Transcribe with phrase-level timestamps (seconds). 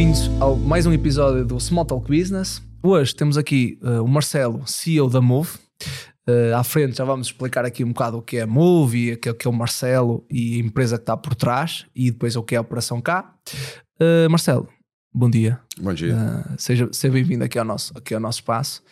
[0.00, 2.62] Bem-vindos a mais um episódio do Small Talk Business.
[2.82, 5.50] Hoje temos aqui uh, o Marcelo, CEO da Move.
[6.26, 9.12] Uh, à frente já vamos explicar aqui um bocado o que é a Move, e
[9.12, 12.42] o que é o Marcelo e a empresa que está por trás e depois o
[12.42, 13.30] que é a Operação K.
[14.00, 14.66] Uh, Marcelo,
[15.12, 15.60] bom dia.
[15.78, 16.16] Bom dia.
[16.56, 18.82] Seja, seja bem-vindo aqui ao nosso, aqui ao nosso espaço.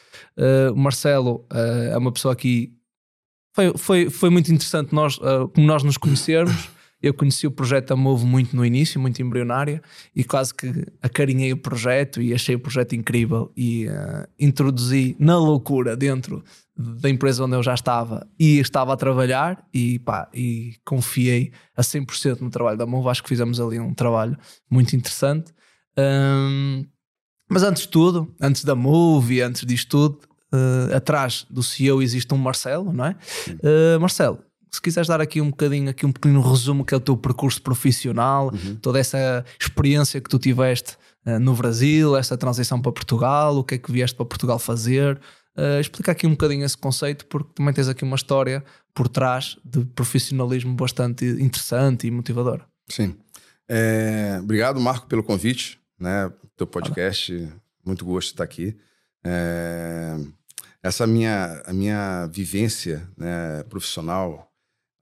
[0.74, 2.74] O Marcelo é uma pessoa aqui.
[3.56, 5.16] Foi, foi, foi muito interessante nós,
[5.54, 6.68] como nós nos conhecermos.
[7.00, 9.80] Eu conheci o projeto Amove muito no início, muito embrionária,
[10.14, 13.86] e quase que acarinhei o projeto e achei o projeto incrível e
[14.38, 16.42] introduzi na loucura dentro
[16.78, 21.82] da empresa onde eu já estava e estava a trabalhar e, pá, e confiei a
[21.82, 23.08] 100% no trabalho da Move.
[23.08, 24.38] Acho que fizemos ali um trabalho
[24.70, 25.52] muito interessante.
[25.98, 26.86] Um,
[27.50, 32.32] mas antes de tudo, antes da Move, antes disto tudo, uh, atrás do CEO existe
[32.32, 33.16] um Marcelo, não é?
[33.48, 34.38] Uh, Marcelo,
[34.70, 37.60] se quiseres dar aqui um bocadinho, aqui um pequeno resumo que é o teu percurso
[37.62, 38.76] profissional, uhum.
[38.76, 43.76] toda essa experiência que tu tiveste uh, no Brasil, essa transição para Portugal, o que
[43.76, 45.18] é que vieste para Portugal fazer,
[45.56, 49.56] uh, explica aqui um bocadinho esse conceito, porque também tens aqui uma história por trás
[49.64, 52.64] de profissionalismo bastante interessante e motivadora.
[52.88, 53.14] Sim.
[53.68, 56.32] É, obrigado, Marco, pelo convite, né?
[56.56, 57.48] Teu podcast,
[57.84, 58.76] muito gosto de estar aqui.
[59.22, 60.16] É,
[60.82, 64.47] essa minha, a minha vivência né, profissional,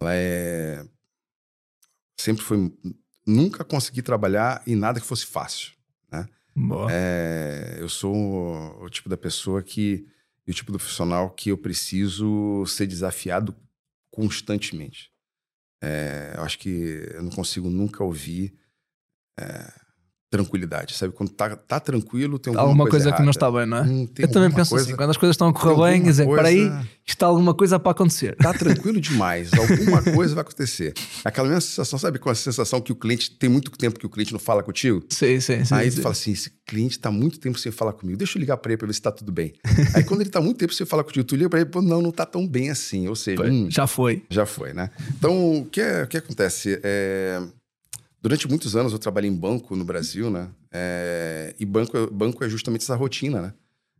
[0.01, 0.85] ela é
[2.19, 2.73] sempre foi
[3.27, 5.73] nunca consegui trabalhar em nada que fosse fácil,
[6.11, 6.29] né?
[6.91, 8.15] É, eu sou
[8.83, 10.07] o tipo da pessoa que
[10.49, 13.55] o tipo de profissional que eu preciso ser desafiado
[14.11, 15.11] constantemente.
[15.83, 16.69] É, eu acho que
[17.13, 18.57] eu não consigo nunca ouvir
[19.39, 19.73] é,
[20.31, 21.13] tranquilidade, sabe?
[21.13, 23.83] Quando tá, tá tranquilo, tem alguma, alguma coisa, coisa que não está bem, não é?
[23.83, 26.43] Hum, eu também penso coisa, assim, quando as coisas estão a correr bem, dizer, coisa...
[26.43, 26.73] aí,
[27.07, 28.35] está alguma coisa para acontecer.
[28.37, 30.95] Tá tranquilo demais, alguma coisa vai acontecer.
[31.25, 34.11] Aquela mesma sensação, sabe com a sensação que o cliente tem muito tempo que o
[34.11, 35.05] cliente não fala contigo?
[35.09, 35.75] Sim, sim, sim.
[35.75, 35.99] Aí sim.
[35.99, 38.73] tu fala assim, esse cliente está muito tempo sem falar comigo, deixa eu ligar para
[38.73, 39.55] ele para ver se está tudo bem.
[39.95, 42.11] aí quando ele está muito tempo sem falar contigo, tu liga para ele, não, não
[42.11, 43.45] está tão bem assim, ou seja...
[43.45, 44.25] Hum, já foi.
[44.29, 44.91] Já foi, né?
[45.17, 46.81] Então, o que, é, o que acontece?
[46.83, 47.41] É
[48.21, 50.51] Durante muitos anos eu trabalhei em banco no Brasil, né?
[50.73, 53.55] É, e banco, banco é justamente essa rotina, né?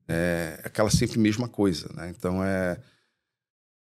[0.09, 2.13] É aquela sempre mesma coisa, né?
[2.17, 2.79] Então é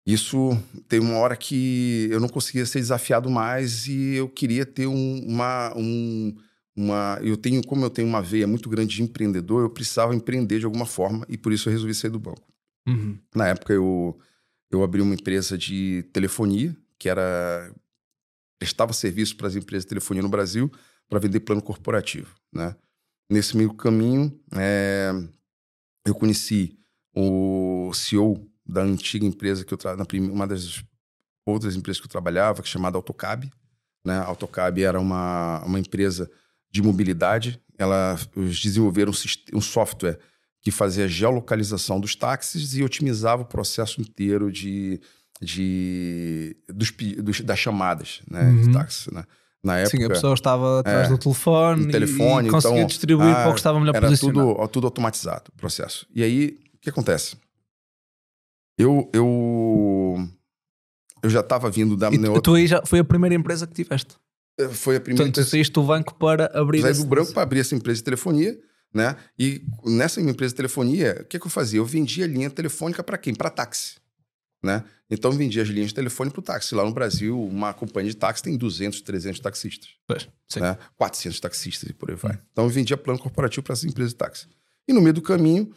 [0.06, 0.56] isso
[0.88, 5.26] tem uma hora que eu não conseguia ser desafiado mais e eu queria ter um,
[5.26, 6.36] uma um,
[6.76, 10.60] uma eu tenho como eu tenho uma veia muito grande de empreendedor, eu precisava empreender
[10.60, 12.48] de alguma forma e por isso eu resolvi sair do banco.
[12.88, 13.18] Uhum.
[13.34, 14.16] Na época eu
[14.70, 17.74] eu abri uma empresa de telefonia que era
[18.60, 20.72] prestava serviço para as empresas de telefonia no Brasil
[21.10, 22.36] para vender plano corporativo.
[22.54, 22.76] Né?
[23.30, 25.12] Nesse meio caminho, é,
[26.06, 26.78] eu conheci
[27.16, 30.84] o CEO da antiga empresa que eu trabalhava, uma das
[31.46, 33.52] outras empresas que eu trabalhava, que é chamada Autocab.
[34.06, 34.18] Né?
[34.18, 36.30] A Autocab era uma, uma empresa
[36.72, 37.62] de mobilidade.
[37.78, 40.20] Ela, desenvolveram um, um software
[40.62, 45.00] que fazia geolocalização dos táxis e otimizava o processo inteiro de
[45.42, 48.62] de, dos, dos, das chamadas né, uhum.
[48.62, 49.14] de táxi.
[49.14, 49.24] Né?
[49.64, 53.36] Na época, Sim, a pessoa estava atrás é, do telefone, telefone e, conseguia então, distribuir
[53.36, 54.54] ah, o que estava melhor era posicionado.
[54.54, 56.08] Tudo, tudo automatizado, o processo.
[56.14, 57.36] E aí, o que acontece?
[58.78, 60.30] Eu, eu,
[61.24, 62.12] eu já estava vindo da...
[62.12, 64.16] E tu, aí já foi a primeira empresa que tiveste?
[64.60, 66.82] É, foi a primeira Portanto, tu saíste do banco para abrir...
[66.82, 68.56] Saí do banco para abrir essa empresa de telefonia,
[68.94, 69.16] né?
[69.40, 71.80] E nessa empresa de telefonia, o que, que eu fazia?
[71.80, 73.34] Eu vendia linha telefônica para quem?
[73.34, 73.96] Para táxi.
[74.66, 74.84] Né?
[75.10, 76.74] Então vendia as linhas de telefone para o táxi.
[76.74, 79.90] Lá no Brasil, uma companhia de táxi tem 200, 300 taxistas.
[80.08, 80.28] Pois,
[80.58, 80.76] né?
[80.98, 82.34] 400 taxistas e por aí vai.
[82.34, 82.40] Hum.
[82.52, 84.48] Então vendia plano corporativo para as empresas de táxi.
[84.88, 85.72] E no meio do caminho,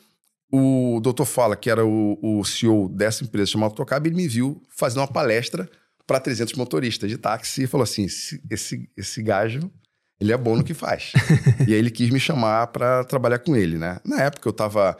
[0.50, 4.62] o doutor Fala, que era o, o CEO dessa empresa chamada Autocab, ele me viu
[4.71, 5.69] fazendo uma palestra
[6.06, 9.71] para 300 motoristas de táxi e falou assim: esse, esse, esse gajo,
[10.19, 11.12] ele é bom no que faz.
[11.68, 14.01] e aí ele quis me chamar para trabalhar com ele, né?
[14.03, 14.97] Na época eu estava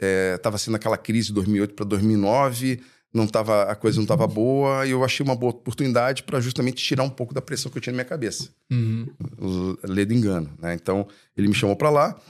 [0.00, 4.26] é, tava sendo aquela crise de 2008 para 2009 não tava, a coisa não estava
[4.26, 7.78] boa, e eu achei uma boa oportunidade para justamente tirar um pouco da pressão que
[7.78, 8.50] eu tinha na minha cabeça.
[8.70, 9.06] Uhum.
[9.82, 10.50] Ledo engano.
[10.58, 10.74] Né?
[10.74, 12.20] Então, ele me chamou para lá.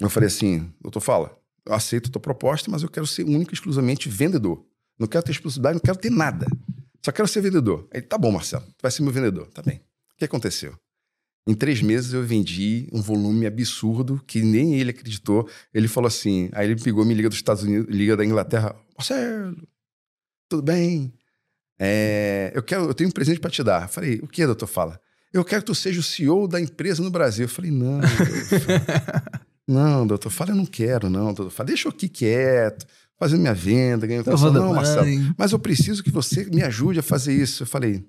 [0.00, 3.52] Eu falei assim: doutor, fala, eu aceito a tua proposta, mas eu quero ser único
[3.52, 4.64] e exclusivamente vendedor.
[4.98, 6.46] Não quero ter exclusividade, não quero ter nada.
[7.04, 7.88] Só quero ser vendedor.
[7.92, 9.46] Ele, tá bom, Marcelo, tu vai ser meu vendedor.
[9.48, 9.76] Tá bem.
[9.76, 10.74] O que aconteceu?
[11.48, 15.48] Em três meses eu vendi um volume absurdo que nem ele acreditou.
[15.72, 18.74] Ele falou assim: aí ele pegou, me liga dos Estados Unidos, liga da Inglaterra.
[18.98, 19.56] Marcelo,
[20.48, 21.12] tudo bem?
[21.78, 23.82] É, eu quero, eu tenho um presente para te dar.
[23.82, 24.66] Eu falei, o que, doutor?
[24.66, 25.00] Fala.
[25.32, 27.44] Eu quero que tu seja o CEO da empresa no Brasil.
[27.44, 29.40] Eu falei, não, doutor.
[29.68, 31.50] não, doutor, fala, eu não quero, não, doutor.
[31.50, 32.86] Fala, deixa eu aqui quieto,
[33.18, 34.52] fazendo minha venda, ganhando pensão.
[34.52, 35.06] Não, Marcelo,
[35.36, 37.64] mas eu preciso que você me ajude a fazer isso.
[37.64, 38.04] Eu falei,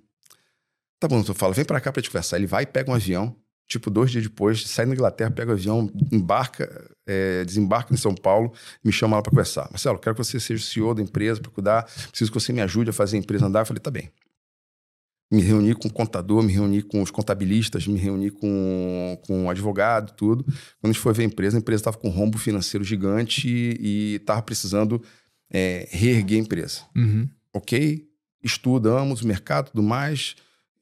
[0.99, 2.37] tá bom, doutor, fala, vem para cá para te conversar.
[2.37, 3.35] Ele vai, pega um avião,
[3.67, 8.15] Tipo, dois dias depois, sai na Inglaterra, pega o avião, embarca, é, desembarca em São
[8.15, 8.53] Paulo,
[8.83, 9.67] me chama lá para conversar.
[9.69, 12.61] Marcelo, quero que você seja o CEO da empresa para cuidar, preciso que você me
[12.61, 13.61] ajude a fazer a empresa andar.
[13.61, 14.09] Eu falei, tá bem.
[15.29, 19.49] Me reuni com o contador, me reuni com os contabilistas, me reuni com, com o
[19.49, 20.45] advogado, tudo.
[20.45, 23.49] Quando a gente foi ver a empresa, a empresa estava com um rombo financeiro gigante
[23.49, 25.03] e estava precisando
[25.51, 26.83] é, reerguer a empresa.
[26.95, 27.27] Uhum.
[27.53, 28.07] Ok,
[28.41, 30.35] estudamos o mercado e tudo mais,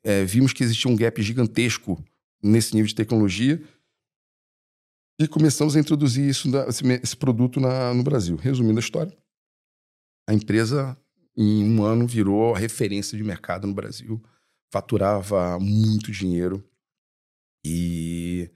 [0.03, 1.99] é, vimos que existia um gap gigantesco
[2.45, 3.61] nesse nível de tecnologia
[5.19, 6.49] e começamos a introduzir isso,
[7.01, 8.35] esse, produto na, no Brasil.
[8.35, 9.15] Resumindo a história,
[10.27, 10.97] a empresa
[11.37, 14.21] em um ano virou referência de mercado no Brasil,
[14.71, 16.63] faturava muito dinheiro
[17.65, 18.49] e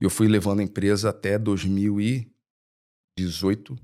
[0.00, 3.78] eu fui levando a empresa até 2018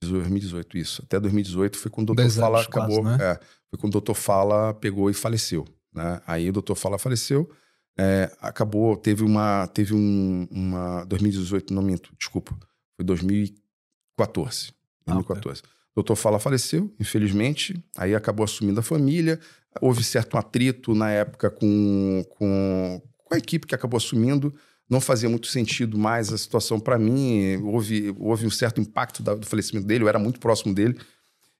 [0.00, 1.02] 2018, isso.
[1.02, 3.02] Até 2018 foi quando o Doutor Fala acabou.
[3.02, 3.32] Quase, né?
[3.32, 5.66] é, foi quando o Doutor Fala pegou e faleceu.
[5.92, 6.22] Né?
[6.26, 7.50] Aí o Doutor Fala faleceu,
[7.98, 9.66] é, acabou, teve uma.
[9.68, 11.04] Teve um, uma.
[11.04, 12.56] 2018, não minto, desculpa.
[12.96, 14.72] Foi 2014.
[15.06, 15.06] 2014.
[15.06, 15.52] Ah, okay.
[15.52, 17.82] O Doutor Fala faleceu, infelizmente.
[17.96, 19.40] Aí acabou assumindo a família.
[19.80, 24.54] Houve certo atrito na época com, com, com a equipe que acabou assumindo
[24.88, 27.56] não fazia muito sentido mais a situação para mim.
[27.62, 30.98] Houve, houve um certo impacto do falecimento dele, eu era muito próximo dele.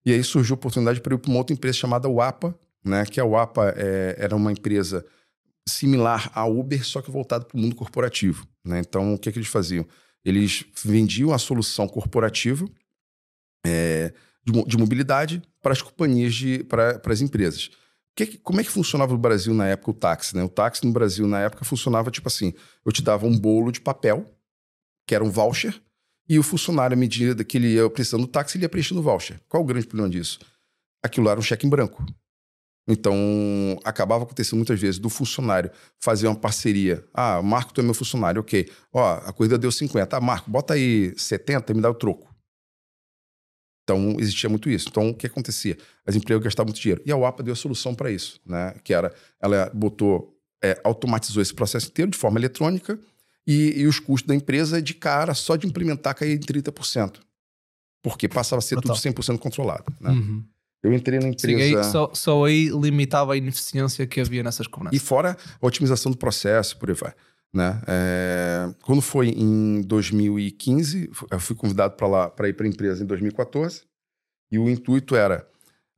[0.05, 3.05] E aí surgiu a oportunidade para ir para uma outra empresa chamada UAPA, né?
[3.05, 5.05] que a UAPA é, era uma empresa
[5.69, 8.47] similar à Uber, só que voltada para o mundo corporativo.
[8.65, 8.81] Né?
[8.81, 9.87] Então, o que, é que eles faziam?
[10.25, 12.69] Eles vendiam a solução corporativa
[13.65, 14.13] é,
[14.45, 17.71] de, de, mobilidade para as companhias, de, para as empresas.
[18.17, 20.35] Que, como é que funcionava no Brasil na época o táxi?
[20.37, 20.43] Né?
[20.43, 22.53] O táxi no Brasil na época funcionava tipo assim:
[22.85, 24.29] eu te dava um bolo de papel,
[25.07, 25.81] que era um voucher,
[26.29, 29.03] e o funcionário, à medida que ele ia precisando do táxi, ele ia preenchendo o
[29.03, 29.41] voucher.
[29.49, 30.39] Qual o grande problema disso?
[31.03, 32.05] Aquilo era um cheque em branco.
[32.89, 33.15] Então,
[33.85, 35.71] acabava acontecendo muitas vezes do funcionário
[36.01, 37.05] fazer uma parceria.
[37.13, 38.67] Ah, Marco, tu é meu funcionário, ok.
[38.91, 40.17] Ó, a corrida deu 50.
[40.17, 42.35] Ah, Marco, bota aí 70 e me dá o troco.
[43.85, 44.89] Então, existia muito isso.
[44.89, 45.77] Então, o que acontecia?
[46.07, 47.03] As empresas gastavam muito dinheiro.
[47.05, 48.75] E a UAPA deu a solução para isso, né?
[48.83, 52.99] Que era, ela botou, é, automatizou esse processo inteiro de forma eletrônica
[53.47, 57.17] e, e, os custos da empresa de cara, só de implementar, caía em 30%.
[58.03, 58.97] Porque passava a ser Total.
[58.97, 60.11] tudo 100% controlado, né?
[60.11, 60.45] Uhum.
[60.83, 61.59] Eu entrei na empresa.
[61.59, 65.01] Sim, aí, só, só, aí limitava a ineficiência que havia nessas cobranças.
[65.01, 67.13] E fora a otimização do processo, por aí vai.
[67.53, 67.81] Né?
[67.87, 73.83] É, quando foi em 2015, eu fui convidado para ir para a empresa em 2014,
[74.51, 75.47] e o intuito era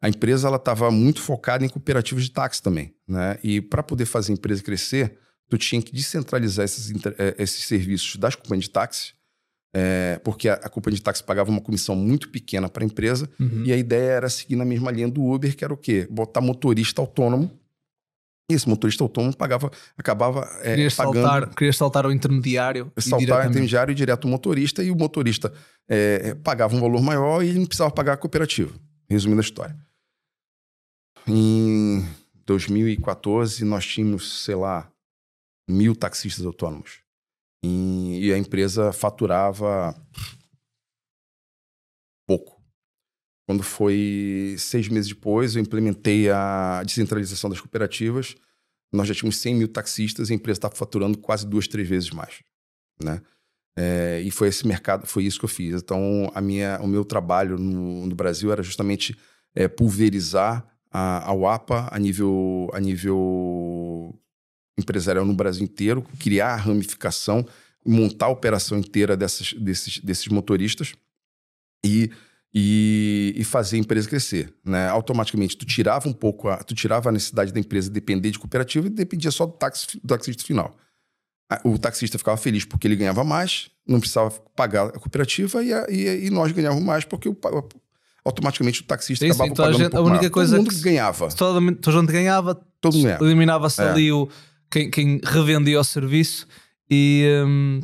[0.03, 3.38] a empresa ela estava muito focada em cooperativas de táxi também, né?
[3.43, 5.19] E para poder fazer a empresa crescer,
[5.49, 9.12] tu tinha que descentralizar esses, é, esses serviços das companhias de táxi,
[9.75, 13.28] é, porque a, a, companhia de táxi pagava uma comissão muito pequena para a empresa,
[13.38, 13.64] uhum.
[13.64, 16.06] e a ideia era seguir na mesma linha do Uber, que era o quê?
[16.11, 17.50] Botar motorista autônomo
[18.55, 21.22] esse motorista autônomo pagava, acabava é, queria pagando...
[21.22, 22.93] Saltar, queria saltar o intermediário.
[22.99, 25.52] Saltar o intermediário e direto o motorista, e o motorista
[25.88, 28.72] é, pagava um valor maior e não precisava pagar a cooperativa.
[29.08, 29.76] Resumindo a história.
[31.26, 32.05] Em
[32.46, 34.90] 2014, nós tínhamos, sei lá,
[35.69, 37.00] mil taxistas autônomos.
[37.62, 39.94] E, e a empresa faturava
[42.27, 42.61] pouco.
[43.46, 48.37] Quando foi seis meses depois, eu implementei a descentralização das cooperativas.
[48.93, 52.11] Nós já tínhamos 100 mil taxistas e a empresa estava faturando quase duas, três vezes
[52.11, 52.43] mais.
[53.03, 53.20] Né?
[53.77, 55.82] É, e foi esse mercado, foi isso que eu fiz.
[55.82, 59.17] Então, a minha, o meu trabalho no, no Brasil era justamente
[59.55, 64.19] é, pulverizar a, a UAPA a nível, a nível
[64.81, 67.46] empresarial no Brasil inteiro, criar a ramificação,
[67.87, 70.94] montar a operação inteira dessas, desses, desses motoristas
[71.84, 72.10] e
[72.53, 74.53] e, e, fazer a empresa crescer.
[74.65, 74.89] Né?
[74.89, 78.89] Automaticamente, tu tirava um pouco, a, tu tirava a necessidade da empresa depender de cooperativa
[78.89, 80.77] e dependia só do, taxi, do taxista final.
[81.65, 85.87] O taxista ficava feliz porque ele ganhava mais, não precisava pagar a cooperativa e, a,
[85.89, 87.37] e, e nós ganhávamos mais porque o,
[88.25, 90.32] automaticamente o taxista Isso, acabava então pagando a, gente, um a única mais.
[90.32, 91.29] coisa todo mundo que ganhava.
[91.29, 93.25] Toda a gente ganhava, todo mundo ganhava.
[93.25, 93.89] eliminava-se é.
[93.89, 94.29] ali o,
[94.70, 96.46] quem, quem revendia o serviço
[96.91, 97.24] e...
[97.46, 97.81] Hum,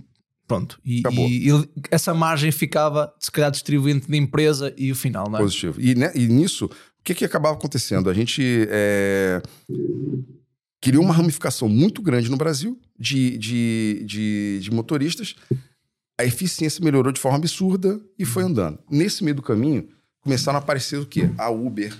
[0.46, 0.78] Pronto.
[0.84, 5.38] E, e, e, essa margem ficava, se calhar, distribuindo de empresa e o final, não
[5.38, 5.42] é?
[5.42, 5.80] Positivo.
[5.80, 8.08] E, né, e nisso, o que, que acabava acontecendo?
[8.08, 9.42] A gente é,
[10.80, 15.34] criou uma ramificação muito grande no Brasil de, de, de, de, motoristas.
[16.16, 18.78] A eficiência melhorou de forma absurda e foi andando.
[18.88, 19.88] Nesse meio do caminho,
[20.20, 21.28] começaram a aparecer o quê?
[21.36, 21.92] A Uber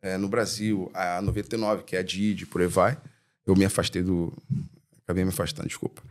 [0.00, 2.96] é, no Brasil, a 99, que é a Didi, por aí vai.
[3.46, 4.32] Eu me afastei do.
[5.04, 6.02] Acabei me afastando, desculpa.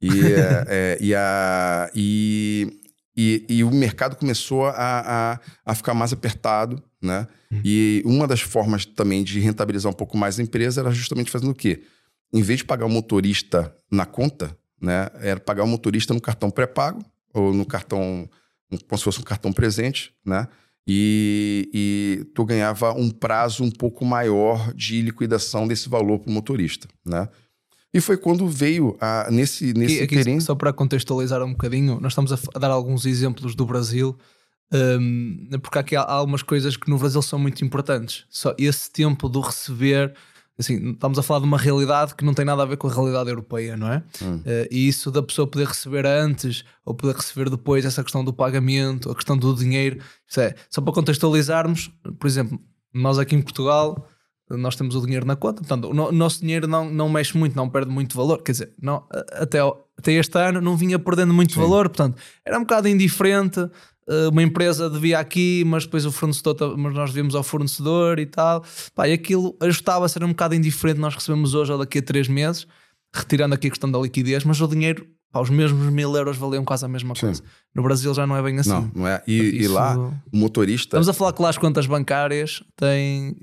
[0.00, 2.80] E, é, é, e, a, e,
[3.16, 7.26] e, e, o mercado começou a, a, a ficar mais apertado, né?
[7.50, 7.60] Uhum.
[7.64, 11.50] E uma das formas também de rentabilizar um pouco mais a empresa era justamente fazendo
[11.50, 11.82] o quê?
[12.32, 16.50] em vez de pagar o motorista na conta, né, era pagar o motorista no cartão
[16.50, 18.28] pré-pago ou no cartão,
[18.88, 20.48] como se fosse um cartão presente, né?
[20.86, 26.32] E, e tu ganhava um prazo um pouco maior de liquidação desse valor para o
[26.32, 27.28] motorista, né?
[27.94, 32.12] E foi quando veio a, nesse, nesse aqui, aqui, Só para contextualizar um bocadinho, nós
[32.12, 34.16] estamos a, dar alguns exemplos do Brasil,
[34.72, 38.24] um, porque aqui há, há algumas coisas que no Brasil são muito importantes.
[38.30, 40.14] Só esse tempo do receber
[40.58, 42.92] assim, estamos a falar de uma realidade que não tem nada a ver com a
[42.92, 44.02] realidade europeia, não é?
[44.22, 44.36] Hum.
[44.36, 48.32] Uh, e isso da pessoa poder receber antes ou poder receber depois, essa questão do
[48.32, 50.02] pagamento, a questão do dinheiro,
[50.36, 52.60] é, só para contextualizarmos, por exemplo,
[52.92, 54.06] nós aqui em Portugal
[54.56, 57.68] nós temos o dinheiro na conta, portanto, o nosso dinheiro não, não mexe muito, não
[57.68, 58.42] perde muito valor.
[58.42, 59.58] Quer dizer, não, até,
[59.96, 61.60] até este ano não vinha perdendo muito Sim.
[61.60, 63.60] valor, portanto, era um bocado indiferente.
[64.08, 68.26] Eh, uma empresa devia aqui, mas depois o fornecedor, mas nós devíamos ao fornecedor e
[68.26, 68.64] tal.
[68.94, 71.00] Pá, e aquilo ajustava a ser um bocado indiferente.
[71.00, 72.66] Nós recebemos hoje ou daqui a três meses,
[73.14, 76.62] retirando aqui a questão da liquidez, mas o dinheiro Pá, os mesmos mil euros valiam
[76.62, 77.36] quase a mesma coisa.
[77.36, 77.48] Sim.
[77.74, 78.68] No Brasil já não é bem assim.
[78.68, 79.22] Não, não é.
[79.26, 79.62] E, Isso...
[79.62, 80.98] e, lá, o motorista.
[80.98, 83.34] Estamos a falar que lá as contas bancárias têm.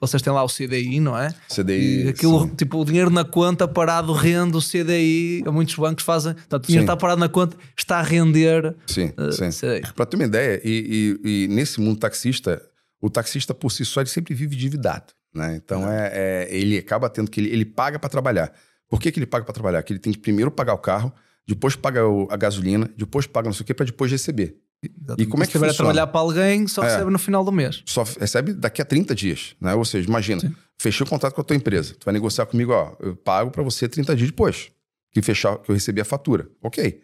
[0.00, 1.34] Vocês têm lá o CDI, não é?
[1.48, 2.04] CDI.
[2.04, 2.54] E aquilo, sim.
[2.54, 5.42] tipo, o dinheiro na conta parado rende o CDI.
[5.46, 6.32] Muitos bancos fazem.
[6.32, 6.92] Portanto, o dinheiro sim.
[6.92, 8.76] está parado na conta, está a render.
[8.86, 9.80] Sim, uh, sim.
[9.96, 12.62] Para ter uma ideia, e, e, e, nesse mundo taxista,
[13.00, 15.12] o taxista por si só ele sempre vive endividado.
[15.34, 15.56] Né?
[15.56, 17.40] Então é, é ele acaba tendo que.
[17.40, 18.52] Ele, ele paga para trabalhar.
[18.88, 19.82] Por que, que ele paga para trabalhar?
[19.82, 21.12] Porque ele tem que primeiro pagar o carro
[21.46, 24.56] depois paga a gasolina, depois paga não sei o que, para depois receber.
[24.82, 25.22] Exatamente.
[25.22, 26.86] E como é que você vai trabalhar para alguém, só é.
[26.86, 27.82] recebe no final do mês.
[27.86, 29.74] Só recebe daqui a 30 dias, né?
[29.74, 30.54] Ou seja, imagina, Sim.
[30.76, 33.62] fechei o contrato com a tua empresa, tu vai negociar comigo, ó, eu pago para
[33.62, 34.70] você 30 dias depois
[35.12, 36.48] que fechar, que eu recebi a fatura.
[36.62, 37.00] OK.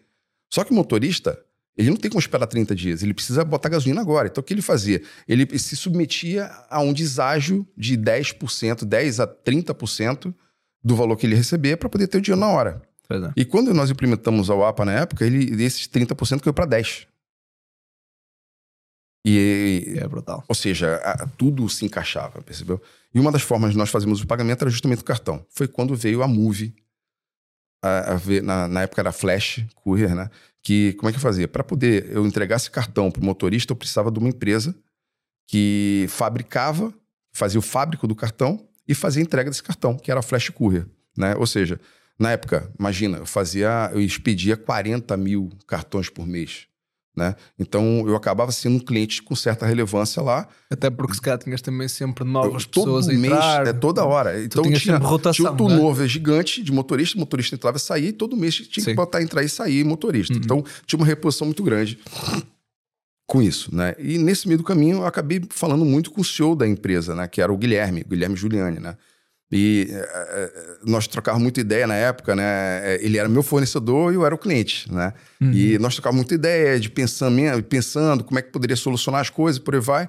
[0.51, 1.39] Só que o motorista,
[1.77, 4.29] ele não tem como esperar 30 dias, ele precisa botar gasolina agora.
[4.29, 5.03] Então o que ele fazia?
[5.29, 10.35] Ele se submetia a um deságio de 10%, 10 a 30%
[10.83, 12.83] do valor que ele recebia para poder ter o dinheiro na hora.
[13.11, 13.33] É.
[13.37, 17.07] E quando nós implementamos o APA na época, ele, esses 30% caiu para 10%.
[19.27, 20.45] E, é brutal.
[20.49, 22.81] Ou seja, a, tudo se encaixava, percebeu?
[23.15, 25.45] E uma das formas de nós fazermos o pagamento era justamente o cartão.
[25.51, 26.75] Foi quando veio a Move,
[27.83, 30.31] a, a na, na, época era Flash, Courier, né?
[30.63, 31.49] Que como é que eu fazia?
[31.49, 34.75] Para poder eu entregar esse cartão para o motorista, eu precisava de uma empresa
[35.47, 36.93] que fabricava,
[37.33, 40.51] fazia o fábrico do cartão e fazia a entrega desse cartão, que era a Flash
[40.51, 40.87] Courier,
[41.17, 41.35] né?
[41.37, 41.81] Ou seja,
[42.19, 46.67] na época, imagina, eu fazia, eu expedia 40 mil cartões por mês.
[47.17, 47.35] Né?
[47.59, 50.47] Então eu acabava sendo um cliente com certa relevância lá.
[50.71, 53.59] Até porque se calhar tinhas também sempre novas eu, pessoas a entrar.
[53.59, 54.41] Mês, é, toda hora.
[54.43, 55.59] Então tinha, sempre rotação, tinha um né?
[55.59, 56.09] turnover né?
[56.09, 58.91] gigante de motorista, motorista entrava e saía, e todo mês tinha Sim.
[58.91, 60.35] que botar, entrar e sair motorista.
[60.35, 60.41] Uhum.
[60.43, 61.99] Então tinha uma reposição muito grande
[63.27, 63.75] com isso.
[63.75, 63.97] Né?
[63.99, 67.27] E nesse meio do caminho eu acabei falando muito com o CEO da empresa, né?
[67.27, 68.79] que era o Guilherme, Guilherme Giuliani.
[68.81, 68.97] Né?
[69.51, 72.97] E uh, nós trocávamos muita ideia na época, né?
[73.03, 75.15] Ele era meu fornecedor e eu era o cliente, né?
[75.41, 75.53] Uhum.
[75.53, 79.59] E nós trocávamos muita ideia de pensamento, pensando como é que poderia solucionar as coisas,
[79.59, 80.09] por aí vai.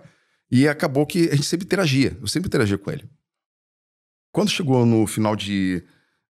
[0.51, 3.05] E acabou que a gente sempre interagia, eu sempre interagia com ele.
[4.31, 5.83] Quando chegou no final de,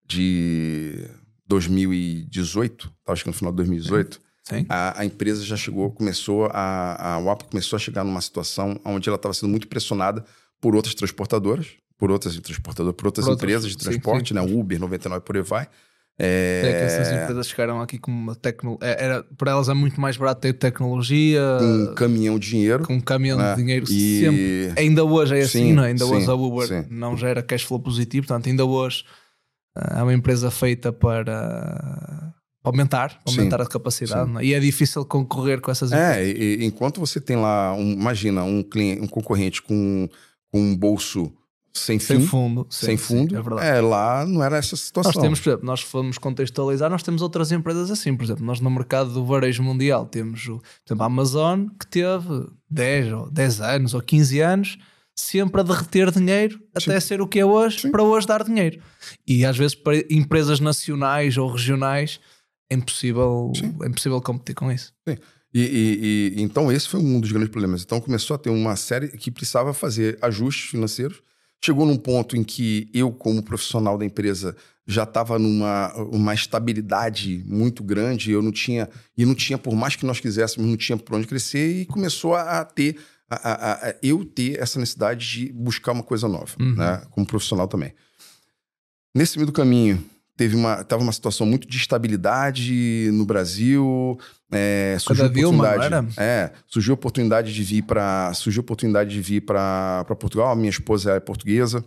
[0.06, 1.08] de
[1.46, 4.64] 2018, acho que no final de 2018, Sim.
[4.68, 9.06] A, a, empresa já chegou, começou, a, a UAP começou a chegar numa situação onde
[9.08, 10.24] ela estava sendo muito pressionada
[10.58, 14.54] por outras transportadoras, por outras transportadoras, por outras por empresas de transporte, sim, sim, né?
[14.54, 15.68] Uber, 99 por aí vai.
[16.18, 16.62] É...
[16.64, 16.70] é...
[16.70, 18.88] que essas empresas chegaram aqui com uma tecnologia.
[18.88, 21.42] É, era, para elas é muito mais barato ter tecnologia.
[21.60, 22.84] Um caminhão de dinheiro.
[22.84, 23.54] Com um caminhão né?
[23.54, 24.20] de dinheiro e...
[24.20, 24.80] sempre.
[24.80, 25.88] Ainda hoje é assim, sim, não é?
[25.88, 29.04] Ainda hoje a Uber não gera cash flow positivo, portanto, ainda hoje
[29.76, 34.38] é uma empresa feita para aumentar, aumentar a capacidade.
[34.38, 34.44] É?
[34.44, 36.16] E é difícil concorrer com essas empresas.
[36.16, 40.08] É, e, enquanto você tem lá, um, imagina, um, cliente, um concorrente com,
[40.50, 41.32] com um bolso
[41.78, 42.66] sem, sem fundo.
[42.70, 43.30] Sim, sem fundo.
[43.30, 43.66] Sim, é, verdade.
[43.66, 45.12] é, lá não era essa situação.
[45.12, 48.16] Nós temos, por exemplo, nós fomos contextualizar, nós temos outras empresas assim.
[48.16, 51.86] Por exemplo, nós no mercado do varejo mundial temos o, por exemplo, a Amazon, que
[51.86, 54.78] teve 10, ou 10 anos ou 15 anos
[55.18, 56.90] sempre a derreter dinheiro sim.
[56.90, 57.90] até ser o que é hoje, sim.
[57.90, 58.80] para hoje dar dinheiro.
[59.26, 62.20] E às vezes para empresas nacionais ou regionais
[62.70, 64.92] é impossível, é impossível competir com isso.
[65.08, 65.16] Sim.
[65.52, 67.82] E, e, e, então esse foi um dos grandes problemas.
[67.82, 71.22] Então começou a ter uma série que precisava fazer ajustes financeiros
[71.64, 77.44] Chegou num ponto em que eu, como profissional da empresa, já estava numa uma estabilidade
[77.46, 80.96] muito grande, eu não tinha, e não tinha, por mais que nós quiséssemos, não tinha
[80.96, 82.98] por onde crescer, e começou a, ter,
[83.28, 86.74] a, a, a eu ter essa necessidade de buscar uma coisa nova, uhum.
[86.74, 87.02] né?
[87.10, 87.92] como profissional também.
[89.14, 90.02] Nesse meio do caminho,
[90.38, 94.16] teve uma, tava uma situação muito de estabilidade no Brasil.
[94.52, 100.04] É, surgiu a oportunidade, é, surgiu oportunidade de vir para surgiu oportunidade de vir para
[100.04, 100.52] Portugal.
[100.52, 101.84] A minha esposa é portuguesa.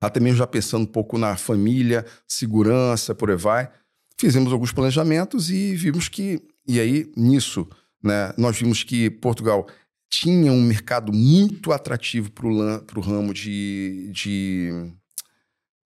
[0.00, 3.68] até mesmo já pensando um pouco na família, segurança, por aí vai.
[4.16, 7.68] Fizemos alguns planejamentos e vimos que, e aí nisso,
[8.02, 9.66] né, nós vimos que Portugal
[10.08, 14.92] tinha um mercado muito atrativo para o ramo de, de,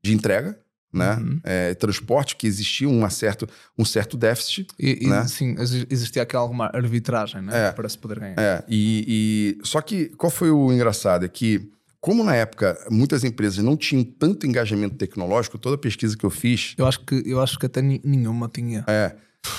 [0.02, 0.58] de entrega,
[0.92, 1.16] né?
[1.16, 1.40] Uhum.
[1.44, 4.66] É, transporte, que existia uma certo, um certo déficit.
[4.78, 5.22] E, né?
[5.24, 5.54] e, sim,
[5.90, 7.68] existia aquela alguma arbitragem né?
[7.68, 8.38] É, para se poder ganhar.
[8.38, 11.24] É, e, e, só que qual foi o engraçado?
[11.24, 16.16] É que, como na época muitas empresas não tinham tanto engajamento tecnológico, toda a pesquisa
[16.16, 16.74] que eu fiz.
[16.78, 18.84] Eu acho que, eu acho que até nenhuma tinha.
[18.86, 19.14] É.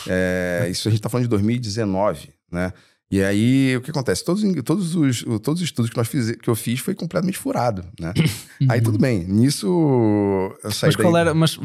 [0.07, 2.74] é isso a gente está falando de 2019, né?
[3.10, 4.24] E aí, o que acontece?
[4.24, 7.86] Todos, todos, os, todos os estudos que, nós fiz, que eu fiz foi completamente furado,
[7.98, 8.14] né?
[8.68, 9.24] aí tudo bem.
[9.24, 9.68] Nisso,
[10.62, 11.22] eu saí Mas qual daí...
[11.22, 11.34] era...
[11.34, 11.58] Mas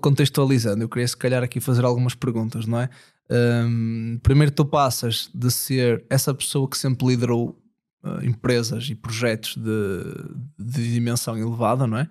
[0.00, 2.90] contextualizando, eu queria se calhar aqui fazer algumas perguntas, não é?
[3.30, 7.56] Um, primeiro tu passas de ser essa pessoa que sempre liderou
[8.04, 10.02] uh, empresas e projetos de,
[10.58, 12.08] de dimensão elevada, não é?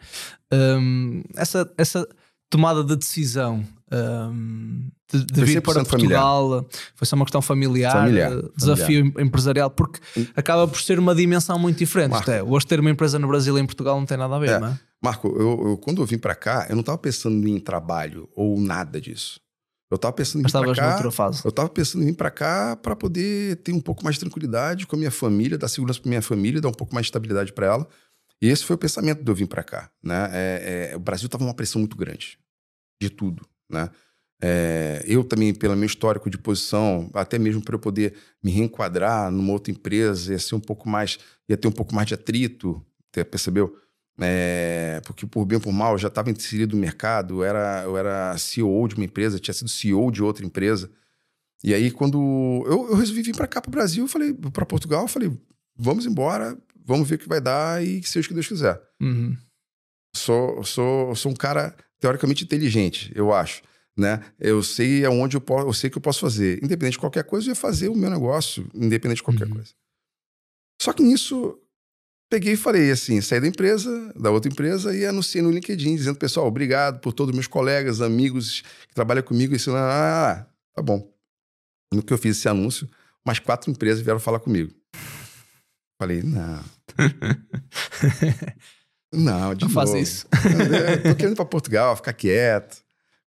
[0.51, 2.07] Um, essa, essa
[2.49, 6.65] tomada de decisão um, de, de vir para Portugal familiar.
[6.95, 9.25] foi só uma questão familiar, familiar desafio familiar.
[9.25, 9.99] empresarial, porque
[10.35, 12.11] acaba por ser uma dimensão muito diferente.
[12.11, 14.39] Marco, é, hoje ter uma empresa no Brasil e em Portugal não tem nada a
[14.39, 14.59] ver, é.
[14.59, 14.79] não é?
[15.03, 18.59] Marco, eu, eu, quando eu vim para cá, eu não estava pensando em trabalho ou
[18.59, 19.39] nada disso.
[19.89, 21.01] Eu estava pensando em vir para cá.
[21.43, 24.87] Eu estava pensando em vir para cá para poder ter um pouco mais de tranquilidade
[24.87, 27.51] com a minha família, dar segurança para minha família, dar um pouco mais de estabilidade
[27.51, 27.87] para ela.
[28.41, 29.91] E esse foi o pensamento de eu vir para cá.
[30.01, 30.29] Né?
[30.31, 32.39] É, é, o Brasil estava uma pressão muito grande
[33.01, 33.45] de tudo.
[33.71, 33.89] Né?
[34.43, 39.31] É, eu também, pelo meu histórico de posição, até mesmo para eu poder me reenquadrar
[39.31, 42.83] numa outra empresa, ia ser um pouco mais, ia ter um pouco mais de atrito,
[43.29, 43.77] percebeu?
[44.19, 47.83] É, porque por bem ou por mal, eu já estava inserido no mercado, eu era,
[47.83, 50.89] eu era CEO de uma empresa, tinha sido CEO de outra empresa.
[51.63, 52.17] E aí, quando
[52.65, 55.31] eu, eu resolvi vir para cá, para o Brasil, eu falei, para Portugal, eu falei,
[55.75, 58.81] vamos embora, vamos ver o que vai dar e seja o que Deus quiser.
[58.99, 59.37] Uhum.
[60.15, 63.61] Sou, sou, sou um cara teoricamente inteligente, eu acho.
[63.97, 64.23] Né?
[64.39, 66.63] Eu sei aonde eu posso, eu sei que eu posso fazer.
[66.63, 69.55] Independente de qualquer coisa, eu ia fazer o meu negócio, independente de qualquer uhum.
[69.55, 69.71] coisa.
[70.81, 71.59] Só que nisso,
[72.29, 76.17] peguei e falei assim, saí da empresa, da outra empresa, e anunciei no LinkedIn, dizendo,
[76.17, 81.11] pessoal, obrigado por todos os meus colegas, amigos que trabalham comigo, isso, ah, tá bom.
[81.93, 82.89] No que eu fiz esse anúncio,
[83.25, 84.73] mais quatro empresas vieram falar comigo.
[86.01, 86.63] Falei, não.
[89.13, 89.73] Não, de não novo.
[89.73, 90.25] faz isso.
[90.31, 92.81] Eu tô querendo ir pra Portugal, ficar quieto,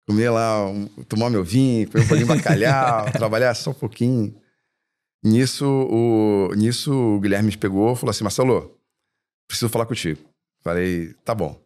[0.06, 4.34] comer lá, um, tomar meu vinho, comer um pouquinho de bacalhau, trabalhar só um pouquinho.
[5.22, 8.78] Nisso o, nisso, o Guilherme me pegou e falou assim: Marcelo,
[9.48, 10.20] preciso falar contigo.
[10.62, 11.58] Falei, tá bom.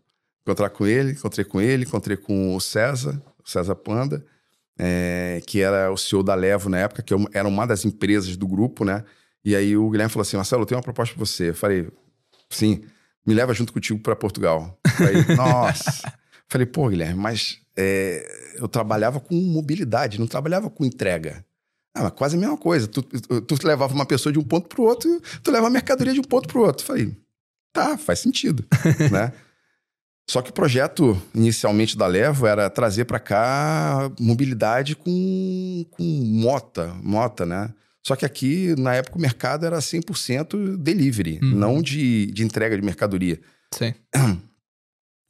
[0.42, 4.24] Encontrar com ele, encontrei com ele, encontrei com o César, o César Panda,
[4.78, 8.46] é, que era o CEO da Levo na época, que era uma das empresas do
[8.46, 9.04] grupo, né?
[9.44, 11.50] E aí o Guilherme falou assim: Marcelo, eu tenho uma proposta para você.
[11.50, 11.88] Eu falei,
[12.48, 12.84] sim
[13.28, 14.80] me leva junto contigo para Portugal.
[14.96, 16.10] Falei, nossa.
[16.48, 21.44] Falei, pô, Guilherme, mas é, eu trabalhava com mobilidade, não trabalhava com entrega.
[21.94, 22.88] Ah, mas quase a mesma coisa.
[22.88, 25.70] Tu, tu, tu levava uma pessoa de um ponto para o outro, tu leva a
[25.70, 26.84] mercadoria de um ponto para o outro.
[26.84, 27.16] Falei,
[27.72, 28.64] tá, faz sentido,
[29.12, 29.32] né?
[30.28, 36.94] Só que o projeto inicialmente da Levo era trazer para cá mobilidade com, com mota,
[37.02, 37.72] mota, né?
[38.04, 41.50] Só que aqui, na época, o mercado era 100% delivery, uhum.
[41.50, 43.40] não de, de entrega de mercadoria.
[43.72, 43.94] Sim.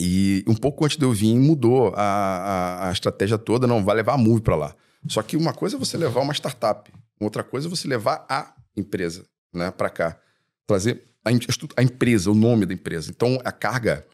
[0.00, 3.96] E um pouco antes de eu vir, mudou a, a, a estratégia toda, não vai
[3.96, 4.74] levar a Move para lá.
[5.08, 8.54] Só que uma coisa é você levar uma startup, outra coisa é você levar a
[8.76, 10.18] empresa né, para cá.
[10.66, 11.30] Trazer a,
[11.76, 13.10] a empresa, o nome da empresa.
[13.10, 14.06] Então, a carga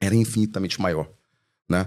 [0.00, 1.10] era infinitamente maior.
[1.68, 1.86] Né?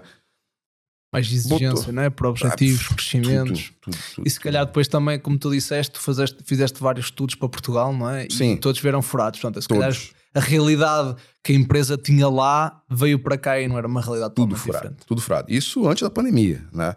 [1.14, 1.94] mais exigência, Botou.
[1.94, 2.10] né?
[2.10, 3.72] para objetivos, ah, crescimentos.
[3.80, 7.06] Tudo, tudo, tudo, e se calhar depois também, como tu disseste, tu fizeste, fizeste vários
[7.06, 8.28] estudos para Portugal, não é?
[8.32, 8.54] Sim.
[8.54, 9.40] E todos vieram furados.
[9.40, 9.96] Portanto, se calhar
[10.34, 14.34] a realidade que a empresa tinha lá veio para cá e não era uma realidade
[14.34, 15.06] tudo furado, diferente.
[15.06, 15.52] Tudo furado.
[15.52, 16.96] Isso antes da pandemia, né?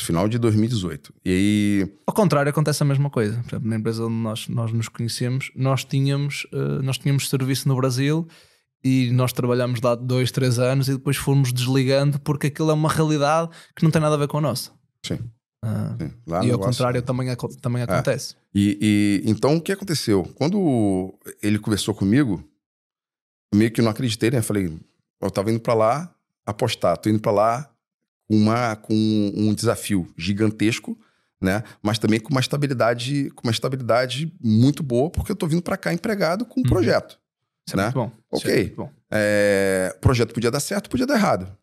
[0.00, 1.12] Final de 2018.
[1.24, 1.94] E aí...
[2.06, 3.42] Ao contrário, acontece a mesma coisa.
[3.42, 7.66] Por exemplo, na empresa onde nós, nós nos conhecemos, nós tínhamos, uh, nós tínhamos serviço
[7.66, 8.26] no Brasil
[8.82, 12.88] e nós trabalhamos lá dois, três anos e depois fomos desligando porque aquilo é uma
[12.88, 14.70] realidade que não tem nada a ver com a nossa.
[15.04, 15.18] Sim.
[15.64, 16.46] Ah, Sim.
[16.46, 17.84] e ao contrário também, também é.
[17.84, 18.34] acontece.
[18.34, 18.38] É.
[18.54, 18.78] E,
[19.26, 20.22] e, então o que aconteceu?
[20.36, 22.42] Quando ele conversou comigo,
[23.54, 24.42] meio que não acreditei, né?
[24.42, 24.78] Falei,
[25.20, 27.70] eu tava indo para lá apostar, tô indo para lá
[28.28, 30.98] com, uma, com um desafio gigantesco,
[31.40, 31.62] né?
[31.82, 35.76] Mas também com uma estabilidade, com uma estabilidade muito boa, porque eu tô vindo para
[35.76, 36.68] cá empregado com um uhum.
[36.68, 37.18] projeto.
[37.66, 37.82] Isso é né?
[37.82, 38.12] é muito bom.
[38.32, 38.66] Ok.
[38.66, 38.90] É bom.
[39.10, 41.56] É, o projeto podia dar certo, podia dar errado.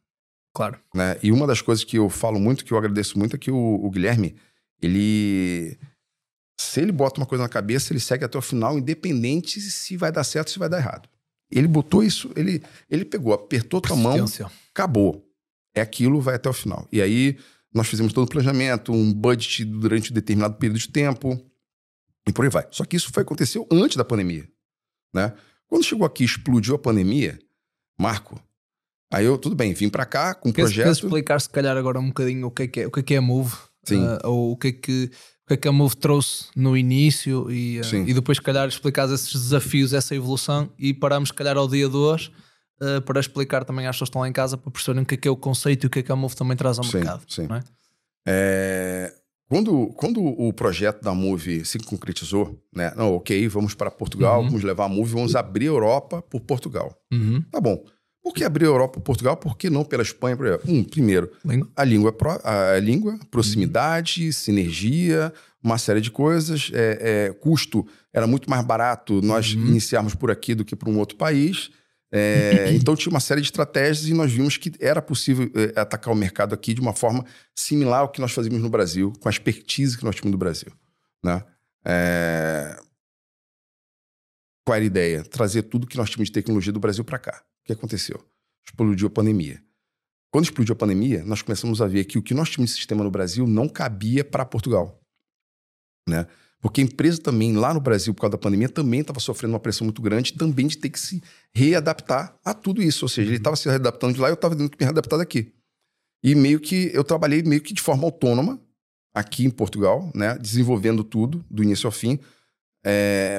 [0.54, 0.80] Claro.
[0.93, 1.17] Né?
[1.21, 3.58] E uma das coisas que eu falo muito, que eu agradeço muito, é que o,
[3.58, 4.36] o Guilherme,
[4.82, 5.78] ele.
[6.58, 10.10] Se ele bota uma coisa na cabeça, ele segue até o final, independente se vai
[10.10, 11.10] dar certo ou se vai dar errado.
[11.58, 14.26] Ele botou isso, ele, ele pegou, apertou tua mão,
[14.72, 15.26] acabou.
[15.74, 16.88] É aquilo, vai até o final.
[16.91, 17.38] E aí
[17.74, 21.39] nós fizemos todo o planejamento, um budget durante um determinado período de tempo
[22.28, 22.65] e por aí vai.
[22.72, 24.48] Só que isso foi aconteceu antes da pandemia,
[25.13, 25.34] né?
[25.68, 27.38] Quando chegou aqui, explodiu a pandemia,
[28.00, 28.39] Marco.
[29.12, 30.89] Aí eu, tudo bem, vim para cá com um projeto.
[30.91, 33.13] explicar se calhar agora um bocadinho o que é que é, o que é, que
[33.15, 33.56] é Move?
[33.86, 34.04] Sim.
[34.04, 35.12] Ah, ou o que é que,
[35.45, 38.03] o que é que a Move trouxe no início e, Sim.
[38.08, 41.88] e depois, se calhar, explicar esses desafios, essa evolução e paramos, se calhar, ao dia
[41.88, 42.31] de hoje
[42.81, 45.13] ah, para explicar também às pessoas que estão lá em casa para perceberem o que
[45.13, 46.84] é que é o conceito e o que é que a Move também traz ao
[46.84, 47.23] Sim, mercado.
[47.27, 47.47] sim.
[47.51, 47.63] é?
[48.27, 49.13] É,
[49.47, 52.91] quando, quando o projeto da Move se concretizou, né?
[52.97, 54.47] Não, ok, vamos para Portugal, Uhum.
[54.47, 56.93] vamos levar a Move, vamos abrir a Europa por Portugal.
[57.13, 57.43] Uhum.
[57.51, 57.84] Tá bom.
[58.25, 59.38] Por que abrir a Europa por Portugal?
[59.38, 60.35] Por que não pela Espanha?
[60.35, 60.59] Por?
[60.67, 61.31] Um, primeiro,
[61.75, 62.11] a língua,
[62.43, 65.31] é a língua proximidade, sinergia,
[65.63, 66.71] uma série de coisas.
[66.73, 69.67] É, é, custo era muito mais barato nós Uhum.
[69.67, 71.69] iniciarmos por aqui do que por um outro país.
[72.11, 76.11] É, então tinha uma série de estratégias e nós vimos que era possível é, atacar
[76.11, 77.23] o mercado aqui de uma forma
[77.55, 80.71] similar ao que nós fazíamos no Brasil, com a expertise que nós tínhamos no Brasil.
[81.23, 81.43] Né?
[81.85, 82.75] É,
[84.65, 85.23] Qual era a ideia?
[85.23, 87.43] Trazer tudo que nós tínhamos de tecnologia do Brasil para cá.
[87.65, 88.23] O que aconteceu?
[88.63, 89.60] Explodiu a pandemia.
[90.32, 93.04] Quando explodiu a pandemia, nós começamos a ver que o que nós tínhamos de sistema
[93.04, 95.01] no Brasil não cabia para Portugal.
[96.08, 96.28] Né?
[96.62, 99.60] Porque a empresa também, lá no Brasil, por causa da pandemia, também estava sofrendo uma
[99.60, 101.23] pressão muito grande, também de ter que se
[101.56, 103.06] readaptar a tudo isso.
[103.06, 105.17] Ou seja, ele estava se readaptando de lá e eu estava tendo que me readaptar
[105.17, 105.51] daqui.
[106.23, 108.62] E meio que eu trabalhei meio que de forma autônoma
[109.12, 110.38] aqui em Portugal, né?
[110.38, 112.19] desenvolvendo tudo, do início ao fim,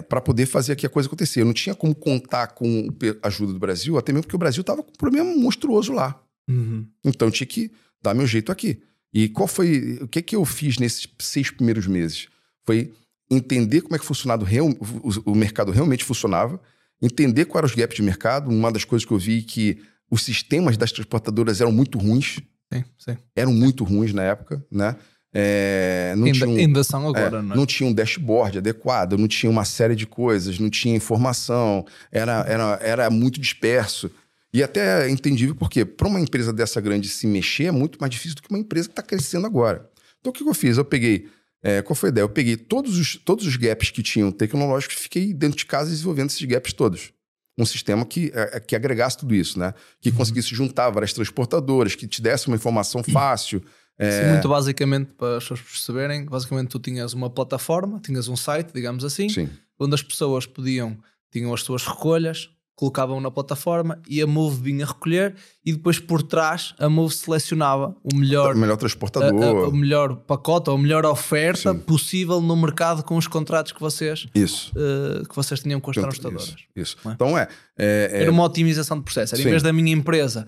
[0.09, 1.41] para poder fazer aqui a coisa acontecer.
[1.41, 2.89] Eu não tinha como contar com
[3.23, 6.21] a ajuda do Brasil, até mesmo porque o Brasil estava com um problema monstruoso lá.
[6.49, 6.87] Uhum.
[7.05, 7.71] Então eu tinha que
[8.03, 8.83] dar meu jeito aqui.
[9.13, 9.99] E qual foi.
[10.03, 12.29] O que, que eu fiz nesses seis primeiros meses?
[12.65, 12.93] Foi
[13.31, 16.61] entender como é que funcionado real, o, o mercado realmente funcionava,
[17.01, 18.51] entender quais eram os gaps de mercado.
[18.51, 19.81] Uma das coisas que eu vi que
[20.11, 22.41] os sistemas das transportadoras eram muito ruins,
[22.73, 23.17] Sim, sim.
[23.35, 24.97] eram muito ruins na época, né?
[25.39, 27.43] É, não Ainda, tinham- ainda são é, agora, é?
[27.43, 32.45] não tinha um dashboard adequado, não tinha uma série de coisas, não tinha informação, era,
[32.49, 34.11] era, era muito disperso.
[34.53, 38.11] E até é entendível porque para uma empresa dessa grande se mexer é muito mais
[38.11, 39.87] difícil do que uma empresa que está crescendo agora.
[40.21, 40.79] Então o que eu fiz?
[40.79, 41.29] Eu peguei.
[41.63, 42.23] é, qual foi a ideia?
[42.25, 45.91] Eu peguei todos os, todos os gaps que tinham tecnológicos e fiquei dentro de casa
[45.91, 47.13] desenvolvendo esses gaps todos.
[47.59, 49.75] Um sistema que, é, que agregasse tudo isso, né?
[50.01, 53.63] Que conseguisse juntar várias transportadoras, que te desse uma informação fácil.
[53.99, 58.37] É, Sim, muito basicamente, para as pessoas perceberem, basicamente tu tinhas uma plataforma, tinhas um
[58.37, 59.49] site, digamos assim, sim.
[59.79, 60.97] onde as pessoas podiam,
[61.33, 66.23] tinham as suas recolhas, colocavam na plataforma e a Move vinha recolher e depois por
[66.23, 69.69] trás a Move selecionava o melhor, O melhor a- a- transportador.
[69.71, 71.79] o melhor pacote ou a melhor oferta Sim.
[71.79, 74.73] possível no mercado com os contratos que vocês, Isso.
[74.77, 76.57] eh, que vocês tinham com as Isso, transportadoras.
[76.77, 76.97] isso.
[77.03, 77.15] Não é?
[77.15, 77.49] Então é.
[77.79, 79.35] é, é- Era uma otimização de processo.
[79.35, 80.47] Era em vez da minha empresa,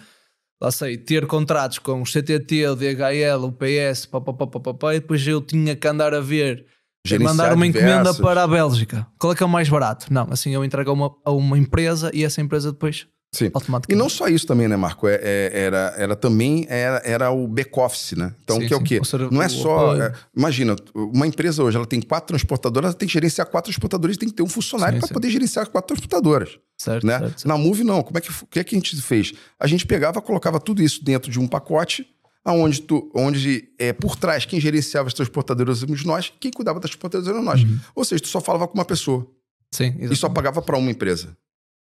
[0.60, 4.60] lá sei, ter contratos com o CTT, o DHL, o PS, pá, pá, pá, pá,
[4.60, 6.66] pá, pá, e depois eu tinha que andar a ver,
[7.06, 8.20] Gerenciar mandar uma encomenda diversas.
[8.20, 9.06] para a Bélgica.
[9.18, 10.12] Qual é que é o mais barato?
[10.12, 13.50] Não, assim eu entrego a uma, a uma empresa e essa empresa depois Sim.
[13.88, 15.06] E não só isso também, né, Marco?
[15.06, 18.34] É- é- era, era também era, era o back-office, né?
[18.42, 18.84] Então, Sim, que é o sim.
[18.86, 18.98] quê?
[18.98, 19.96] Ou seja, não é o só.
[20.02, 24.16] é, imagina, uma empresa hoje ela tem quatro transportadoras, ela tem que gerenciar quatro transportadoras
[24.16, 26.58] e tem que ter um funcionário para poder gerenciar as quatro transportadoras.
[26.78, 27.18] certo, né?
[27.18, 27.48] certo, certo.
[27.48, 28.02] Na Move, não.
[28.02, 29.34] Como é que, o que é que a gente fez?
[29.60, 32.06] A gente pegava, colocava tudo isso dentro de um pacote,
[32.42, 36.90] aonde tu, onde é, por trás quem gerenciava as transportadoras éramos nós, quem cuidava das
[36.90, 37.62] transportadoras éramos nós.
[37.62, 37.78] Uhum.
[37.94, 39.26] Ou seja, tu só falava com uma pessoa
[39.70, 40.34] Sim, e só exatamente.
[40.34, 41.36] pagava para uma empresa.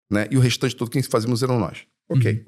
[0.10, 0.28] Né?
[0.32, 1.86] E o restante todo quem fazíamos eram nós.
[2.10, 2.32] Ok.
[2.32, 2.46] Uhum.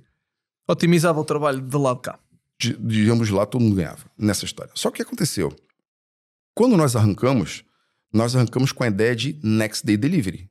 [0.67, 2.19] Otimizava o trabalho de lá de cá.
[2.59, 4.71] de, de ambos lá, todo mundo ganhava nessa história.
[4.75, 5.53] Só que o que aconteceu?
[6.53, 7.63] Quando nós arrancamos,
[8.13, 10.49] nós arrancamos com a ideia de Next Day Delivery.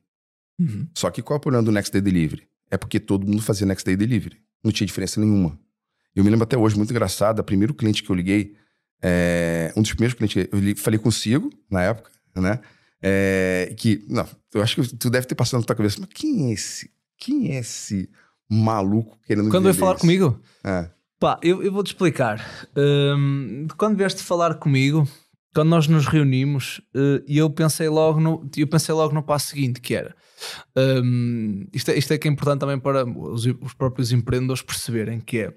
[0.59, 0.87] Uhum.
[0.95, 2.47] Só que qual é o problema do Next Day Delivery?
[2.69, 4.41] É porque todo mundo fazia Next Day Delivery.
[4.63, 5.59] Não tinha diferença nenhuma.
[6.15, 8.55] Eu me lembro até hoje, muito engraçado, o primeiro cliente que eu liguei,
[9.01, 12.59] é, um dos primeiros clientes que eu falei consigo, na época, né?
[13.01, 16.49] É, que, não, eu acho que tu deve ter passado na tua cabeça, mas quem
[16.49, 16.91] é esse?
[17.21, 18.09] Quem é esse
[18.49, 20.01] maluco querendo Quando veio falar isso?
[20.01, 20.89] comigo, É.
[21.19, 22.43] Pá, eu, eu vou-te explicar.
[22.75, 25.07] Hum, quando vieste falar comigo,
[25.53, 26.81] quando nós nos reunimos,
[27.27, 30.15] e eu pensei logo no, eu pensei logo no passo seguinte, que era
[30.75, 35.19] hum, isto, é, isto é que é importante também para os, os próprios empreendedores perceberem,
[35.19, 35.53] que é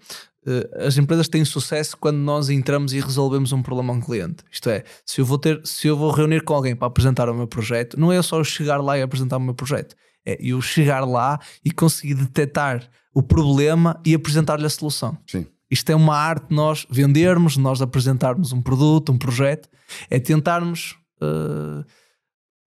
[0.46, 4.44] eh, as empresas têm sucesso quando nós entramos e resolvemos um problema a um cliente.
[4.50, 7.34] Isto é, se eu vou ter, se eu vou reunir com alguém para apresentar o
[7.34, 9.96] meu projeto, não é só eu chegar lá e apresentar o meu projeto.
[10.26, 15.18] É eu chegar lá e conseguir detectar o problema e apresentar-lhe a solução.
[15.26, 15.46] Sim.
[15.70, 19.68] Isto é uma arte de nós vendermos, nós apresentarmos um produto, um projeto,
[20.08, 21.84] é tentarmos eh,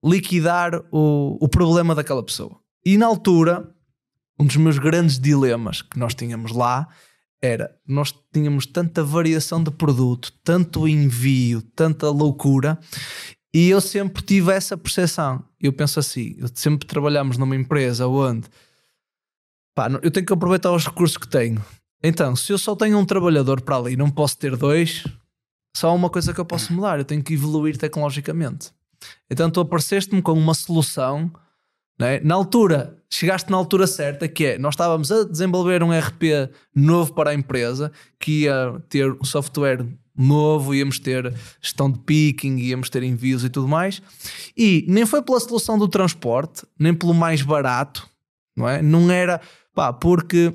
[0.04, 2.60] liquidar o, o problema daquela pessoa.
[2.86, 3.70] E na altura,
[4.40, 6.88] um dos meus grandes dilemas que nós tínhamos lá
[7.42, 12.80] era nós tínhamos tanta variação de produto, tanto envio, tanta loucura,
[13.54, 15.44] e eu sempre tive essa percepção.
[15.60, 18.48] Eu penso assim, sempre trabalhamos numa empresa onde
[19.74, 21.64] pá, eu tenho que aproveitar os recursos que tenho.
[22.04, 25.04] Então, se eu só tenho um trabalhador para ali, não posso ter dois,
[25.76, 28.72] só há uma coisa que eu posso mudar, eu tenho que evoluir tecnologicamente.
[29.30, 31.32] Então tu apareceste-me com uma solução,
[32.00, 32.20] né?
[32.22, 37.14] na altura, chegaste na altura certa, que é, nós estávamos a desenvolver um RP novo
[37.14, 39.86] para a empresa, que ia ter um software
[40.18, 44.02] novo, íamos ter gestão de picking, íamos ter envios e tudo mais,
[44.56, 48.10] e nem foi pela solução do transporte, nem pelo mais barato,
[48.56, 48.82] não é?
[48.82, 49.40] Não era,
[49.74, 50.54] pá, porque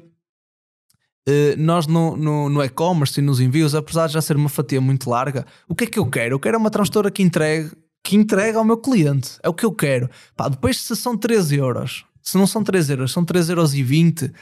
[1.28, 4.80] Uh, nós no, no, no e-commerce e nos envios, apesar de já ser uma fatia
[4.80, 6.34] muito larga, o que é que eu quero?
[6.34, 7.70] Eu quero uma transtora que entregue,
[8.02, 9.38] que entregue ao meu cliente.
[9.40, 10.10] É o que eu quero.
[10.36, 13.84] Pá, depois, se são 3 euros, se não são 3 euros, são 3 euros e
[13.84, 14.32] 20,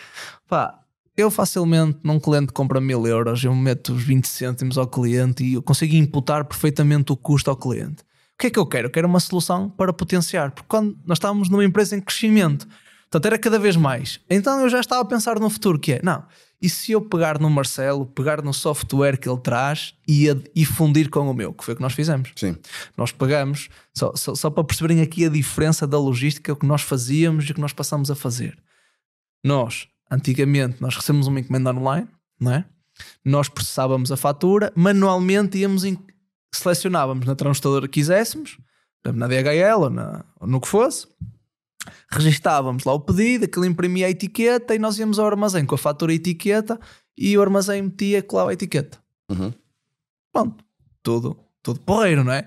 [0.49, 0.80] pá,
[1.21, 5.55] eu facilmente, num cliente compra 1000 euros, eu meto os 20 cêntimos ao cliente e
[5.55, 8.03] eu consigo imputar perfeitamente o custo ao cliente.
[8.03, 8.87] O que é que eu quero?
[8.87, 12.67] Eu quero uma solução para potenciar, porque quando nós estávamos numa empresa em crescimento,
[13.03, 14.21] portanto era cada vez mais.
[14.31, 16.25] Então eu já estava a pensar no futuro, que é, não,
[16.63, 21.09] e se eu pegar no Marcelo, pegar no software que ele traz e, e fundir
[21.09, 22.33] com o meu, que foi o que nós fizemos.
[22.37, 22.57] Sim.
[22.97, 26.83] Nós pegamos, só, só, só para perceberem aqui a diferença da logística, o que nós
[26.83, 28.59] fazíamos e o que nós passamos a fazer.
[29.43, 32.65] Nós, antigamente, nós recebemos uma encomenda online, não é?
[33.25, 35.99] Nós processávamos a fatura, manualmente íamos em,
[36.53, 38.59] selecionávamos na transportadora que quiséssemos,
[39.05, 41.07] na DHL ou, na, ou no que fosse,
[42.11, 45.79] registávamos lá o pedido, aquilo imprimia a etiqueta e nós íamos ao armazém com a
[45.79, 46.79] fatura e a etiqueta
[47.17, 48.99] e o armazém metia lá a etiqueta.
[49.31, 49.53] Uhum.
[50.33, 50.65] Pronto,
[51.03, 52.47] tudo, tudo porreiro, não é?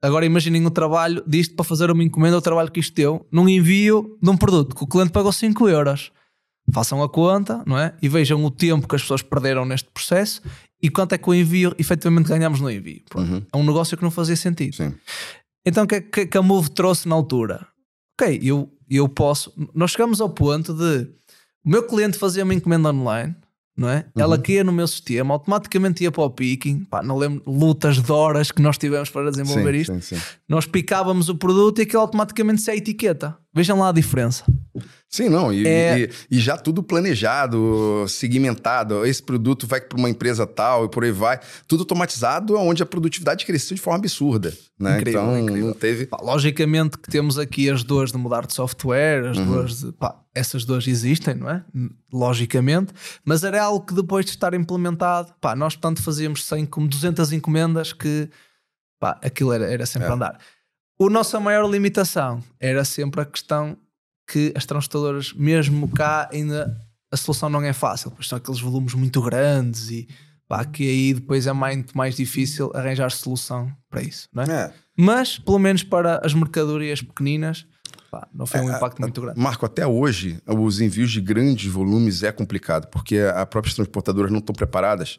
[0.00, 3.48] Agora imaginem o trabalho disto para fazer uma encomenda, o trabalho que isto deu, num
[3.48, 6.12] envio de um produto que o cliente pagou 5 euros.
[6.72, 7.94] Façam a conta, não é?
[8.02, 10.42] E vejam o tempo que as pessoas perderam neste processo
[10.82, 13.02] e quanto é que o envio efetivamente ganhamos no envio.
[13.14, 13.42] Uhum.
[13.52, 14.76] É um negócio que não fazia sentido.
[14.76, 14.94] Sim.
[15.66, 17.66] Então o que, que, que a Move trouxe na altura?
[18.20, 19.52] ok, eu, eu posso.
[19.74, 21.08] Nós chegamos ao ponto de
[21.64, 23.34] o meu cliente fazia uma encomenda online,
[23.76, 24.06] não é?
[24.16, 24.42] Ela Uhum.
[24.42, 26.84] caía no meu sistema, automaticamente ia para o picking.
[26.84, 29.94] Pá, não lembro lutas de horas que nós tivemos para desenvolver sim, isto.
[30.00, 30.22] sim, sim.
[30.48, 33.36] Nós picávamos o produto e aquilo automaticamente se a etiqueta.
[33.54, 34.44] Vejam lá a diferença.
[35.10, 39.06] Sim, não, e, É- e- e já tudo planejado, segmentado.
[39.06, 41.40] Esse produto vai para uma empresa tal e por aí vai.
[41.66, 44.52] Tudo automatizado, onde a produtividade cresceu de forma absurda.
[44.78, 44.96] Né?
[44.98, 45.66] Incrível, então, incrível.
[45.68, 46.08] não teve.
[46.20, 49.46] Logicamente que temos aqui as dores de mudar de software, as Uhum.
[49.46, 49.92] dores de.
[49.92, 51.64] Pá, essas dores existem, não é?
[52.12, 52.92] Logicamente,
[53.24, 57.32] mas era algo que depois de estar implementado, pá, nós tanto fazíamos 100 como 200
[57.32, 58.28] encomendas que
[59.00, 60.12] pá, aquilo era, era sempre É.
[60.12, 60.38] andar.
[61.00, 63.76] A nossa maior limitação era sempre a questão
[64.30, 66.76] que as transportadoras, mesmo cá, ainda
[67.10, 70.06] a solução não é fácil, pois são aqueles volumes muito grandes e
[70.46, 74.46] pá, que aí depois é muito mais difícil arranjar solução para isso, não é?
[74.50, 74.72] É.
[74.96, 77.66] Mas, pelo menos para as mercadorias pequeninas,
[78.10, 79.40] pá, não foi um impacto muito grande.
[79.40, 84.38] Marco, até hoje, os envios de grandes volumes é complicado, porque as próprias transportadoras não
[84.40, 85.18] estão preparadas.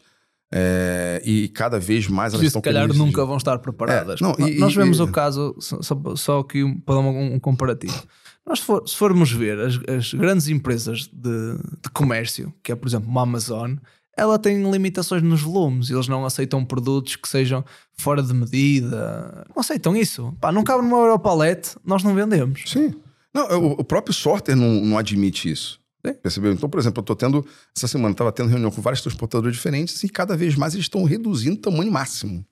[0.52, 3.60] é, e cada vez mais elas Se estão com calhar inicio de- nunca vão estar
[3.60, 4.20] preparadas.
[4.20, 5.80] É, não, e- Nós e- vemos e- o caso, só,
[6.16, 8.04] só- aqui para dar um, um comparativo.
[8.50, 12.76] Nós, se, for- se formos ver as, as grandes empresas de, de comércio, que é,
[12.76, 13.76] por exemplo, uma Amazon,
[14.18, 15.92] ela tem limitações nos volumes.
[15.92, 19.46] Eles não aceitam produtos que sejam fora de medida.
[19.56, 20.36] Não aceitam isso.
[20.42, 22.64] Pá, não cabe numa Europalete, nós não vendemos.
[22.66, 22.94] Sim.
[23.32, 25.80] Não, o, próprio sorter não, não admite isso.
[26.06, 26.14] Sim.
[26.16, 26.52] Percebeu?
[26.52, 27.46] Então, por exemplo, eu tô tendo.
[27.78, 31.04] Essa semana, estava tendo reunião com vários transportadores diferentes e cada vez mais eles estão
[31.04, 32.44] reduzindo o tamanho máximo.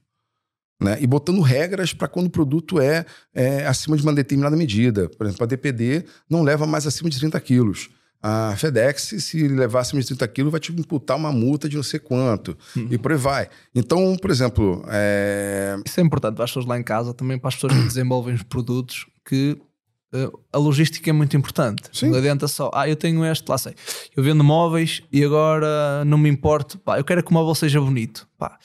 [0.80, 0.98] Né?
[1.02, 5.10] E botando regras para quando o produto é, é acima de uma determinada medida.
[5.10, 7.90] Por exemplo, a DPD não leva mais acima de 30 quilos.
[8.22, 11.84] A FedEx, se levar acima de 30 quilos, vai te imputar uma multa de não
[11.84, 12.58] sei quanto.
[12.76, 12.88] Uhum.
[12.92, 13.50] E por aí vai.
[13.74, 17.48] Então, por exemplo, é, Isso é importante para as pessoas lá em casa, também para
[17.50, 19.58] as pessoas que desenvolvem os produtos, que
[20.14, 21.84] eh, a logística é muito importante.
[21.92, 22.10] Sim.
[22.10, 23.74] Não adianta só, ah, eu tenho este, lá sei.
[24.16, 27.80] Eu vendo móveis e agora não me importo, pá, eu quero que o móvel seja
[27.80, 28.28] bonito.
[28.38, 28.58] Pá,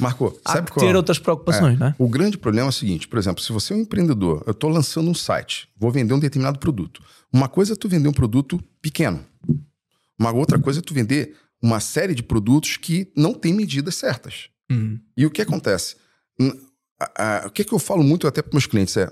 [0.00, 0.86] Marco, sabe que qual?
[0.86, 1.78] ter outras preocupações, É.
[1.78, 1.94] não é?
[1.98, 4.70] O grande problema é o seguinte, por exemplo, se você é um empreendedor, eu estou
[4.70, 7.02] lançando um site, vou vender um determinado produto.
[7.32, 9.24] Uma coisa é tu vender um produto pequeno.
[10.18, 14.48] Uma outra coisa é tu vender uma série de produtos que não tem medidas certas.
[14.70, 14.98] Uhum.
[15.16, 15.96] E o que acontece?
[17.00, 19.08] A- a- o que, é que eu falo muito até para meus clientes é: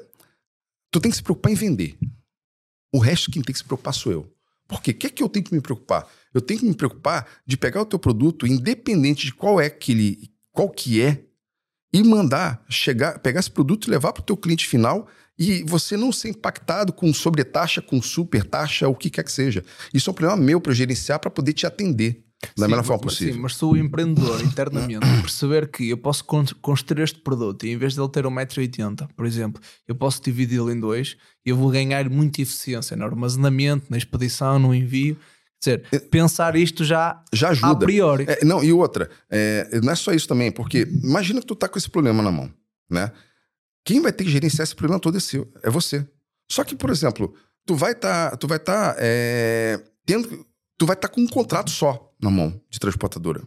[0.91, 1.99] tu tem que se preocupar em vender.
[2.93, 4.33] O resto quem tem que se preocupar sou eu.
[4.69, 4.93] Por quê?
[4.93, 6.07] O que é que eu tenho que me preocupar?
[6.33, 9.91] Eu tenho que me preocupar de pegar o teu produto, independente de qual é que
[9.93, 11.25] ele, qual que é,
[11.93, 15.09] e mandar chegar, pegar esse produto e levar para o teu cliente final
[15.39, 19.65] e você não ser impactado com sobretaxa, com super taxa, o que quer que seja.
[19.93, 22.23] Isso é um problema meu para gerenciar para poder te atender
[22.57, 23.35] da Sim, melhor forma mas- possível.
[23.35, 27.77] Sim, mas sou internamente internamente perceber que eu posso con- construir este produto e em
[27.77, 31.71] vez de ele ter 1,80m, por exemplo, eu posso dividi-lo em dois e eu vou
[31.71, 35.17] ganhar muita eficiência no armazenamento, na expedição, no envio.
[35.61, 37.85] Dizer, pensar isto já Já a ajuda.
[37.85, 38.25] priori.
[38.27, 41.69] É, não, e outra, é, não é só isso também, porque imagina que tu tá
[41.69, 42.51] com esse problema na mão,
[42.91, 43.13] né?
[43.85, 46.07] Quem vai ter que gerenciar esse problema todo é seu, é você.
[46.51, 47.35] Só que, por exemplo,
[47.67, 48.97] tu vai estar, tu vai estar
[50.07, 50.47] tendo,
[50.79, 53.43] tu vai estar com um contrato só na mão de transportadora.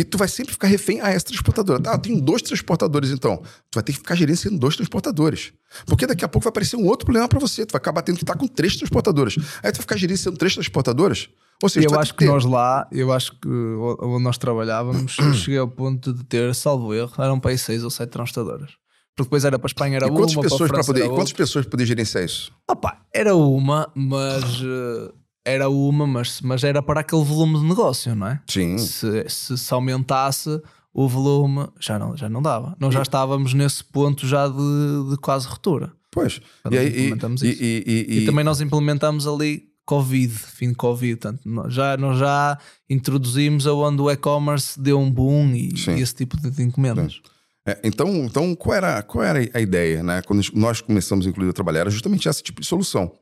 [0.00, 1.82] E tu vai sempre ficar refém a essa transportadora.
[1.86, 3.36] Ah, tenho dois transportadores, então.
[3.70, 5.52] Tu vai ter que ficar gerenciando dois transportadores.
[5.86, 7.66] Porque daqui a pouco vai aparecer um outro problema para você.
[7.66, 9.36] Tu vai acabar tendo que estar com três transportadoras.
[9.62, 11.28] Aí tu vai ficar gerenciando três transportadoras.
[11.62, 15.34] Ou seja, eu acho que ter- nós lá, eu acho que onde nós trabalhávamos, eu
[15.34, 18.70] cheguei ao ponto de ter, salvo erro, eram para aí seis ou sete transportadoras.
[19.14, 21.66] Porque depois era para Espanha, era E uma, pessoas para para poder, e quantas pessoas
[21.66, 22.50] poder gerenciar isso?
[22.70, 25.12] Opa, era uma, mas eh,
[25.44, 28.40] era uma, mas, mas era para aquele volume de negócio, não é?
[28.46, 28.78] Sim.
[28.78, 30.60] Se, se se aumentasse
[30.92, 32.76] o volume, já não, já não dava.
[32.78, 35.92] Nós já estávamos nesse ponto já de, de quase ruptura.
[36.10, 36.40] Pois.
[36.70, 37.62] E, aí, e, implementamos e, isso.
[37.62, 41.16] e, também nós implementamos ali Covid, fim de Covid.
[41.16, 46.36] Portanto, nós já, nós já introduzimos aonde o e-commerce deu um boom e, esse tipo
[46.36, 47.20] de, de encomendas.
[47.66, 50.22] É, então, então qual, era, qual era a ideia, né?
[50.22, 53.12] Quando nós começamos, inclusive, a trabalhar, era justamente esse tipo de solução.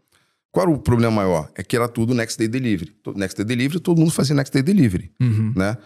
[0.51, 1.51] Qual era o problema maior?
[1.55, 2.97] É que era tudo Next Day Delivery.
[3.15, 5.53] Next Day Delivery, todo mundo fazia Next Day Delivery, Uhum.
[5.55, 5.77] né?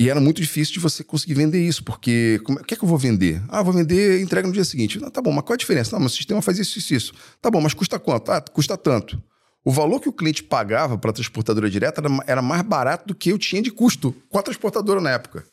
[0.00, 2.82] E era muito difícil de você conseguir vender isso, porque é- o que é que
[2.82, 3.42] eu vou vender?
[3.48, 4.98] Ah, vou vender entrega no dia seguinte.
[4.98, 5.92] Não, tá bom, mas qual a diferença?
[5.94, 7.12] Não, mas o sistema faz isso, isso, isso.
[7.40, 8.32] Tá bom, mas custa quanto?
[8.32, 9.22] Ah, custa tanto.
[9.62, 13.14] O valor que o cliente pagava para a transportadora direta era, era mais barato do
[13.14, 15.44] que eu tinha de custo com a transportadora na época.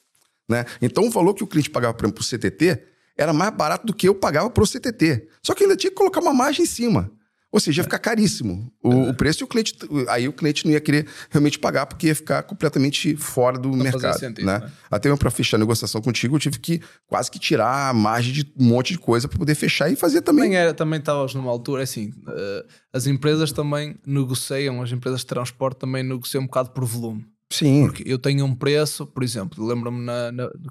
[0.47, 0.63] Né?
[0.81, 2.81] Então o valor que o cliente pagava, por exemplo, para o CTT
[3.17, 5.27] era mais barato do que eu pagava para o CTT.
[5.43, 7.11] Só que ainda tinha que colocar uma margem em cima.
[7.57, 9.75] Ou seja, ia ficar caríssimo o, o preço e o cliente.
[10.09, 13.83] Aí o cliente não ia querer realmente pagar porque ia ficar completamente fora do fazia
[13.83, 14.19] mercado.
[14.19, 14.59] sentido, né?
[14.59, 14.71] né?
[14.91, 18.53] Até para fechar a negociação contigo, eu tive que quase que tirar a margem de
[18.55, 20.45] um monte de coisa para poder fechar e fazer também.
[20.45, 21.01] Também era, também
[21.33, 26.43] numa altura, é assim, eh, as empresas também negociam, as empresas de transporte também negociam
[26.43, 27.25] um bocado por volume.
[27.49, 27.87] Sim.
[27.87, 30.05] Porque eu tenho um preço, por exemplo, lembro-me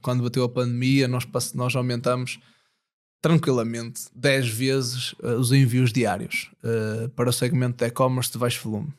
[0.03, 2.39] quando bateu a pandemia, nós, nós aumentamos
[3.27, 8.63] tranquilamente 10 vezes eh, os envios diários eh, para o segmento de e-commerce de baixo
[8.63, 8.93] volume.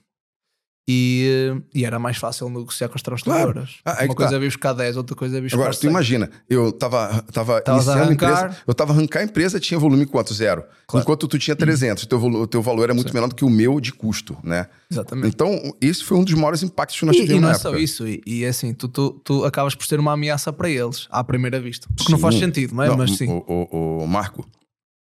[0.90, 3.76] E, e era mais fácil negociar com as transportadoras.
[3.84, 4.38] Ah, aí Uma coisa tá.
[4.38, 5.90] é vir buscar 10, outra coisa é vir buscar Agora, tu 100.
[5.90, 8.46] imagina, eu tava, tava Tavas a iniciando a arrancar.
[8.46, 10.34] empresa, eu tava arrancar a empresa, tinha volume quanto?
[10.34, 10.64] Zero.
[10.88, 11.04] Claro.
[11.04, 13.82] Enquanto tu tinha 300, o teu, teu valor era muito menor do que o meu
[13.82, 14.68] de custo, né?
[14.90, 15.28] Exatamente.
[15.28, 17.68] Então, esse foi um dos maiores impactos que nós E, e tivemos não é só
[17.70, 17.84] época.
[17.84, 21.06] isso, e, e é assim, tu, tu, tu acabas por ser uma ameaça para eles,
[21.12, 21.90] à primeira vista.
[21.98, 22.42] Porque não faz Sim.
[22.46, 22.88] sentido, não é?
[22.88, 23.28] Não, Mas sim.
[23.28, 24.48] O, o- o Marco,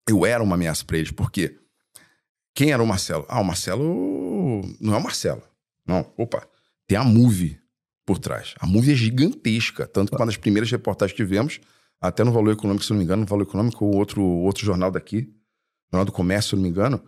[0.08, 1.54] eu era uma ameaça pra eles, porque
[2.56, 3.24] quem era o Marcelo?
[3.28, 5.42] Ah, o Marcelo não é o Marcelo.
[5.90, 6.46] Não, opa,
[6.86, 7.58] tem a Move
[8.06, 8.54] por trás.
[8.60, 11.60] A Move é gigantesca, tanto que uma das primeiras reportagens que tivemos,
[12.00, 14.90] até no Valor Econômico, se não me engano, no Valor Econômico, ou outro, outro jornal
[14.90, 15.32] daqui,
[15.92, 17.02] Jornal do Comércio, se não me engano,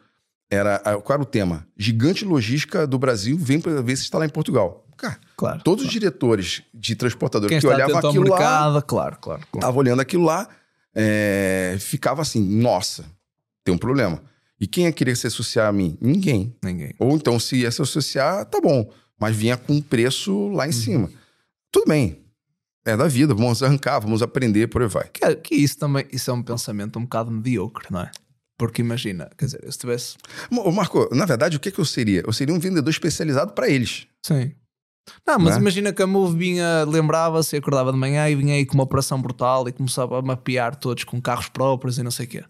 [0.51, 1.67] era, ah, qual era o tema?
[1.77, 4.87] Gigante logística do Brasil vem para ver se está lá em Portugal.
[4.97, 5.63] Cara, Claro.
[5.63, 9.19] todos os diretores de transportador Quem que olhavam aquilo lá, claro, claro.
[9.19, 9.47] claro.
[9.61, 10.49] tava olhando aquilo lá,
[10.95, 13.05] é, ficava assim, nossa,
[13.65, 14.23] tem um problema.
[14.63, 15.99] E quem ia querer se associar a mim?
[16.01, 16.55] Ninguém.
[16.63, 16.95] Ninguém.
[17.01, 18.89] Ou então, se ia se associar, tá bom.
[19.19, 21.11] Mas vinha com um preço lá em cima.
[21.73, 22.21] Tudo bem.
[22.85, 25.09] É da vida, vamos arrancar, vamos aprender, por aí vai.
[25.09, 28.11] Que, que isso também isso é um pensamento um bocado mediocre, não é?
[28.57, 30.17] Porque imagina, quer dizer, se tivesse.
[30.73, 32.23] Marco, na verdade, o que, que eu seria?
[32.25, 34.07] Eu seria um vendedor especializado para eles.
[34.25, 34.53] Sim.
[35.27, 35.61] Não, mas Não é?
[35.61, 39.21] imagina que a Move vinha, lembrava-se, acordava de manhã e vinha aí com uma operação
[39.21, 42.45] brutal e começava a mapear todos com carros próprios e não sei o quê.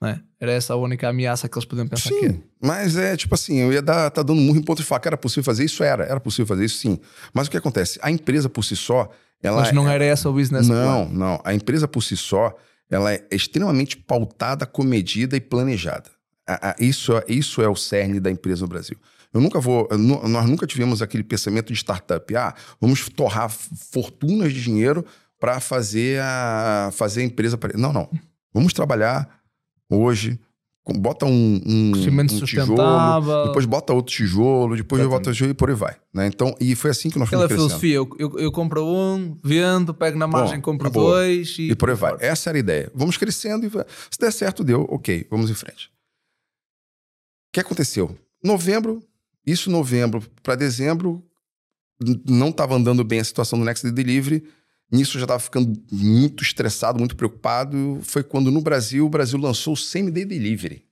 [0.00, 0.20] Não é?
[0.38, 3.56] Era essa a única ameaça que eles podiam pensar que Sim, mas é tipo assim,
[3.58, 5.08] eu ia dar, tá dando murro em ponto de faca.
[5.08, 5.82] Era possível fazer isso?
[5.82, 6.04] Era.
[6.04, 6.98] Era possível fazer isso, sim.
[7.32, 7.98] Mas o que acontece?
[8.02, 9.08] A empresa por si só,
[9.42, 10.84] ela Mas não era essa o business plan.
[10.84, 11.40] Não, não.
[11.44, 12.54] A empresa por si só,
[12.90, 16.10] ela é extremamente pautada, comedida e planejada.
[16.46, 18.96] A- a- Isso, é- isso é o cerne da empresa no Brasil.
[19.32, 19.88] Eu nunca vou.
[20.28, 22.36] Nós nunca tivemos aquele pensamento de startup.
[22.36, 25.04] Ah, vamos torrar fortunas de dinheiro
[25.40, 27.56] para fazer a, fazer a empresa.
[27.56, 28.08] apare- Não, não.
[28.54, 29.28] Vamos trabalhar
[29.90, 30.38] hoje.
[30.88, 31.92] Bota um, um, um
[32.44, 35.08] tijolo, depois bota outro tijolo, depois Exatamente.
[35.24, 35.96] bota tijolo e por aí vai.
[36.14, 36.28] Né?
[36.28, 37.80] Então, e foi assim que nós Aquela fomos crescendo.
[37.80, 41.10] filosofia, eu, eu, eu compro um, vendo, pego na margem, compro acabou.
[41.10, 42.14] dois e, E por aí vai.
[42.20, 42.92] Essa era a ideia.
[42.94, 44.86] Vamos crescendo e se der certo, deu.
[44.88, 45.86] Ok, vamos em frente.
[47.48, 48.16] O que aconteceu?
[48.44, 49.02] Novembro,
[49.44, 51.20] isso novembro para dezembro,
[52.24, 54.44] não estava andando bem a situação do Next Delivery.
[54.90, 57.98] Nisso eu já estava ficando muito estressado, muito preocupado.
[58.02, 60.86] Foi quando no Brasil, o Brasil lançou o same-day delivery.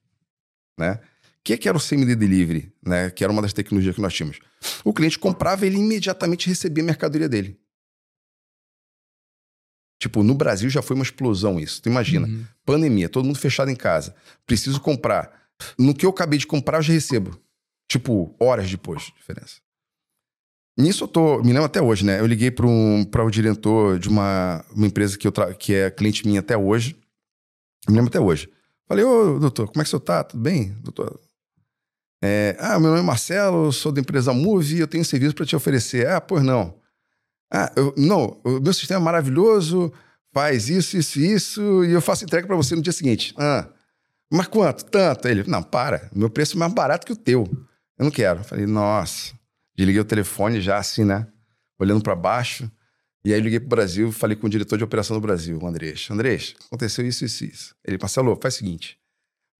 [0.78, 0.94] Né?
[0.94, 2.72] O que, que era o same-day delivery?
[2.84, 3.10] Né?
[3.10, 4.40] Que era uma das tecnologias que nós tínhamos.
[4.84, 7.60] O cliente comprava e ele imediatamente recebia a mercadoria dele.
[10.00, 11.80] Tipo, no Brasil já foi uma explosão isso.
[11.80, 12.44] Tu imagina, uhum.
[12.64, 14.14] pandemia, todo mundo fechado em casa.
[14.44, 15.48] Preciso comprar.
[15.78, 17.40] No que eu acabei de comprar, eu já recebo.
[17.88, 19.63] Tipo, horas depois, diferença.
[20.76, 22.18] Nisso eu tô, me lembro até hoje, né?
[22.18, 25.54] Eu liguei para um, o diretor de uma, uma empresa que, eu tra...
[25.54, 26.96] que é cliente minha até hoje.
[27.88, 28.48] Me lembro até hoje.
[28.88, 30.24] Falei, ô doutor, como é que você tá?
[30.24, 31.18] Tudo bem, doutor?
[32.22, 35.46] É, ah, meu nome é Marcelo, sou da empresa Move, eu tenho um serviço para
[35.46, 36.08] te oferecer.
[36.08, 36.74] Ah, pois não.
[37.52, 39.92] Ah, eu, não, o meu sistema é maravilhoso,
[40.32, 43.32] faz isso, isso, isso, e eu faço entrega para você no dia seguinte.
[43.38, 43.68] Ah,
[44.32, 44.84] mas quanto?
[44.86, 45.28] Tanto.
[45.28, 47.48] Ele, não, para, meu preço é mais barato que o teu.
[47.96, 48.42] Eu não quero.
[48.42, 49.32] Falei, nossa.
[49.76, 51.26] Desliguei o telefone já assim, né?
[51.78, 52.70] Olhando para baixo.
[53.24, 56.06] E aí liguei pro Brasil, falei com o diretor de operação do Brasil, o Andrés.
[56.10, 57.74] Andrés, aconteceu isso, isso, isso.
[57.84, 58.98] Ele, Marcelo, faz o seguinte.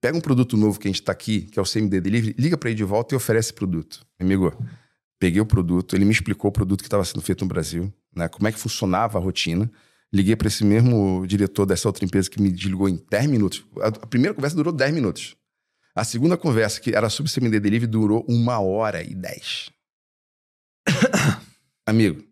[0.03, 2.59] Pega um produto novo que a gente tá aqui, que é o CMD Delivery, liga
[2.59, 4.07] para ele de volta e oferece produto.
[4.21, 4.53] Amigo,
[5.19, 8.29] peguei o produto, ele me explicou o produto que estava sendo feito no Brasil, né?
[8.29, 9.71] Como é que funcionava a rotina.
[10.13, 13.65] Liguei para esse mesmo diretor dessa outra empresa que me desligou em 10 minutos.
[13.81, 15.35] A primeira conversa durou 10 minutos.
[15.97, 19.71] A segunda conversa, que era sobre CMD Delivery, durou uma hora e dez.
[21.87, 22.23] Amigo,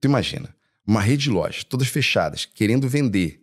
[0.00, 0.54] tu imagina,
[0.86, 3.42] uma rede de lojas, todas fechadas, querendo vender,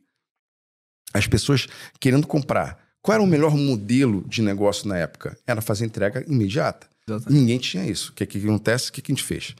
[1.13, 1.67] as pessoas
[1.99, 2.83] querendo comprar.
[3.01, 5.37] Qual era o melhor modelo de negócio na época?
[5.45, 6.87] Era fazer entrega imediata.
[7.07, 7.39] Exatamente.
[7.39, 8.11] Ninguém tinha isso.
[8.11, 8.89] O que, que acontece?
[8.89, 9.55] O que, que a gente fez?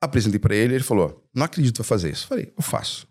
[0.00, 2.26] Apresentei para ele, ele falou: Não acredito em fazer isso.
[2.26, 3.06] Falei: Eu faço.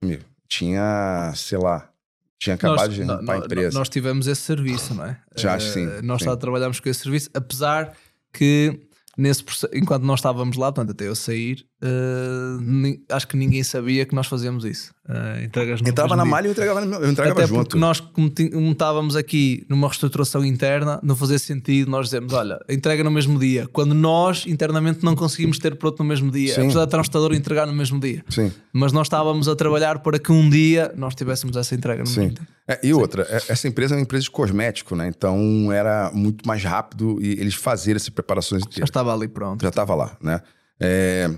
[0.00, 1.90] Amigo, tinha, sei lá,
[2.38, 3.78] tinha acabado nós, de limpar a empresa.
[3.78, 5.20] Nós tivemos esse serviço, não é?
[5.36, 5.86] Já, uh, sim.
[6.02, 6.36] Nós sim.
[6.36, 7.96] trabalhámos com esse serviço, apesar
[8.32, 8.80] que
[9.16, 9.44] nesse
[9.74, 14.26] enquanto nós estávamos lá, portanto, até eu sair, uh, acho que ninguém sabia que nós
[14.26, 14.92] fazíamos isso.
[15.08, 17.64] Uh, entregas Entrava na malha e eu entregava, eu entregava até junto.
[17.64, 18.32] porque nós, como,
[18.70, 23.68] estávamos aqui numa reestruturação interna, não fazia sentido nós dizemos, olha, entrega no mesmo dia,
[23.72, 26.62] quando nós internamente não conseguimos ter pronto no mesmo dia, Sim.
[26.62, 28.24] apesar da transportadora entregar no mesmo dia.
[28.28, 28.52] Sim.
[28.72, 32.20] Mas nós estávamos a trabalhar para que um dia nós tivéssemos essa entrega no Sim.
[32.20, 32.46] mesmo dia.
[32.68, 35.08] É, e outra, é, essa empresa é uma empresa de cosmético, né?
[35.08, 39.62] Então era muito mais rápido e eles fazerem essas preparações Já estava ali pronto.
[39.62, 40.40] Já estava lá, né?
[40.80, 41.30] É...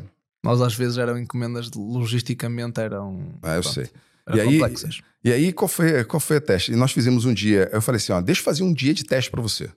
[0.43, 3.35] Mas às vezes eram encomendas de, logisticamente eram.
[3.43, 3.89] Ah, eu pronto, sei.
[4.33, 5.01] E aí, complexas.
[5.23, 6.73] e aí, qual foi, qual foi a teste?
[6.73, 7.69] E nós fizemos um dia.
[7.73, 9.71] Eu falei assim: ó, deixa eu fazer um dia de teste para você.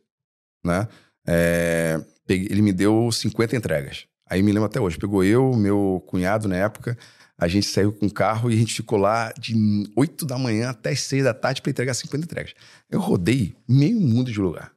[0.63, 0.87] Né?
[1.25, 4.05] É, ele me deu 50 entregas.
[4.29, 4.97] Aí me lembro até hoje.
[4.97, 6.97] Pegou eu, meu cunhado na época,
[7.37, 9.55] a gente saiu com o carro e a gente ficou lá de
[9.95, 12.53] 8 da manhã até 6 da tarde para entregar 50 entregas.
[12.89, 14.71] Eu rodei meio mundo de lugar.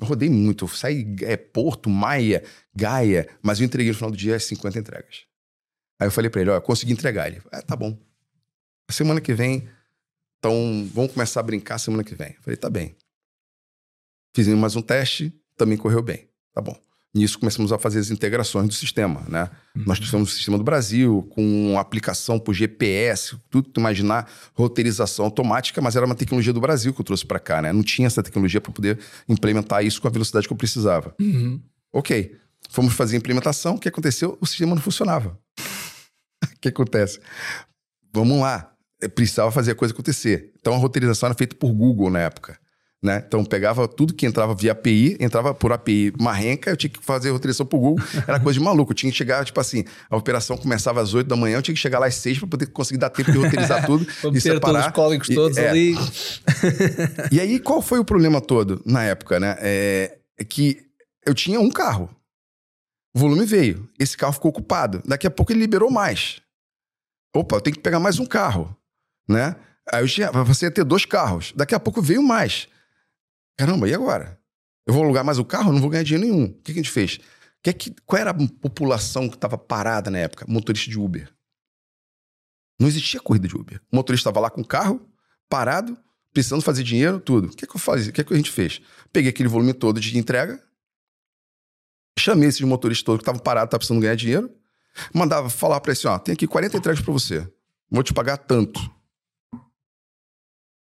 [0.00, 0.64] Eu rodei muito.
[0.64, 2.44] Eu saí é, Porto, Maia,
[2.74, 5.24] Gaia, mas eu entreguei no final do dia as 50 entregas.
[5.98, 7.28] Aí eu falei para ele: ó, consegui entregar.
[7.28, 7.98] Ele, ah, tá bom.
[8.90, 9.68] Semana que vem,
[10.38, 12.34] então vamos começar a brincar semana que vem.
[12.36, 12.96] Eu falei: tá bem.
[14.34, 16.28] Fizemos mais um teste, também correu bem.
[16.52, 16.78] Tá bom.
[17.16, 19.48] Nisso começamos a fazer as integrações do sistema, né?
[19.74, 19.84] Uhum.
[19.86, 25.80] Nós tivemos o sistema do Brasil, com aplicação por GPS, tudo que imaginar, roteirização automática,
[25.80, 27.72] mas era uma tecnologia do Brasil que eu trouxe para cá, né?
[27.72, 31.14] Não tinha essa tecnologia para poder implementar isso com a velocidade que eu precisava.
[31.18, 31.58] Uhum.
[31.90, 32.36] Ok.
[32.68, 34.36] Fomos fazer a implementação, o que aconteceu?
[34.38, 35.38] O sistema não funcionava.
[36.44, 37.18] o que acontece?
[38.12, 38.72] Vamos lá.
[39.14, 40.52] Precisava fazer a coisa acontecer.
[40.60, 42.58] Então a roteirização era feita por Google na época.
[43.06, 43.22] Né?
[43.24, 47.30] Então pegava tudo que entrava via API, entrava por API marrenca, eu tinha que fazer
[47.30, 48.90] roteirização pro Google, era coisa de maluco.
[48.90, 51.72] Eu tinha que chegar, tipo assim, a operação começava às 8 da manhã, eu tinha
[51.72, 54.04] que chegar lá às 6 para poder conseguir dar tempo de roteirizar tudo
[54.34, 54.88] e separar.
[54.88, 55.68] os códigos todos é.
[55.68, 55.94] ali.
[57.30, 59.56] e aí, qual foi o problema todo na época, né?
[59.60, 60.80] É, é que
[61.24, 62.10] eu tinha um carro.
[63.14, 63.88] O volume veio.
[64.00, 65.00] Esse carro ficou ocupado.
[65.06, 66.40] Daqui a pouco ele liberou mais.
[67.36, 68.76] Opa, eu tenho que pegar mais um carro,
[69.28, 69.54] né?
[69.92, 71.52] Aí eu tinha, você ia ter dois carros.
[71.54, 72.68] Daqui a pouco veio mais.
[73.56, 74.40] Caramba, e agora?
[74.86, 75.72] Eu vou alugar mais o carro?
[75.72, 76.44] Não vou ganhar dinheiro nenhum.
[76.44, 77.18] O que, a gente fez?
[77.62, 80.44] Que que, qual era a população que estava parada na época?
[80.48, 81.32] Motorista de Uber.
[82.78, 83.80] Não existia corrida de Uber.
[83.90, 85.00] O motorista estava lá com o carro,
[85.48, 85.98] parado,
[86.32, 87.48] precisando fazer dinheiro, tudo.
[87.48, 88.10] O que, que eu fazia?
[88.10, 88.80] O que, que a gente fez?
[89.12, 90.62] Peguei aquele volume todo de entrega,
[92.18, 94.54] chamei esses motoristas todos que estavam parados, estavam precisando ganhar dinheiro,
[95.14, 97.50] mandava falar para ele assim: ó, tem aqui 40 entregas para você.
[97.90, 98.78] Vou te pagar tanto.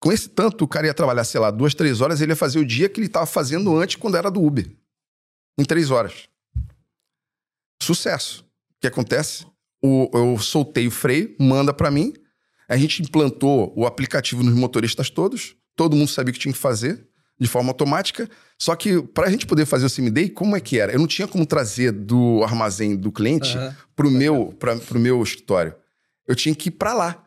[0.05, 2.59] Com esse tanto, o cara ia trabalhar, sei lá, duas, três horas, ele ia fazer
[2.59, 4.71] o dia que ele estava fazendo antes quando era do Uber.
[5.57, 6.29] Em três horas.
[7.81, 8.43] Sucesso.
[8.43, 9.47] O que acontece?
[9.83, 12.13] O, eu soltei o freio, manda para mim.
[12.69, 15.55] A gente implantou o aplicativo nos motoristas todos.
[15.75, 18.29] Todo mundo sabia o que tinha que fazer de forma automática.
[18.59, 20.93] Só que para a gente poder fazer o Day, como é que era?
[20.93, 23.73] Eu não tinha como trazer do armazém do cliente uhum.
[23.95, 24.55] para o meu,
[24.93, 25.73] meu escritório.
[26.27, 27.24] eu tinha que ir para lá.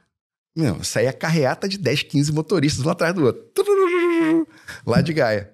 [0.58, 3.44] Meu, saía carreata de 10, 15 motoristas um atrás do outro.
[4.84, 5.50] Lá de Gaia.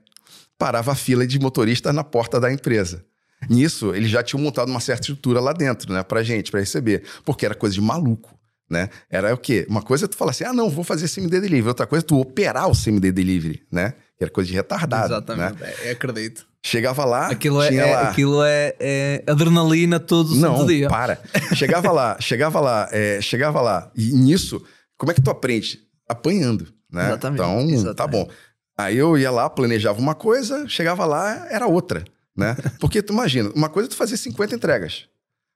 [0.58, 3.04] Parava a fila de motoristas na porta da empresa.
[3.50, 7.02] Nisso, eles já tinham montado uma certa estrutura lá dentro, né, pra gente, para receber.
[7.24, 8.34] Porque era coisa de maluco,
[8.70, 8.88] né?
[9.10, 9.66] Era o quê?
[9.68, 11.68] Uma coisa é tu falar assim, ah, não, vou fazer CMD Delivery.
[11.68, 13.92] Outra coisa é tu operar o CMD Delivery, né?
[14.16, 15.72] Que era coisa de retardado, Exatamente, né?
[15.82, 16.46] é, acredito.
[16.64, 18.08] Chegava lá, Aquilo é, é- lá...
[18.08, 20.88] aquilo é, é adrenalina todo o Não, santo dia.
[20.88, 21.20] para.
[21.54, 23.90] Chegava lá, chegava lá, é, chegava lá.
[23.94, 24.64] E nisso,
[24.96, 25.80] como é que tu aprende?
[26.08, 27.06] Apanhando, né?
[27.08, 27.96] Exatamente, Então, exatamente.
[27.96, 28.28] tá bom.
[28.76, 32.04] Aí eu ia lá, planejava uma coisa, chegava lá, era outra,
[32.36, 32.56] né?
[32.80, 35.06] Porque tu imagina, uma coisa é tu fazer 50 entregas.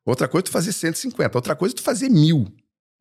[0.07, 1.37] Outra coisa é tu fazer 150.
[1.37, 2.47] Outra coisa é tu fazer mil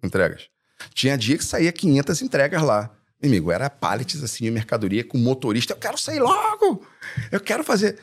[0.04, 0.50] entregas.
[0.94, 2.92] Tinha dia que saía 500 entregas lá.
[3.22, 5.74] Meu amigo, era pallets assim de mercadoria com motorista.
[5.74, 6.86] Eu quero sair logo!
[7.32, 7.98] Eu quero fazer.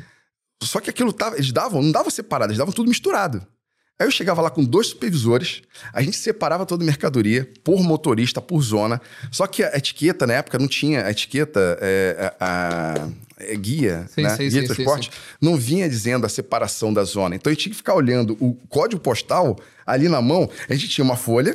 [0.62, 1.36] Só que aquilo tava.
[1.36, 3.46] Eles davam, não dava separado, eles davam tudo misturado.
[3.98, 8.40] Aí eu chegava lá com dois supervisores, a gente separava toda a mercadoria por motorista,
[8.40, 9.00] por zona.
[9.30, 14.06] Só que a etiqueta, na época, não tinha a etiqueta, é, a, a- é guia,
[14.14, 14.30] Sim, né?
[14.30, 17.34] sim, guia sim, de transporte, não vinha dizendo a separação da zona.
[17.36, 20.48] Então a gente tinha que ficar olhando o código postal ali na mão.
[20.68, 21.54] A gente tinha uma folha,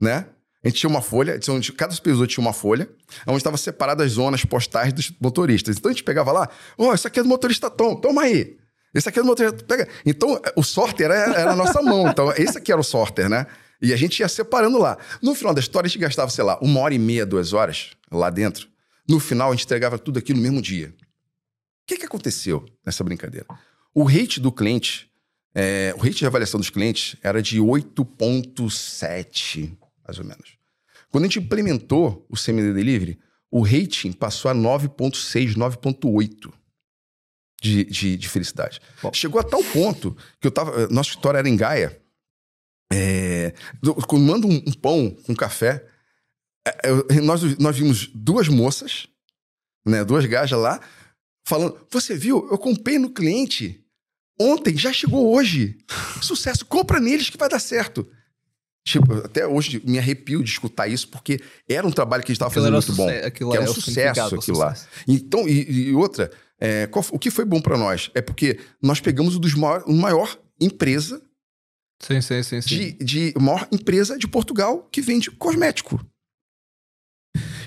[0.00, 0.26] né?
[0.62, 1.38] A gente tinha uma folha,
[1.76, 2.88] cada supervisor tinha uma folha,
[3.26, 5.76] onde estava separada as zonas postais dos motoristas.
[5.78, 8.56] Então a gente pegava lá, ó, isso aqui é do motorista Tom, toma aí.
[8.92, 9.88] Esse aqui é do motorista, pega.
[10.04, 12.08] Então o sorter era, era a nossa mão.
[12.08, 13.46] Então esse aqui era o sorter, né?
[13.80, 14.98] E a gente ia separando lá.
[15.22, 17.90] No final da história, a gente gastava, sei lá, uma hora e meia, duas horas
[18.10, 18.68] lá dentro.
[19.08, 20.88] No final, a gente entregava tudo aquilo no mesmo dia.
[20.88, 20.92] O
[21.86, 23.46] que, que aconteceu nessa brincadeira?
[23.94, 25.10] O rate do cliente,
[25.54, 29.76] é, o rate de avaliação dos clientes era de 8,7,
[30.06, 30.58] mais ou menos.
[31.10, 33.18] Quando a gente implementou o CMD Delivery,
[33.50, 36.52] o rating passou a 9,6, 9,8
[37.60, 38.80] de, de, de felicidade.
[39.02, 39.12] Bom.
[39.12, 40.88] Chegou a tal ponto que eu tava.
[40.88, 42.00] Nosso escritório era em Gaia.
[42.92, 45.86] É, do- quando um, um pão com café,
[46.66, 49.06] é, eu- nós, nós vimos duas moças,
[49.86, 50.80] né, duas gajas lá,
[51.46, 52.48] falando: Você viu?
[52.50, 53.84] Eu comprei no cliente
[54.40, 55.78] ontem, já chegou hoje.
[56.22, 58.08] Sucesso, compra neles que vai dar certo.
[58.84, 61.38] Tipo, até hoje me arrepio de escutar isso, porque
[61.68, 63.08] era um trabalho que a gente estava fazendo era muito bom.
[63.26, 64.74] aquilo que era é um sucesso aquilo lá.
[64.74, 64.88] sucesso.
[65.06, 66.30] Então, e, e outra,
[66.60, 68.10] é, qual o que foi bom para nós?
[68.14, 71.22] É porque nós pegamos o dos maior, o maior empresa
[72.00, 72.60] Sim, sim, sim.
[72.62, 72.96] sim.
[72.98, 76.00] de, de maior empresa de Portugal que vende cosmético.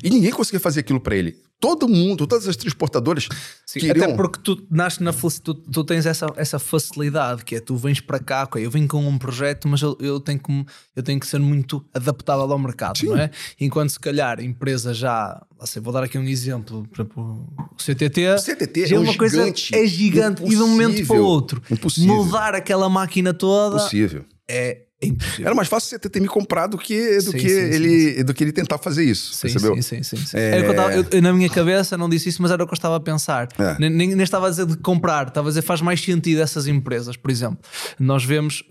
[0.04, 1.36] E ninguém conseguia fazer aquilo para ele.
[1.60, 3.30] Todo mundo, todas as transportadoras
[3.66, 4.06] Sim, queriam.
[4.06, 8.02] Até porque tu nasces na tu, tu tens essa, essa facilidade que é tu vens
[8.02, 11.26] para cá, eu venho com um projeto, mas eu, eu, tenho, que, eu tenho que
[11.26, 13.08] ser muito adaptável ao mercado, Sim.
[13.08, 13.32] não é?
[13.62, 18.28] Enquanto se calhar empresa já, sei, vou dar aqui um exemplo, por exemplo, o CTT,
[18.28, 19.76] O CTT já é é um uma coisa gigante.
[19.76, 21.26] é gigante e de um momento para o Impossível.
[21.26, 22.16] outro Impossível.
[22.26, 24.26] mudar aquela máquina toda Possível.
[24.50, 25.46] é, é impossível.
[25.46, 28.34] Era mais fácil você ter me comprado do que, do Sim, que sim, ele do
[28.34, 29.34] que ele tentar fazer isso.
[29.34, 29.76] Sim, percebeu?
[29.76, 30.38] sim, sim, sim, sim.
[30.38, 32.52] É- Era o que eu tava- eu- eu, na minha cabeça não disse isso, mas
[32.52, 33.48] era o que eu estava a pensar.
[33.58, 33.78] É.
[33.80, 36.68] Nem, nem- nem estava a dizer de comprar, estava a dizer faz mais sentido essas
[36.68, 37.16] empresas.
[37.18, 37.60] Por exemplo,
[38.00, 38.64] nós vemos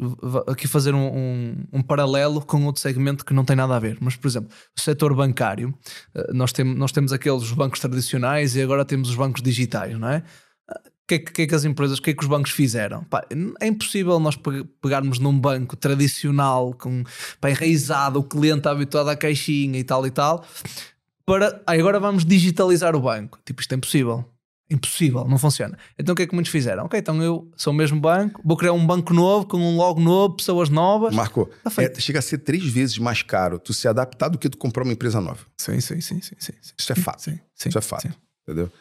[0.46, 3.96] aqui fazer um, um- um paralelo com outro segmento que não tem nada a ver.
[4.00, 5.74] Mas, por exemplo, o setor bancário,
[6.14, 10.08] eh, nós, temos nós temos aqueles bancos tradicionais e agora temos os bancos digitais, não
[10.08, 10.22] é?
[11.12, 12.52] O que, é que, que é que as empresas, o que é que os bancos
[12.52, 13.04] fizeram?
[13.04, 13.22] Pá,
[13.60, 17.04] é impossível nós pe- pegarmos num banco tradicional, com,
[17.38, 20.42] pá, enraizado, o cliente habituado à caixinha e tal e tal,
[21.26, 23.38] para "Ah, agora vamos digitalizar o banco.
[23.44, 24.24] Tipo, isto é impossível.
[24.70, 25.76] Impossível, não funciona.
[25.98, 26.86] Então o que é que muitos fizeram?
[26.86, 30.00] Ok, então eu sou o mesmo banco, vou criar um banco novo, com um logo
[30.00, 31.14] novo, pessoas novas.
[31.14, 34.48] Marco, Tá é, chega a ser três vezes mais caro tu se adaptar do que
[34.48, 35.40] tu comprar uma empresa nova.
[35.58, 36.52] Sim, sim, sim, sim, sim.
[36.62, 36.72] sim.
[36.78, 37.20] Isso é fato.
[37.22, 38.02] Sim, sim, Isso é fato.
[38.08, 38.14] sim.
[38.44, 38.72] Entendeu?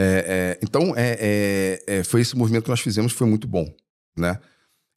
[0.00, 3.74] É, é, então, é, é, é, foi esse movimento que nós fizemos, foi muito bom.
[4.16, 4.38] Né?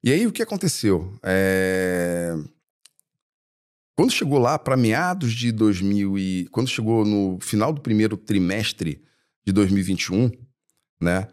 [0.04, 1.18] E aí, o que aconteceu?
[1.24, 2.34] É,
[3.98, 6.48] Quando chegou lá para meados de 2000 e...
[6.52, 9.04] Quando chegou no final do primeiro trimestre
[9.46, 10.32] de 2021,
[11.02, 11.28] né?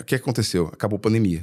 [0.00, 0.68] O que aconteceu?
[0.68, 1.40] Acabou a pandemia.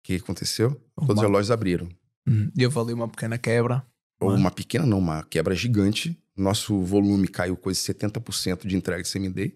[0.00, 0.74] O que aconteceu?
[0.96, 1.88] Todas Uma- as lojas abriram.
[2.26, 3.84] Hum, E houve ali uma pequena quebra.
[4.20, 6.18] Ou uma pequena, não, uma quebra gigante.
[6.36, 9.54] Nosso volume caiu coisa de 70% de entrega de day,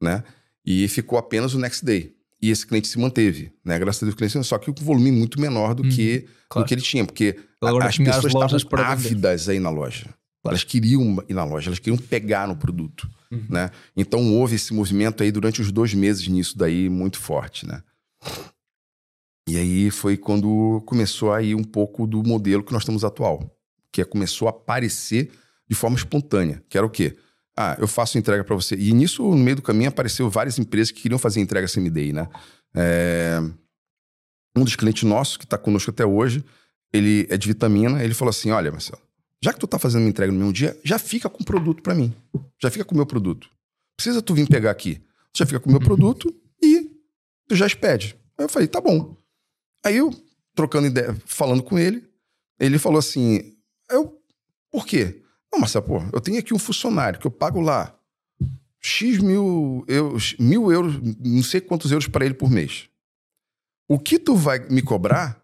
[0.00, 0.24] né?
[0.64, 2.14] E ficou apenas o next day.
[2.42, 3.78] E esse cliente se manteve, né?
[3.78, 5.90] Graças a Deus, o cliente se manteve, só que o volume muito menor do, Uhum,
[5.90, 6.64] que, claro.
[6.64, 10.06] do que ele tinha, porque Agora as pessoas estavam ávidas aí na loja.
[10.42, 13.44] Elas queriam ir na loja, elas queriam pegar no produto, Uhum.
[13.50, 13.70] né?
[13.94, 17.82] Então houve esse movimento aí durante os dois meses nisso daí muito forte, né?
[19.48, 23.54] E aí foi quando começou aí um pouco do modelo que nós estamos atual,
[23.92, 25.30] que é, começou a aparecer
[25.70, 27.16] de forma espontânea, que era o quê?
[27.56, 28.74] Ah, eu faço entrega para você.
[28.74, 32.28] E nisso, no meio do caminho, apareceu várias empresas que queriam fazer entrega same-day, né?
[32.74, 33.40] É,
[34.56, 36.44] Um dos clientes nossos, que está conosco até hoje,
[36.92, 39.00] ele é de vitamina, ele falou assim: olha, Marcelo,
[39.40, 41.82] já que tu tá fazendo uma entrega no mesmo dia, já fica com o produto
[41.82, 42.12] para mim.
[42.60, 43.48] Já fica com o meu produto.
[43.96, 44.96] Precisa tu vir pegar aqui.
[45.32, 46.90] Tu já fica com o meu produto e
[47.46, 48.16] tu já expede.
[48.36, 49.16] Aí eu falei, tá bom.
[49.84, 50.10] Aí eu,
[50.54, 52.02] trocando ideia, falando com ele,
[52.58, 53.54] ele falou assim:
[53.88, 54.20] eu,
[54.70, 55.22] por quê?
[55.52, 57.94] Não, Marcelo, pô, eu tenho aqui um funcionário que eu pago lá
[58.80, 62.88] X mil euros, mil euros, não sei quantos euros para ele por mês.
[63.88, 65.42] O que tu vai me cobrar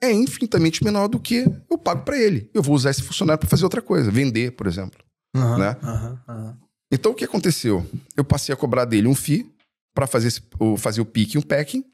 [0.00, 2.48] é infinitamente menor do que eu pago para ele.
[2.54, 5.04] Eu vou usar esse funcionário para fazer outra coisa, vender, por exemplo.
[5.36, 5.76] Uhum, né?
[5.82, 6.56] uhum, uhum.
[6.90, 7.86] Então o que aconteceu?
[8.16, 9.52] Eu passei a cobrar dele um FII
[9.94, 10.42] para fazer, esse,
[10.78, 11.84] fazer o pick e o packing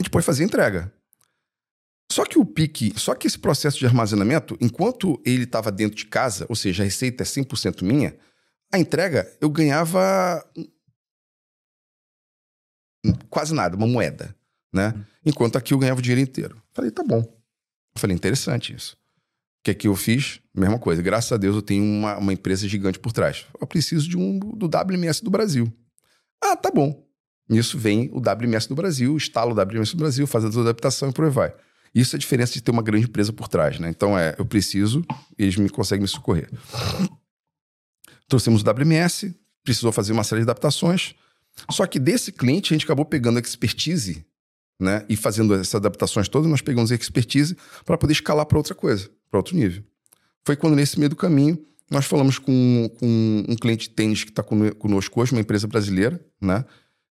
[0.00, 0.92] e depois fazer a entrega.
[2.10, 6.06] Só que o pique, só que esse processo de armazenamento, enquanto ele estava dentro de
[6.06, 8.16] casa, ou seja, a receita é 100% minha,
[8.72, 10.42] a entrega eu ganhava
[13.28, 14.34] quase nada, uma moeda,
[14.72, 14.94] né?
[15.24, 16.62] Enquanto aqui eu ganhava o dinheiro inteiro.
[16.72, 17.22] Falei, tá bom.
[17.94, 18.94] Falei, interessante isso.
[19.60, 20.40] O que é que eu fiz?
[20.54, 21.02] Mesma coisa.
[21.02, 23.44] Graças a Deus eu tenho uma, uma empresa gigante por trás.
[23.60, 25.70] Eu preciso de um do WMS do Brasil.
[26.42, 27.06] Ah, tá bom.
[27.48, 31.12] Nisso vem o WMS do Brasil, instala o WMS do Brasil, faz a adaptação e
[31.12, 31.54] por aí vai.
[31.94, 33.88] Isso é a diferença de ter uma grande empresa por trás, né?
[33.88, 35.04] Então é, eu preciso,
[35.38, 36.48] eles me conseguem me socorrer.
[38.28, 39.34] Trouxemos o WMS,
[39.64, 41.14] precisou fazer uma série de adaptações.
[41.70, 44.24] Só que desse cliente a gente acabou pegando expertise,
[44.80, 45.04] né?
[45.08, 49.38] E fazendo essas adaptações todas, nós pegamos expertise para poder escalar para outra coisa, para
[49.38, 49.82] outro nível.
[50.44, 51.58] Foi quando nesse meio do caminho
[51.90, 56.20] nós falamos com, com um cliente de tênis que está conosco hoje, uma empresa brasileira,
[56.40, 56.64] né?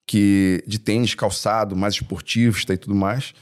[0.06, 3.34] Que de tênis, calçado, mais esportivista e tudo mais.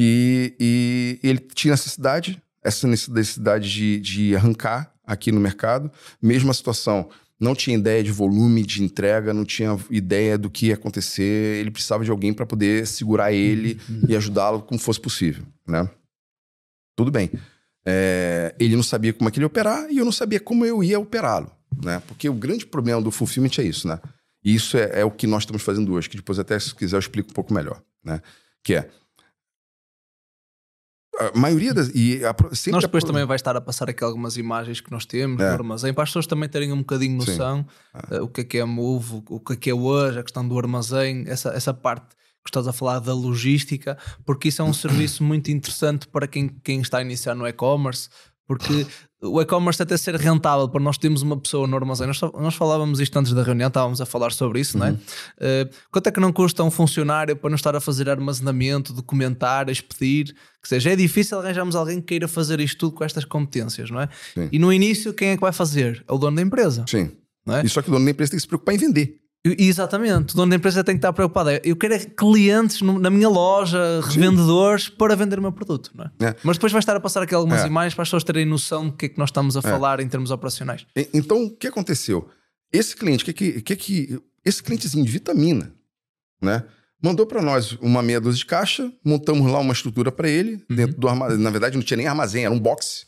[0.00, 5.90] E, e ele tinha necessidade, essa necessidade de, de arrancar aqui no mercado.
[6.22, 10.74] Mesma situação, não tinha ideia de volume de entrega, não tinha ideia do que ia
[10.74, 11.58] acontecer.
[11.60, 14.02] Ele precisava de alguém para poder segurar ele uhum.
[14.08, 15.90] e ajudá-lo como fosse possível, né?
[16.94, 17.32] Tudo bem.
[17.84, 20.64] É, ele não sabia como é que ele ia operar e eu não sabia como
[20.64, 21.50] eu ia operá-lo,
[21.82, 22.00] né?
[22.06, 23.98] Porque o grande problema do fulfillment é isso, né?
[24.44, 26.94] E isso é, é, o que nós estamos fazendo hoje, que depois até se quiser
[26.94, 28.20] eu explico um pouco melhor, né?
[28.62, 28.88] Que é
[31.18, 31.90] a maioria das.
[31.94, 32.34] E a,
[32.70, 33.06] nós depois a...
[33.06, 35.48] também vai estar a passar aqui algumas imagens que nós temos é.
[35.48, 37.66] no armazém para as pessoas também terem um bocadinho noção
[38.10, 40.46] uh, o que é que é Move, o que é que é hoje, a questão
[40.46, 44.72] do armazém, essa, essa parte que estás a falar da logística, porque isso é um
[44.74, 48.08] serviço muito interessante para quem, quem está a iniciar no e-commerce,
[48.48, 48.86] porque
[49.20, 52.06] o e-commerce até ser rentável para nós termos uma pessoa no armazém.
[52.06, 54.84] Nós, nós falávamos isto antes da reunião, estávamos a falar sobre isso, uhum.
[54.84, 54.92] não é?
[54.92, 59.68] Uh, quanto é que não custa um funcionário para não estar a fazer armazenamento, documentar,
[59.68, 60.34] expedir?
[60.62, 64.00] Que seja, é difícil arranjarmos alguém que queira fazer isto tudo com estas competências, não
[64.00, 64.08] é?
[64.32, 64.48] Sim.
[64.50, 66.02] E no início, quem é que vai fazer?
[66.08, 66.86] É o dono da empresa.
[66.88, 67.10] Sim.
[67.48, 67.64] É?
[67.64, 69.27] E só que o dono da empresa tem que se preocupar em vender.
[69.44, 71.50] Exatamente, o dono da empresa tem que estar preocupado.
[71.62, 74.92] Eu quero é clientes na minha loja, revendedores, Sim.
[74.98, 75.90] para vender o meu produto.
[75.94, 76.30] Não é?
[76.30, 76.36] é?
[76.42, 77.66] Mas depois vai estar a passar aqui algumas é.
[77.66, 79.62] imagens para as pessoas terem noção do que é que nós estamos a é.
[79.62, 80.86] falar em termos operacionais.
[81.14, 82.28] Então, o que aconteceu?
[82.72, 85.72] Esse cliente, que, que, que, que esse clientezinho de vitamina,
[86.42, 86.64] né?
[87.00, 90.76] Mandou para nós uma meia dúzia de caixa, montamos lá uma estrutura para ele, uhum.
[90.76, 91.38] dentro do armazém.
[91.38, 93.06] Na verdade, não tinha nem armazém, era um box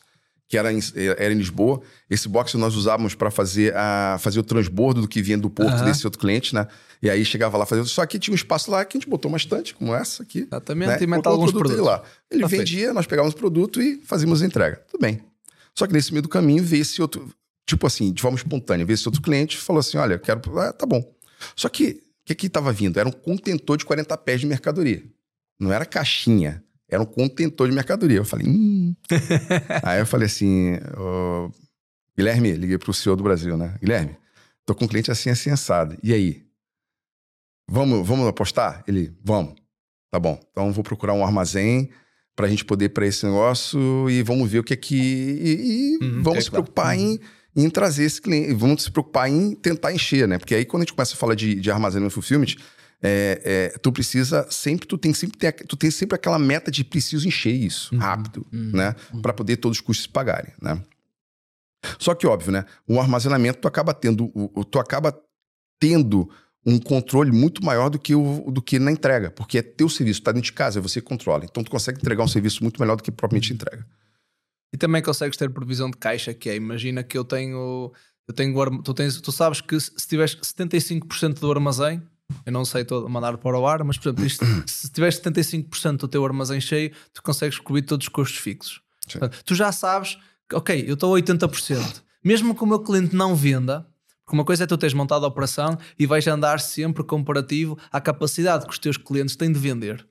[0.50, 0.80] que era em,
[1.16, 1.80] era em Lisboa.
[2.10, 5.78] Esse box nós usávamos para fazer, a, fazer o transbordo do que vinha do porto
[5.78, 5.84] uhum.
[5.84, 6.66] desse outro cliente, né?
[7.00, 7.86] E aí chegava lá fazendo.
[7.86, 10.40] Só que tinha um espaço lá que a gente botou uma estante, como essa aqui.
[10.40, 10.98] Exatamente, né?
[11.00, 11.86] e metal alguns produto produtos.
[11.86, 12.02] lá.
[12.28, 14.82] Ele vendia, nós pegávamos o produto e fazíamos a entrega.
[14.90, 15.20] Tudo bem.
[15.72, 17.32] Só que nesse meio do caminho veio esse outro,
[17.64, 20.40] tipo assim, de forma espontânea, veio esse outro cliente e falou assim: olha, quero.
[20.58, 21.00] Ah, tá bom.
[21.54, 22.98] Só que o que que estava vindo?
[22.98, 25.04] Era um contentor de 40 pés de mercadoria.
[25.60, 26.60] Não era caixinha
[26.90, 28.18] era um contentor de mercadoria.
[28.18, 28.94] Eu falei, hum.
[29.82, 31.50] Aí eu falei assim, oh,
[32.16, 33.76] Guilherme, liguei pro CEO do Brasil, né?
[33.80, 34.16] Guilherme,
[34.66, 35.96] tô com um cliente assim, assim, assado.
[36.02, 36.44] E aí?
[37.68, 38.82] Vamos, vamos apostar?
[38.86, 39.54] Ele, vamos.
[40.10, 40.38] Tá bom.
[40.50, 41.90] Então vou procurar um armazém
[42.34, 44.96] para a gente poder para esse negócio e vamos ver o que é que.
[44.96, 47.18] E, e uhum, vamos se preocupar uhum.
[47.54, 48.52] em, em trazer esse cliente.
[48.54, 50.38] Vamos se preocupar em tentar encher, né?
[50.38, 52.56] Porque aí quando a gente começa a falar de, de armazenamento fulfillment,
[53.02, 56.84] é, é, tu precisa sempre, tu tem sempre ter, tu tem sempre aquela meta de
[56.84, 58.94] preciso encher isso uhum, rápido, uhum, né?
[59.12, 59.22] Uhum.
[59.22, 60.82] Para poder todos os custos se pagarem, né?
[61.98, 62.64] Só que óbvio, né?
[62.86, 64.28] O armazenamento tu acaba tendo,
[64.70, 65.18] tu acaba
[65.80, 66.30] tendo
[66.64, 70.20] um controle muito maior do que, o, do que na entrega, porque é teu serviço,
[70.20, 71.44] está dentro de casa, você controla.
[71.44, 73.86] Então tu consegue entregar um serviço muito melhor do que propriamente entrega.
[74.72, 77.90] E também consegues ter previsão de caixa, que é, imagina que eu tenho,
[78.28, 82.02] eu tenho, tu, tens, tu sabes que se tiveres 75% do armazém,
[82.46, 85.96] eu não sei todo, mandar para o ar, mas por exemplo, isto, se tiveres 75%
[85.96, 88.80] do teu armazém cheio, tu consegues cobrir todos os custos fixos.
[89.06, 90.18] Portanto, tu já sabes
[90.52, 92.02] ok, eu estou a 80%.
[92.22, 93.86] Mesmo que o meu cliente não venda,
[94.24, 98.00] porque uma coisa é tu teres montado a operação e vais andar sempre comparativo à
[98.00, 100.06] capacidade que os teus clientes têm de vender.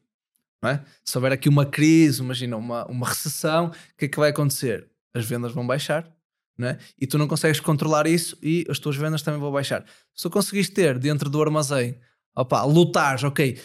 [0.63, 0.80] é?
[1.03, 4.88] Se houver aqui uma crise, imagina uma, uma recessão, o que é que vai acontecer?
[5.13, 6.09] As vendas vão baixar,
[6.61, 6.78] é?
[6.99, 9.86] E tu não consegues controlar isso e as tuas vendas também vão baixar.
[10.13, 11.97] Se tu conseguiste ter dentro do armazém,
[12.41, 13.57] opa, lutares, ok,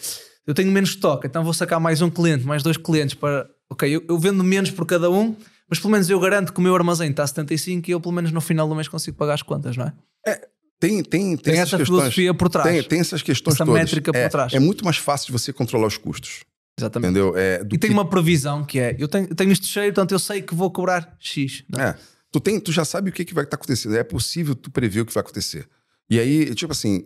[0.47, 3.89] eu tenho menos estoque, então vou sacar mais um cliente, mais dois clientes para, ok,
[3.95, 5.35] eu, eu vendo menos por cada um,
[5.69, 8.13] mas pelo menos eu garanto que o meu armazém está a 75 e eu pelo
[8.13, 9.93] menos no final do mês consigo pagar as contas, não é?
[10.27, 10.47] É,
[10.79, 12.69] tem, tem, tem, Tem essas essa questões, filosofia por trás.
[12.69, 13.81] Tem, tem essas questões Essa todas.
[13.81, 14.53] métrica por é, trás.
[14.53, 16.41] É muito mais fácil de você controlar os custos.
[16.77, 17.11] Exatamente.
[17.11, 17.33] Entendeu?
[17.37, 20.11] É, E tem que- uma previsão que é: eu tenho, eu tenho isto cheio, portanto
[20.11, 21.63] eu sei que vou cobrar X.
[21.77, 21.81] é?
[21.81, 21.95] É,
[22.31, 23.95] tu, tem, tu já sabe o que, que vai estar acontecendo.
[23.95, 25.65] É possível tu prever o que vai acontecer.
[26.09, 27.03] E aí, tipo assim,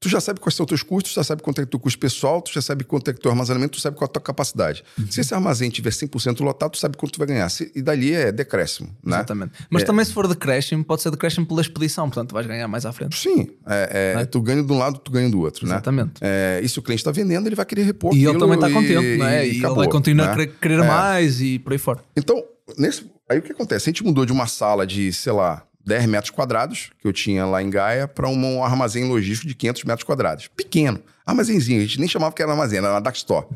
[0.00, 1.78] tu já sabe quais são os teus custos, tu já sabe quanto é o teu
[1.80, 4.12] custo pessoal, tu já sabe quanto é o teu armazenamento, tu sabe qual é a
[4.12, 4.84] tua capacidade.
[4.98, 5.06] Uhum.
[5.10, 7.48] Se esse armazém tiver 100% lotado, tu sabe quanto tu vai ganhar.
[7.48, 9.16] Se- e dali é decréscimo, né?
[9.16, 9.52] Exatamente.
[9.70, 9.86] Mas É.
[9.86, 13.16] também se for decréscimo, pode ser decréscimo pela expedição, portanto vais ganhar mais à frente.
[13.16, 14.24] Sim, é, é, Né?
[14.26, 15.72] tu ganha de um lado, tu ganha do outro, né?
[15.74, 16.12] Exatamente.
[16.20, 18.68] É, e se o cliente está vendendo, ele vai querer repor E ele também está
[18.70, 19.46] e- contente, não é?
[19.46, 20.32] E, acabou, ele vai continuar né?
[20.32, 20.86] a querer, querer É.
[20.86, 22.00] mais e por aí fora.
[22.16, 22.42] Então,
[22.78, 23.88] nesse, aí o que acontece?
[23.88, 27.46] A gente mudou de uma sala de, sei lá, 10 metros quadrados, que eu tinha
[27.46, 30.48] lá em Gaia, para um armazém logístico de 500 metros quadrados.
[30.48, 31.00] Pequeno.
[31.24, 31.80] Armazenzinho.
[31.80, 33.46] A gente nem chamava que era armazém, era uma dark store.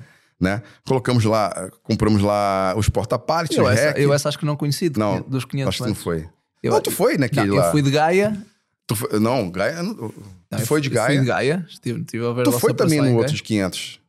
[0.41, 0.63] Né?
[0.87, 4.01] Colocamos lá, compramos lá os porta-pallets, Eu os essa, rack.
[4.01, 6.27] eu essa acho que não conheci Não, dos 500 acho que não foi.
[6.63, 7.71] Eu- não, tu foi Não, naquele eu lá.
[7.71, 8.35] fui de Gaia.
[8.87, 9.83] Tu foi- não, Gaia...
[9.83, 11.07] não- Não, tu eu foi de eu Gaia?
[11.09, 11.67] Fui de Gaia.
[11.69, 14.00] Estive, estive a ver Tu foi também no outro de 500.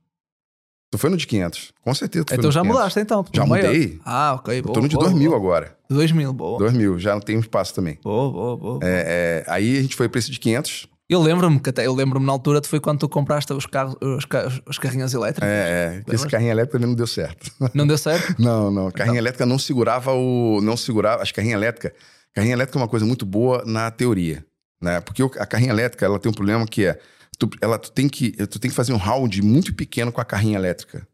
[0.91, 1.71] Tu foi no de 500.
[1.83, 2.77] Com certeza tu foi Então já de 500.
[2.79, 3.25] mudaste então.
[3.33, 3.99] Já mudei.
[4.05, 4.59] Ah, ok.
[4.59, 5.39] Eu Boa, tô no de boa, 2000 boa.
[5.41, 5.77] agora.
[5.89, 6.59] 2000, boa.
[6.59, 7.97] 2000, já não tem espaço também.
[8.03, 8.79] Boa, boa, boa.
[8.83, 10.87] É, é, aí a gente foi para esse de 500.
[11.09, 14.25] Eu lembro-me que até eu lembro-me na altura foi quando tu compraste os carros, os,
[14.25, 15.49] carros, os carrinhos elétricos.
[15.49, 17.51] É, é, esse carrinho elétrico também não deu certo.
[17.73, 18.35] Não deu certo?
[18.39, 18.91] Não, não.
[18.91, 20.59] Carrinho elétrica não segurava o.
[20.61, 21.21] Não segurava.
[21.23, 21.91] As carrinhas elétricas.
[22.33, 24.45] Carrinha elétrica é uma coisa muito boa na teoria.
[24.81, 24.99] Né?
[25.01, 26.97] Porque a carrinha elétrica ela tem um problema que é.
[27.41, 30.25] Tu, ela, tu, tem que, tu tem que fazer um round muito pequeno com a
[30.25, 31.07] carrinha elétrica.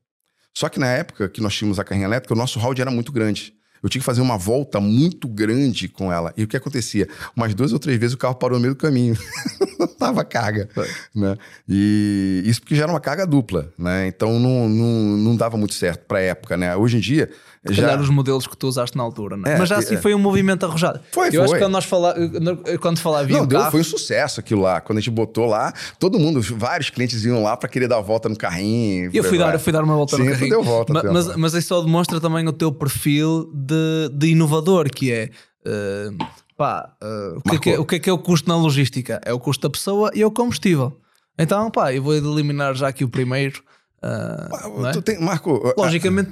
[0.53, 3.13] Só que na época que nós tínhamos a carrinha elétrica, o nosso round era muito
[3.13, 3.53] grande.
[3.81, 6.33] Eu tinha que fazer uma volta muito grande com ela.
[6.35, 7.07] E o que acontecia?
[7.33, 9.17] Umas duas ou três vezes o carro parou no meio do caminho.
[9.79, 10.67] não tava carga.
[11.15, 11.37] Né?
[11.69, 13.71] E isso porque já era uma carga dupla.
[13.77, 14.07] Né?
[14.07, 16.57] Então não, não, não dava muito certo para a época.
[16.57, 16.75] Né?
[16.75, 17.29] Hoje em dia.
[17.73, 17.83] Já...
[17.83, 19.53] calhar os modelos que tu usaste na altura, é?
[19.53, 19.97] É, Mas já assim é.
[19.97, 20.99] foi um movimento arrojado.
[21.11, 21.59] Foi, Eu acho foi.
[21.59, 22.15] que quando nós fala,
[22.81, 24.81] quando falava Não, o deu, carro, foi um sucesso aquilo lá.
[24.81, 28.01] Quando a gente botou lá, todo mundo, vários clientes iam lá para querer dar a
[28.01, 29.09] volta no carrinho.
[29.13, 30.49] eu fui dar, eu fui dar uma volta Sim, no carrinho.
[30.49, 31.37] deu volta, mas, volta.
[31.37, 35.29] mas isso só demonstra também o teu perfil de, de inovador, que é.
[35.65, 36.09] eh,
[36.55, 38.55] pá, eh, o, que é que é, o que é que é o custo na
[38.55, 39.21] logística?
[39.25, 40.97] É o custo da pessoa e é o combustível.
[41.37, 43.61] Então, pá, eu vou eliminar já aqui o primeiro.
[44.01, 45.01] Ah, Ah, não é?
[45.01, 46.29] tem, Marco, ah, Logicamente,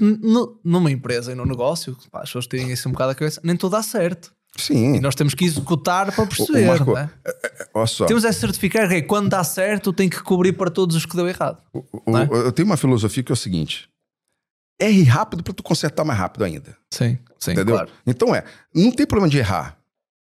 [0.63, 3.55] numa empresa e num negócio, pá, as pessoas têm isso um bocado a cabeça, nem
[3.57, 4.33] tudo dá certo.
[4.57, 4.95] sim.
[4.95, 6.65] E nós temos que executar para perceber.
[6.67, 7.87] Marco, não é?
[7.87, 8.05] Só.
[8.05, 11.27] Temos é certificar que quando dá certo tem que cobrir para todos os que deu
[11.27, 11.57] errado.
[11.73, 12.29] O- não é?
[12.31, 13.89] Eu tenho uma filosofia que é o seguinte:
[14.79, 16.77] erre rápido para tu consertar mais rápido ainda.
[16.91, 17.75] Sim, sim, entendeu?
[17.75, 17.89] claro.
[18.07, 18.43] Então é,
[18.73, 19.77] não tem problema de errar.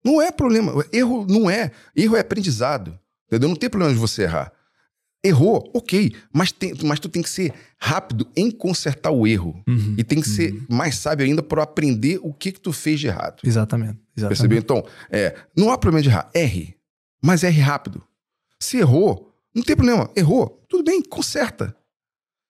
[0.05, 0.85] Não é problema.
[0.93, 1.71] Erro não é.
[1.95, 2.97] Erro é aprendizado.
[3.27, 3.49] Entendeu?
[3.49, 4.51] Não tem problema de você errar.
[5.21, 9.61] Errou, ok, mas, tem, mas tu tem que ser rápido em consertar o erro.
[9.67, 13.01] Uhum, E tem que ser mais sábio ainda para aprender o que, que tu fez
[13.01, 13.41] de errado.
[13.43, 13.99] Exatamente.
[14.15, 14.37] exatamente.
[14.37, 14.57] Percebeu?
[14.57, 16.29] Então, é, não há problema de errar.
[16.33, 16.73] Erre,
[17.21, 18.01] mas erre rápido.
[18.57, 20.09] Se errou, não tem problema.
[20.15, 21.75] Errou, tudo bem, conserta.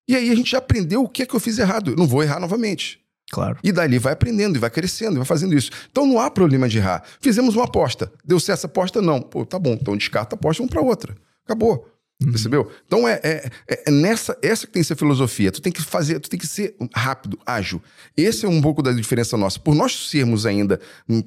[0.08, 1.92] E aí a gente já aprendeu o que é que eu fiz errado.
[1.92, 3.00] Eu não vou errar novamente.
[3.32, 3.58] Claro.
[3.64, 5.72] E dali vai aprendendo, e vai crescendo, e vai fazendo isso.
[5.92, 7.04] Então não há problema de errar.
[7.20, 8.12] Fizemos uma aposta.
[8.24, 9.02] Deu certo essa aposta?
[9.02, 9.22] Não.
[9.22, 9.74] Pô, tá bom.
[9.74, 11.16] Então descarta a aposta, vamos para outra.
[11.46, 11.88] Acabou.
[12.22, 12.70] Percebeu?
[12.86, 13.52] Então é, é,
[13.88, 15.52] é nessa essa que tem que ser a filosofia.
[15.52, 17.82] Tu tem que fazer, tu tem que ser rápido, ágil.
[18.18, 19.58] Esse é um pouco da diferença nossa.
[19.60, 20.82] Por nós sermos ainda,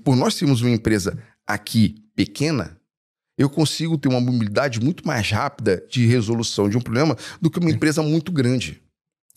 [0.05, 2.77] por nós sermos uma empresa aqui pequena,
[3.39, 7.59] eu consigo ter uma mobilidade muito mais rápida de resolução de um problema do que
[7.59, 8.83] uma empresa muito grande.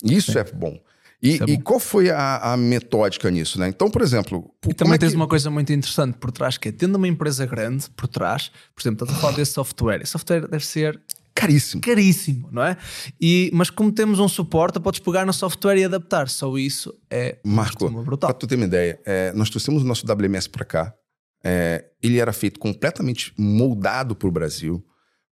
[0.04, 0.78] Isso é bom.
[1.22, 3.66] E, é e qual foi a, a metódica nisso, né?
[3.68, 6.68] Então, por exemplo, E também é tens que- uma coisa muito interessante por trás, que
[6.68, 10.02] é tendo uma empresa grande por trás, por exemplo, estás a falar desse software.
[10.02, 11.00] Esse software deve ser
[11.36, 11.80] caríssimo.
[11.82, 12.76] caríssimo, não é?
[13.20, 16.28] E, mas como temos um suporte, podes pegar no software e adaptar.
[16.28, 18.32] Só isso é Marco, brutal.
[18.34, 20.94] tu ter uma ideia, é, nós trouxemos o nosso WMS para cá.
[21.44, 24.84] É, ele era feito completamente moldado para o Brasil,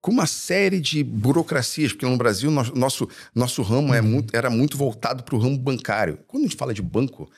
[0.02, 4.08] com uma série de burocracias, porque no Brasil nós- nosso, nosso ramo é Uhum.
[4.08, 6.20] muito- era muito voltado para o ramo bancário.
[6.28, 7.30] Quando a gente fala de banco,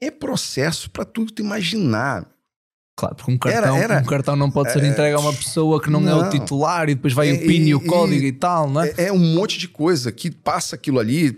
[0.00, 2.26] é processo para tu te imaginar.
[2.94, 5.80] Claro, porque um cartão, Era- era- um cartão não pode ser entregue a uma pessoa
[5.80, 6.30] que não, é o Não.
[6.30, 8.90] titular e depois vai É, o PIN e, o e- código e, tal, não é?
[8.98, 11.32] É, é um monte de coisa que passa aquilo ali.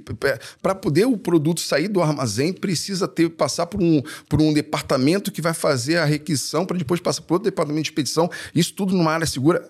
[0.60, 5.30] Para poder o produto sair do armazém, precisa ter passar por um, por um departamento
[5.30, 8.28] que vai fazer a requisição para depois passar por outro departamento de expedição.
[8.52, 9.66] Isso tudo numa área segura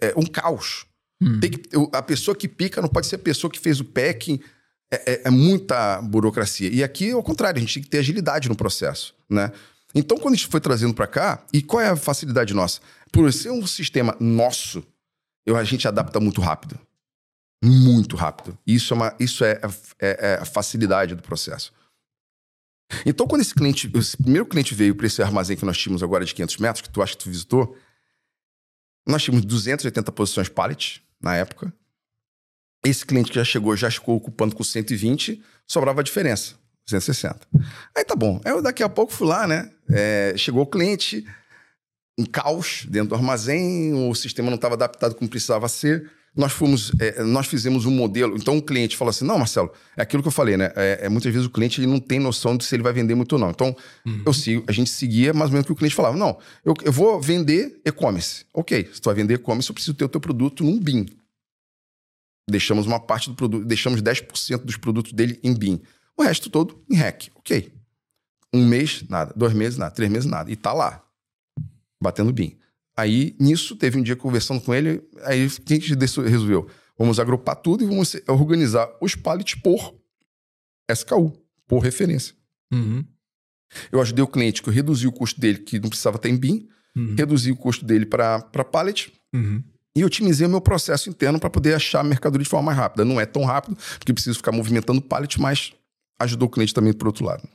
[0.00, 0.86] é um caos.
[1.20, 1.40] Hum.
[1.40, 4.38] Que- o- a pessoa que pica não pode ser a pessoa que fez o packing.
[4.88, 6.70] é, é, é muita burocracia.
[6.72, 9.50] E aqui, ao contrário, a gente tem que ter agilidade no processo, né?
[9.98, 12.82] Então, quando a gente foi trazendo para cá, e qual é a facilidade nossa?
[13.10, 14.86] Por ser um sistema nosso,
[15.46, 16.78] eu, a gente adapta muito rápido.
[17.64, 18.58] Muito rápido.
[18.66, 19.58] Isso é, uma, isso é,
[19.98, 21.72] é, é a facilidade do processo.
[23.06, 26.26] Então, quando esse cliente, esse primeiro cliente veio para esse armazém que nós tínhamos agora
[26.26, 27.74] de 500 metros, que tu acha que tu visitou,
[29.08, 31.72] nós tínhamos 280 posições pallet na época.
[32.84, 36.54] Esse cliente que já chegou, já ficou ocupando com 120, sobrava a diferença.
[36.86, 37.40] 260.
[37.94, 38.40] Aí tá bom.
[38.44, 39.70] Aí eu daqui a pouco fui lá, né?
[39.90, 41.26] É, chegou o cliente,
[42.18, 46.10] um caos dentro do armazém, o sistema não estava adaptado como precisava ser.
[46.34, 48.36] Nós fomos, é, nós fizemos um modelo.
[48.36, 50.70] Então o cliente falou assim: não, Marcelo, é aquilo que eu falei, né?
[50.76, 53.14] É, é, muitas vezes o cliente ele não tem noção de se ele vai vender
[53.14, 53.50] muito ou não.
[53.50, 53.74] Então
[54.04, 54.22] uhum.
[54.24, 56.74] eu sigo, a gente seguia mais ou menos o que o cliente falava: não, eu,
[56.84, 58.44] eu vou vender e-commerce.
[58.52, 61.06] Ok, se tu vai vender e-commerce, eu preciso ter o teu produto num BIM.
[62.48, 65.80] Deixamos uma parte do produto, deixamos 10% dos produtos dele em BIM.
[66.16, 67.30] O resto todo em REC.
[67.34, 67.72] Ok.
[68.52, 69.32] Um mês, nada.
[69.36, 69.94] Dois meses, nada.
[69.94, 70.50] Três meses, nada.
[70.50, 71.04] E tá lá.
[72.02, 72.56] Batendo BIM.
[72.96, 75.02] Aí, nisso, teve um dia conversando com ele.
[75.24, 76.68] Aí, quem que resolveu?
[76.98, 79.94] Vamos agrupar tudo e vamos organizar os pallets por
[80.90, 81.32] SKU,
[81.66, 82.34] por referência.
[82.72, 83.04] Uhum.
[83.92, 86.36] Eu ajudei o cliente que eu reduzi o custo dele, que não precisava ter em
[86.36, 87.14] BIM, uhum.
[87.16, 89.12] reduzi o custo dele para pallet.
[89.34, 89.62] Uhum
[89.96, 93.02] e otimizei o meu processo interno para poder achar a mercadoria de forma mais rápida.
[93.02, 95.72] Não é tão rápido, porque preciso ficar movimentando pallet, mas
[96.18, 97.48] ajudou o cliente também por outro lado.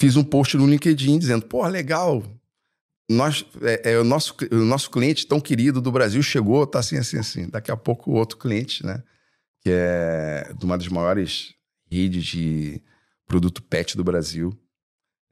[0.00, 2.22] Fiz um post no LinkedIn dizendo: pô, legal,
[3.08, 6.96] nós, é, é, o, nosso, o nosso cliente tão querido do Brasil chegou, tá assim,
[6.98, 7.48] assim, assim.
[7.48, 9.02] Daqui a pouco, outro cliente, né,
[9.62, 11.54] que é de uma das maiores
[11.90, 12.82] redes de
[13.26, 14.52] produto pet do Brasil,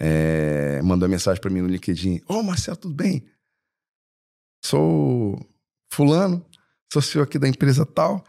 [0.00, 3.26] é, mandou mensagem para mim no LinkedIn: Ô, oh, Marcelo, tudo bem?
[4.64, 5.38] Sou
[5.92, 6.44] Fulano,
[6.92, 8.24] sou CEO aqui da empresa tal.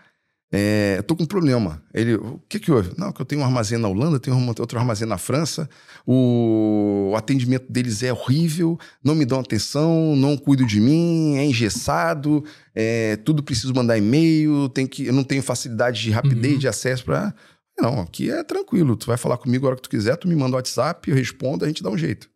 [0.58, 1.84] É, tô com um problema.
[1.94, 2.92] Ele, o que que houve?
[2.98, 5.70] Não, que eu tenho um armazém na Holanda, tenho outro armazém na França,
[6.08, 11.44] o, o atendimento deles é horrível, não me dão atenção, não cuido de mim, é
[11.44, 12.42] engessado,
[12.74, 16.60] é, tudo preciso mandar e-mail, tem que, eu não tenho facilidade de rapidez uhum.
[16.60, 17.36] de acesso para.
[17.78, 20.36] Não, aqui é tranquilo, tu vai falar comigo a hora que tu quiser, tu me
[20.36, 22.24] manda o um WhatsApp, eu respondo, a gente dá um jeito.
[22.24, 22.30] O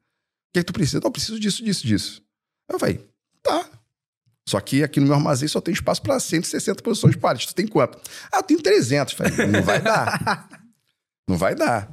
[0.54, 1.00] que, é que tu precisa?
[1.00, 2.22] Não, eu preciso disso, disso, disso.
[2.70, 3.00] Eu falei,
[3.42, 3.66] tá,
[4.50, 7.48] só que aqui no meu armazém só tem espaço para 160 posições pallet.
[7.48, 8.00] Tu tem quanto?
[8.32, 9.14] Ah, eu tenho 300.
[9.14, 10.50] Falei, não vai dar.
[11.30, 11.88] não vai dar.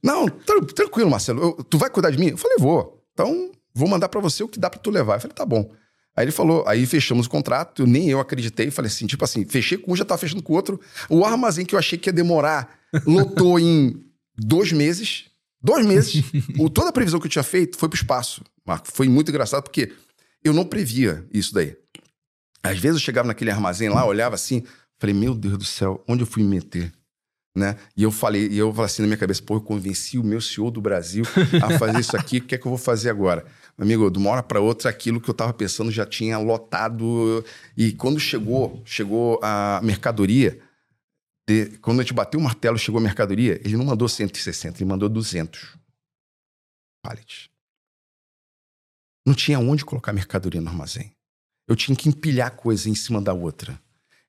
[0.00, 1.42] Não, tranquilo, Marcelo.
[1.42, 2.28] Eu, tu vai cuidar de mim?
[2.28, 3.02] Eu falei, vou.
[3.12, 5.16] Então, vou mandar para você o que dá para tu levar.
[5.16, 5.68] Eu falei, tá bom.
[6.16, 9.78] Aí ele falou, aí fechamos o contrato, nem eu acreditei, falei assim, tipo assim, fechei
[9.78, 10.80] com um, já tava fechando com o outro.
[11.08, 14.00] O armazém que eu achei que ia demorar, lotou em
[14.36, 15.24] dois meses.
[15.60, 16.22] Dois meses.
[16.56, 18.86] o, toda a previsão que eu tinha feito foi pro espaço, Marco.
[18.92, 19.92] Foi muito engraçado, porque
[20.42, 21.76] eu não previa isso daí.
[22.62, 24.62] Às vezes eu chegava naquele armazém lá, olhava assim,
[24.98, 26.92] falei, meu Deus do céu, onde eu fui me meter?
[27.56, 27.76] Né?
[27.96, 30.40] E eu falei, e eu falei assim na minha cabeça, pô, eu convenci o meu
[30.40, 31.24] CEO do Brasil
[31.62, 33.44] a fazer isso aqui, o que é que eu vou fazer agora?
[33.76, 37.44] Amigo, de uma hora para outra, aquilo que eu estava pensando já tinha lotado.
[37.76, 40.60] E quando chegou, chegou a mercadoria,
[41.48, 44.84] de, quando a gente bateu o martelo, chegou a mercadoria, ele não mandou 160, ele
[44.84, 45.76] mandou 200
[47.02, 47.48] pallets.
[49.26, 51.12] Não tinha onde colocar mercadoria no armazém.
[51.70, 53.80] Eu tinha que empilhar coisa em cima da outra.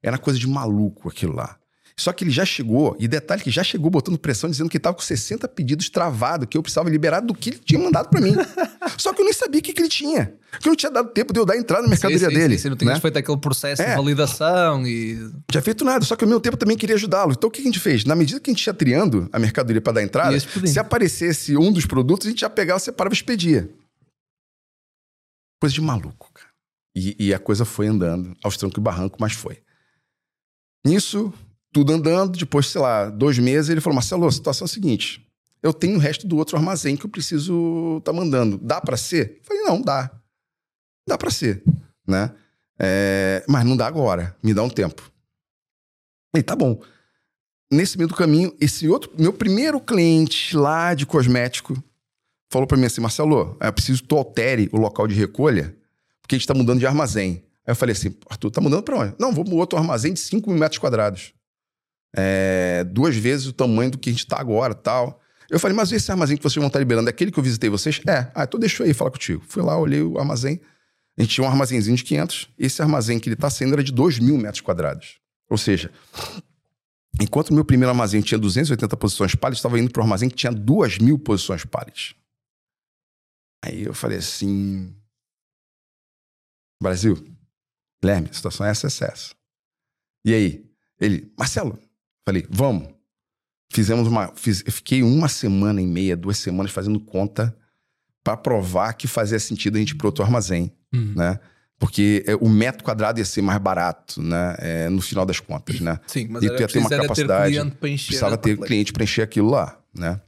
[0.03, 1.57] Era coisa de maluco aquilo lá.
[1.97, 4.95] Só que ele já chegou, e detalhe que já chegou botando pressão, dizendo que estava
[4.95, 8.33] com 60 pedidos travado, que eu precisava liberar do que ele tinha mandado para mim.
[8.95, 10.35] Só que eu nem sabia o que, que ele tinha.
[10.59, 12.57] Que não tinha dado tempo de eu dar entrada na mercadoria sim, sim, dele.
[12.57, 12.99] Sim, você não tinha né?
[12.99, 13.89] feito aquele processo é.
[13.89, 15.15] de validação e.
[15.15, 17.31] Não tinha feito nada, só que ao mesmo tempo também queria ajudá-lo.
[17.31, 18.05] Então o que a gente fez?
[18.05, 21.71] Na medida que a gente ia triando a mercadoria para dar entrada, se aparecesse um
[21.71, 23.67] dos produtos, a gente já pegava, separava e expedia.
[25.59, 26.30] Coisa de maluco.
[26.95, 29.61] E, e, a coisa foi andando aos trancos e barranco, mas foi.
[30.85, 31.33] Nisso,
[31.71, 35.25] tudo andando, depois, sei lá, dois meses, ele falou: Marcelo, a situação é a seguinte:
[35.63, 38.57] eu tenho o resto do outro armazém que eu preciso tá mandando.
[38.57, 39.37] Dá para ser?
[39.37, 40.11] Eu falei: não, dá.
[41.07, 41.63] Dá para ser,
[42.05, 42.33] né?
[42.77, 45.11] É, mas não dá agora, me dá um tempo.
[46.35, 46.81] E tá bom.
[47.71, 51.81] Nesse meio do caminho, esse outro, meu primeiro cliente lá de cosmético,
[52.51, 55.75] falou para mim assim: Marcelo, é preciso que tu altere o local de recolha
[56.21, 57.43] porque a gente está mudando de armazém.
[57.65, 59.15] Aí eu falei assim, Arthur, tá mudando para onde?
[59.19, 61.33] Não, vou para outro armazém de 5 mil metros quadrados.
[62.15, 65.21] É, duas vezes o tamanho do que a gente está agora tal.
[65.49, 67.43] Eu falei, mas esse armazém que vocês vão estar tá liberando é aquele que eu
[67.43, 68.01] visitei vocês?
[68.07, 68.31] É.
[68.33, 69.43] Ah, então deixa eu aí falar contigo.
[69.47, 70.61] Fui lá, olhei o armazém.
[71.17, 72.49] A gente tinha um armazenzinho de 500.
[72.57, 75.19] Esse armazém que ele está sendo era de 2 mil metros quadrados.
[75.49, 75.91] Ou seja,
[77.21, 80.35] enquanto o meu primeiro armazém tinha 280 posições pálidas, estava indo para um armazém que
[80.35, 82.15] tinha 2 mil posições pálidas.
[83.63, 84.95] Aí eu falei assim,
[86.81, 87.15] Brasil,
[88.01, 89.33] Guilherme, a situação é essa, essa.
[90.25, 90.65] E aí?
[90.99, 91.79] Ele, Marcelo,
[92.25, 92.87] Falei, vamos.
[93.73, 94.31] Fizemos uma.
[94.35, 97.55] Fiz, eu fiquei uma semana e meia, duas semanas fazendo conta
[98.23, 101.13] para provar que fazia sentido a gente ir para outro armazém, Hum.
[101.15, 101.39] né?
[101.79, 104.55] Porque é, o metro quadrado ia ser mais barato, né?
[104.59, 105.99] É, no final das contas, né?
[106.05, 107.71] Sim, mas E tu ia ter uma capacidade, ter.
[107.77, 110.21] Precisava ter cliente para encher aquilo lá, né?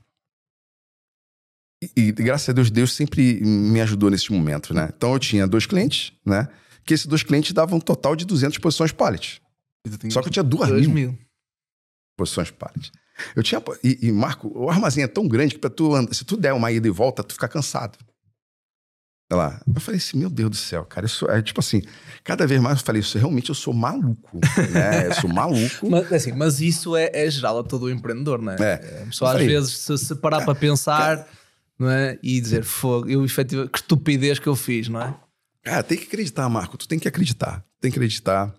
[1.96, 4.90] E, graças a Deus, Deus sempre me ajudou nesses momentos, né?
[4.96, 6.48] Então eu tinha dois clientes, né?
[6.86, 9.42] Que esses dois clientes davam um total de 200 posições pallet.
[10.10, 11.20] Só que eu tinha duas dois mil mil.
[12.18, 12.92] posições pallet.
[13.36, 13.62] Eu tinha.
[13.84, 16.54] E, e, Marco, o armazém é tão grande que pra tu andar, se tu der
[16.54, 17.98] uma ida e volta, tu fica cansado.
[19.32, 19.62] Olha lá.
[19.74, 21.82] Eu falei assim, meu Deus do céu, cara, isso é tipo assim,
[22.24, 24.40] cada vez mais eu falei, isso realmente eu sou maluco,
[24.72, 25.08] né?
[25.08, 25.90] Eu sou maluco.
[25.90, 28.74] Mas, assim, mas isso é, é geral a todo empreendedor, não é?
[29.02, 31.28] A pessoa às vezes se, se parar para pensar
[31.80, 32.18] não é?
[32.24, 35.16] e dizer fogo, eu efetivamente, que estupidez que eu fiz, não é?
[35.64, 36.78] Cara, tem que acreditar, Marco.
[36.78, 37.64] Tu tem que acreditar.
[37.80, 38.54] Tem que acreditar.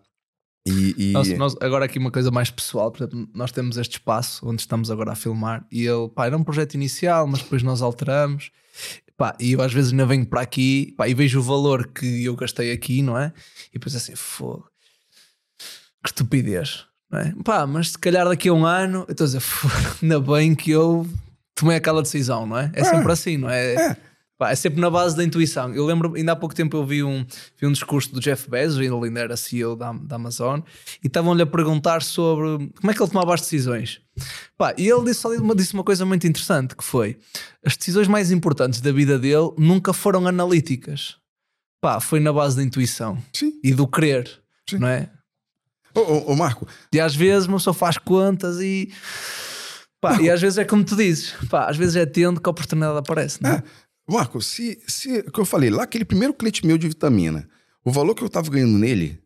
[0.67, 0.95] E.
[1.11, 4.49] e- Nós, nós- agora aqui uma coisa mais pessoal, por exemplo, nós temos este espaço
[4.49, 7.83] onde estamos agora a filmar e ele, pá, era um projeto inicial, mas depois nós
[7.83, 8.51] alteramos.
[9.17, 12.25] Pá, e eu às vezes ainda venho para aqui pá, e vejo o valor que
[12.25, 13.33] eu gastei aqui, não é?
[13.71, 14.67] E depois assim, fogo,
[16.03, 17.35] que estupidez, não é?
[17.45, 20.55] Pá, mas se calhar daqui a um ano, eu estou a dizer, fogo, ainda bem
[20.55, 21.07] que eu
[21.55, 22.71] tomei aquela decisão, não é?
[22.75, 23.75] É sempre assim, não é?
[23.75, 23.97] É.
[24.41, 25.73] É sempre na base da intuição.
[25.73, 27.25] Eu lembro, ainda há pouco tempo eu vi um,
[27.57, 30.61] vi um discurso do Jeff Bezos, ele ainda era CEO da, da Amazon,
[31.03, 34.01] e estavam-lhe a perguntar sobre como é que ele tomava as decisões.
[34.59, 37.17] Pá, e ele disse, uma, disse uma coisa muito interessante, que foi,
[37.65, 41.17] as decisões mais importantes da vida dele nunca foram analíticas.
[41.81, 43.53] Pá, foi na base da intuição Sim.
[43.63, 44.29] e do querer,
[44.69, 44.79] Sim.
[44.79, 45.11] não é?
[45.95, 48.93] Ô, Marco, E às vezes uma pessoa faz contas e...
[50.11, 52.51] Pá, e às vezes é como tu dizes, pá, às vezes é tendo que a
[52.51, 53.63] oportunidade aparece, não é?
[54.09, 57.49] Marco, se, se o que eu falei, lá aquele primeiro cliente meu de vitamina,
[57.85, 59.19] o valor que eu tava ganhando nele,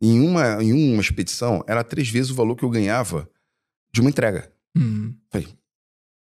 [0.00, 3.28] em uma, em uma expedição, era três vezes o valor que eu ganhava
[3.92, 4.50] de uma entrega.
[4.76, 5.14] Hum.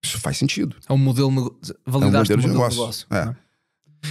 [0.04, 0.76] Isso faz sentido.
[0.88, 2.74] É um modelo, nego- validaste modelo o de modelo negócio.
[2.74, 3.06] de negócio.
[3.10, 3.24] É.
[3.24, 3.36] não é?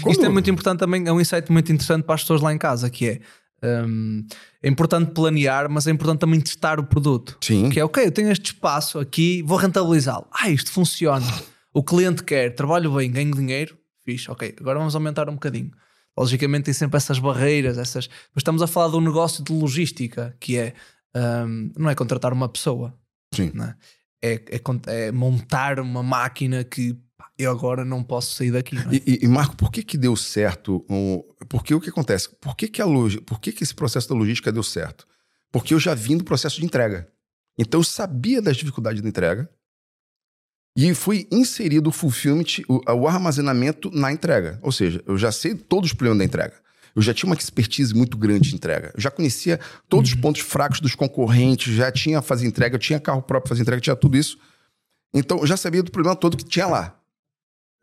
[0.02, 2.52] Quando- Isto é muito importante também, é um insight muito interessante para as pessoas lá
[2.52, 3.22] em casa, que é
[3.64, 4.26] hum,
[4.62, 7.38] é importante planear, mas é importante também testar o produto.
[7.42, 7.70] Sim.
[7.70, 10.28] Que é, ok, eu tenho este espaço aqui, vou rentabilizá-lo.
[10.32, 11.26] Ah, isto funciona.
[11.74, 15.72] O cliente quer, trabalho bem, ganho dinheiro, fixe, ok, agora vamos aumentar um bocadinho.
[16.18, 18.08] Logicamente tem sempre essas barreiras, essas...
[18.08, 20.74] mas estamos a falar de um negócio de logística, que é,
[21.16, 22.94] hum, não é contratar uma pessoa,
[23.34, 23.52] Sim.
[23.60, 23.76] é?
[24.26, 26.96] É, é é montar uma máquina que
[27.38, 28.76] eu agora não posso sair daqui.
[28.76, 28.96] não é?
[28.96, 30.86] E, e- Marco, por que que deu certo?
[30.90, 32.30] o- Porque o que acontece?
[32.42, 33.20] Por que que, a logi...
[33.22, 35.08] por que que esse processo da logística deu certo?
[35.52, 37.08] Porque eu já vim do processo de entrega.
[37.58, 39.50] Então eu sabia das dificuldades da entrega
[40.76, 44.60] e fui inserido o fulfillment, o, o armazenamento na entrega.
[44.64, 46.56] Ou seja, eu já sei todos os problemas da entrega.
[46.96, 48.92] Eu já tinha uma expertise muito grande de entrega.
[48.96, 49.60] Eu já conhecia
[49.90, 53.50] todos os pontos fracos dos concorrentes, já tinha fazer entrega, eu tinha carro próprio para
[53.50, 54.38] fazer entrega, tinha tudo isso.
[55.14, 57.00] Então eu já sabia do problema todo que tinha lá.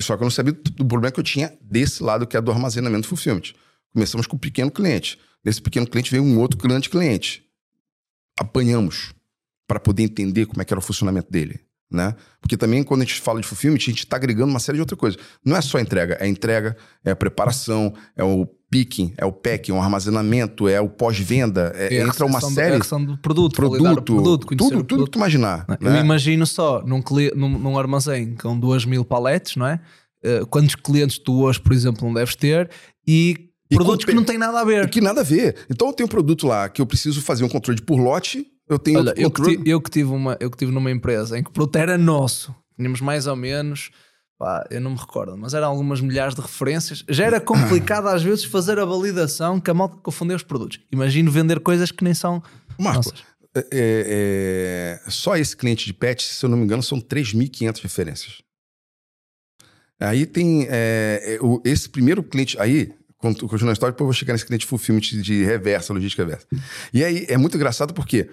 [0.00, 2.50] Só que eu não sabia do problema que eu tinha desse lado, que é do
[2.50, 3.52] armazenamento fulfillment.
[3.92, 5.18] Começamos com um pequeno cliente.
[5.44, 7.44] Desse pequeno cliente veio um outro grande cliente.
[8.38, 9.12] Apanhamos
[9.66, 11.60] para poder entender como é que era o funcionamento dele.
[11.90, 12.14] Né?
[12.40, 14.82] Porque também, quando a gente fala de fulfillment, a gente está agregando uma série de
[14.82, 15.20] outras coisas.
[15.44, 19.74] Não é só entrega, é entrega, é preparação, é o picking, é o packing, é
[19.74, 21.72] o armazenamento, é o pós-venda.
[21.74, 24.32] é- É entra uma recepção do- série é a questão do produto, produto, produto tudo,
[24.32, 24.46] o tudo
[24.80, 25.10] que produto.
[25.10, 25.66] tu imaginar.
[25.80, 26.00] Eu né?
[26.00, 27.02] imagino só num,
[27.34, 29.80] num, num armazém com duas mil paletes, não é?
[30.22, 32.70] Eh, quantos clientes tu hoje, por exemplo, não deves ter
[33.06, 34.88] e, E produtos que não têm nada a ver.
[34.90, 35.56] Que nada a ver.
[35.70, 38.78] Então eu tenho um produto lá que eu preciso fazer um controle por lote, eu
[38.78, 41.42] tenho Olha, outro eu que, eu que tive uma, eu que tive numa empresa em
[41.42, 43.90] que o produto era nosso, tínhamos mais ou menos,
[44.40, 47.04] pá, eu não me recordo, mas eram algumas milhares de referências.
[47.10, 50.80] Já era complicado às vezes fazer a validação que a malta confundeu os produtos.
[50.90, 52.42] Imagino vender coisas que nem são
[52.78, 53.22] Marco, nossas.
[53.54, 58.38] é- é, só esse cliente de pet, se eu não me engano, são 3.500 referências.
[60.00, 62.58] Aí tem é, é, o- esse primeiro cliente.
[62.58, 66.22] Aí, quando continua a história, depois eu vou chegar nesse cliente fulfillment de reversa, logística
[66.24, 66.46] reversa.
[66.94, 68.30] E aí é muito engraçado porque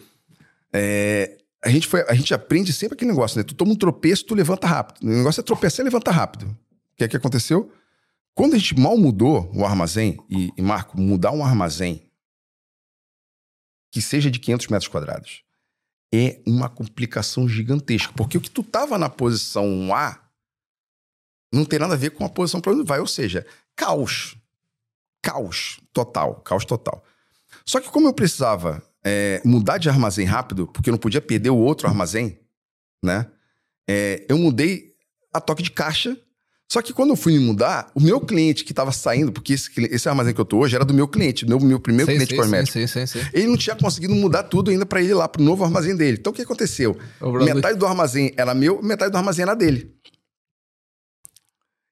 [0.72, 3.44] é, a, gente foi, a gente aprende sempre aquele negócio, né?
[3.44, 5.04] Tu toma um tropeço, tu levanta rápido.
[5.04, 6.46] O negócio é tropeçar e levantar rápido.
[6.46, 7.72] O que é que aconteceu?
[8.34, 12.12] Quando a gente mal mudou o armazém, e, e Marco, mudar um armazém
[13.92, 15.44] que seja de 500 metros quadrados
[16.14, 18.14] é uma complicação gigantesca.
[18.14, 20.22] Porque o que tu tava na posição A
[21.52, 23.00] não tem nada a ver com a posição para onde vai.
[23.00, 23.46] Ou seja,
[23.76, 24.38] caos.
[25.22, 26.36] Caos total.
[26.42, 27.04] Caos total.
[27.66, 31.50] Só que como eu precisava é, mudar de armazém rápido, porque eu não podia perder
[31.50, 32.40] o outro armazém,
[33.02, 33.26] né?
[33.90, 34.94] É, eu mudei
[35.34, 36.18] a toque de caixa,
[36.70, 39.72] Só que quando eu fui me mudar, o meu cliente que estava saindo, porque esse,
[39.90, 42.32] esse armazém que eu tô hoje era do meu cliente, meu, meu primeiro Sim, cliente
[42.32, 42.74] sim, cosmético.
[42.74, 43.30] sim, sim, sim, sim.
[43.34, 46.18] Ele não tinha conseguido mudar tudo ainda para ele ir lá pro novo armazém dele.
[46.20, 46.98] Então o que aconteceu?
[47.22, 49.96] O Metade do armazém era meu, metade do armazém era dele.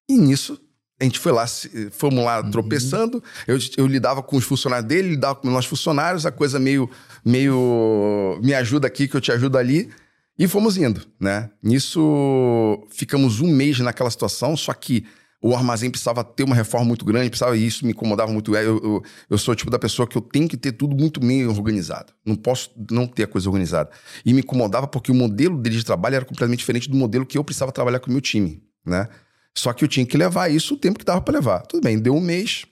[0.10, 0.60] E nisso,
[1.00, 1.46] a gente foi lá,
[1.92, 3.22] fomos lá tropeçando.
[3.46, 6.58] Eu, eu lidava com os funcionários dele, ele lidava com os nossos funcionários, a coisa
[6.58, 6.90] meio,
[7.24, 9.90] meio me ajuda aqui que eu te ajudo ali.
[10.38, 11.50] E fomos indo, né?
[11.62, 15.06] Nisso, ficamos um mês naquela situação, só que
[15.42, 18.56] o armazém precisava ter uma reforma muito grande, precisava, e isso me incomodava muito.
[18.56, 21.20] Eu, eu, eu sou o tipo da pessoa que eu tenho que ter tudo muito
[21.20, 22.14] bem organizado.
[22.26, 23.92] Não posso não ter a coisa organizada.
[24.26, 27.38] E me incomodava porque o modelo dele de trabalho era completamente diferente do modelo que
[27.38, 29.08] eu precisava trabalhar com o meu time, né?
[29.58, 31.62] Só que eu tinha que levar isso o tempo que dava para levar.
[31.66, 32.66] Tudo bem, deu um mês,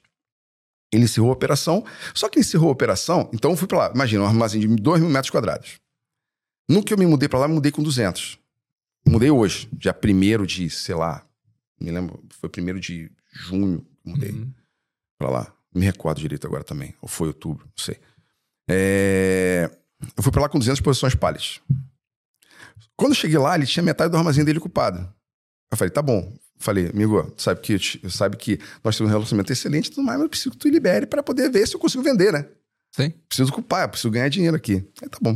[0.93, 1.85] ele encerrou a operação.
[2.13, 3.91] Só que ele encerrou a operação, então eu fui para lá.
[3.95, 5.79] Imagina, um armazém de 2 mil metros quadrados.
[6.69, 8.37] No que eu me mudei para lá, me mudei com 200.
[9.07, 11.25] Mudei hoje, dia 1 de, sei lá,
[11.79, 14.53] me lembro, foi 1 de junho que eu mudei Uhum.
[15.17, 15.53] pra lá.
[15.75, 16.93] Me recordo direito agora também.
[17.01, 17.99] Ou foi outubro, não sei.
[18.69, 19.69] É,
[20.17, 21.59] Eu fui pra lá com 200 posições pallets.
[22.95, 24.99] Quando eu cheguei lá, ele tinha metade do armazém dele ocupado.
[25.71, 26.31] Eu falei, tá bom.
[26.57, 27.77] Falei, amigo, sabe que,
[28.09, 30.69] sabe que nós temos um relacionamento excelente e tudo mais, mas eu preciso que tu
[30.69, 32.47] libere pra poder ver se eu consigo vender, né?
[32.95, 33.09] Sim.
[33.27, 34.87] Preciso ocupar, preciso ganhar dinheiro aqui.
[35.01, 35.35] Aí tá bom.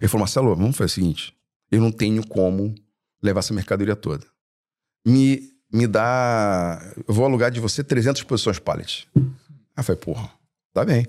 [0.00, 1.36] Ele falou, Marcelo, vamos fazer o seguinte:
[1.70, 2.74] eu não tenho como
[3.22, 4.26] levar essa mercadoria toda.
[5.06, 6.80] Me, me dá.
[7.08, 9.08] Eu vou alugar de você 300 posições pallet.
[9.16, 9.22] Aí
[9.78, 10.30] eu falei, porra,
[10.72, 11.06] tá bem.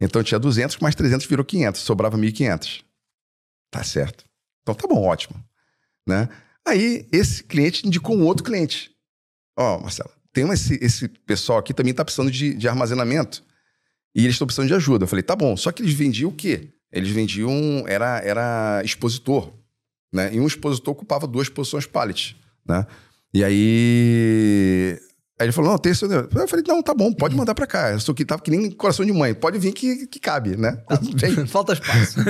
[0.00, 2.84] Então eu tinha 200, mais 300 virou 500, sobrava 1.500.
[3.70, 4.24] Tá certo.
[4.62, 5.42] Então tá bom, ótimo.
[6.06, 6.28] Né?
[6.66, 8.90] Aí esse cliente indicou um outro cliente.
[9.56, 13.42] Ó, Marcelo, tem esse, esse pessoal aqui também tá precisando de, de armazenamento.
[14.14, 15.04] E eles estão precisando de ajuda.
[15.04, 15.56] Eu falei, tá bom.
[15.56, 16.70] Só que eles vendiam o quê?
[16.90, 17.84] Eles vendiam.
[17.86, 19.52] Era, era expositor.
[20.12, 20.34] Né?
[20.34, 22.36] E um expositor ocupava duas posições pallet.
[22.66, 22.86] Né?
[23.32, 24.98] E aí.
[25.38, 26.02] Aí ele falou: não, tem esse.
[26.04, 27.92] Eu falei, não, tá bom, pode mandar pra cá.
[27.92, 29.34] Eu sou que tava que nem coração de mãe.
[29.34, 30.82] Pode vir que, que cabe, né?
[31.14, 31.44] Vem.
[31.46, 32.20] Falta espaço.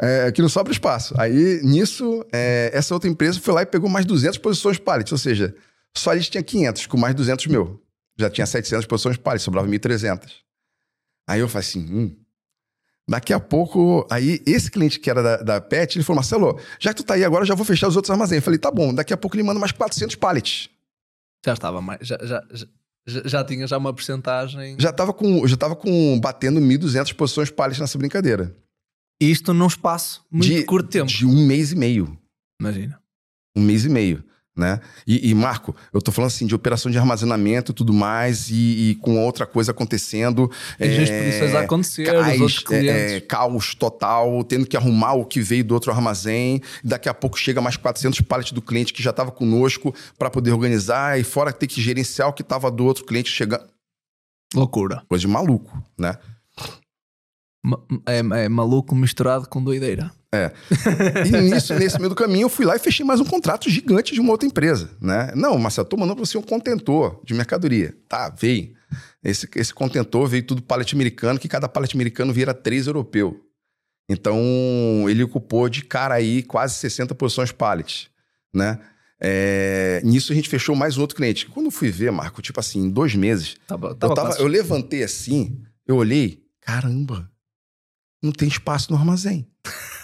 [0.00, 1.14] É, que não sobra espaço.
[1.18, 5.12] Aí, nisso, é, essa outra empresa foi lá e pegou mais 200 posições pallet.
[5.12, 5.54] Ou seja,
[5.96, 7.80] só eles tinham 500, com mais 200 mil.
[8.16, 10.20] Já tinha 700 posições pallet, sobrava 1.300.
[11.28, 12.16] Aí eu falei assim, hum.
[13.08, 16.92] Daqui a pouco, aí esse cliente que era da, da Pet, ele falou, Marcelo, já
[16.92, 18.38] que tu tá aí agora, eu já vou fechar os outros armazéns.
[18.38, 18.92] Eu falei, tá bom.
[18.92, 20.68] Daqui a pouco ele manda mais 400 pallets.
[21.44, 22.06] Já estava mais.
[22.06, 22.66] Já, já, já,
[23.24, 24.76] já tinha já uma porcentagem.
[24.78, 28.54] Já tava com, já tava com, batendo 1.200 posições pallets nessa brincadeira.
[29.20, 31.06] Isto num espaço muito De- curto tempo.
[31.06, 32.18] De um mês e meio.
[32.60, 33.00] Imagina.
[33.56, 34.24] um mês e meio,
[34.58, 34.80] né?
[35.06, 38.90] E, e, Marco, eu tô falando assim de operação de armazenamento e tudo mais, e,
[38.90, 40.50] e com outra coisa acontecendo.
[40.80, 43.28] E as expedições a acontecer, os outros é, é, clientes.
[43.28, 46.60] caos total, tendo que arrumar o que veio do outro armazém.
[46.82, 50.50] Daqui a pouco chega mais 400 pallets do cliente que já estava conosco para poder
[50.52, 53.64] organizar, e fora ter que gerenciar o que estava do outro cliente chegando.
[54.54, 55.02] Loucura.
[55.08, 56.16] Coisa de maluco, né?
[57.64, 60.10] Ma- É, é maluco misturado com doideira.
[61.26, 64.12] E nisso, nesse meio do caminho, eu fui lá e fechei mais um contrato gigante
[64.12, 65.32] de uma outra empresa, né?
[65.34, 67.96] Não, Marcelo, tô mandando pra você um contentor de mercadoria.
[68.08, 68.74] Tá, veio.
[69.24, 73.40] Esse, esse contentor veio tudo pallet americano, que cada pallet americano vira três europeu.
[74.08, 74.38] Então,
[75.08, 78.10] ele ocupou de cara aí quase 60 posições pallet,
[78.54, 78.78] né?
[79.20, 81.46] É, nisso a gente fechou mais um outro cliente.
[81.46, 84.40] Quando eu fui ver, Marco, tipo assim, em dois meses, Tava, eu, tava tava- quase-
[84.40, 87.30] eu levantei assim, eu olhei, caramba,
[88.22, 89.46] não tem espaço no armazém.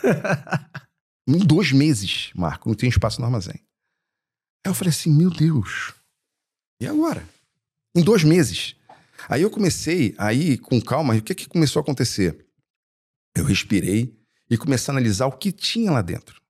[1.28, 3.60] em dois meses, Marco, não tem espaço no armazém.
[4.64, 5.92] Aí eu falei assim, meu Deus,
[6.80, 7.26] e agora?
[7.94, 8.76] Em dois meses.
[9.28, 12.46] Aí eu comecei, aí com calma, o que, que começou a acontecer?
[13.36, 14.14] Eu respirei
[14.50, 16.42] e comecei a analisar o que tinha lá dentro.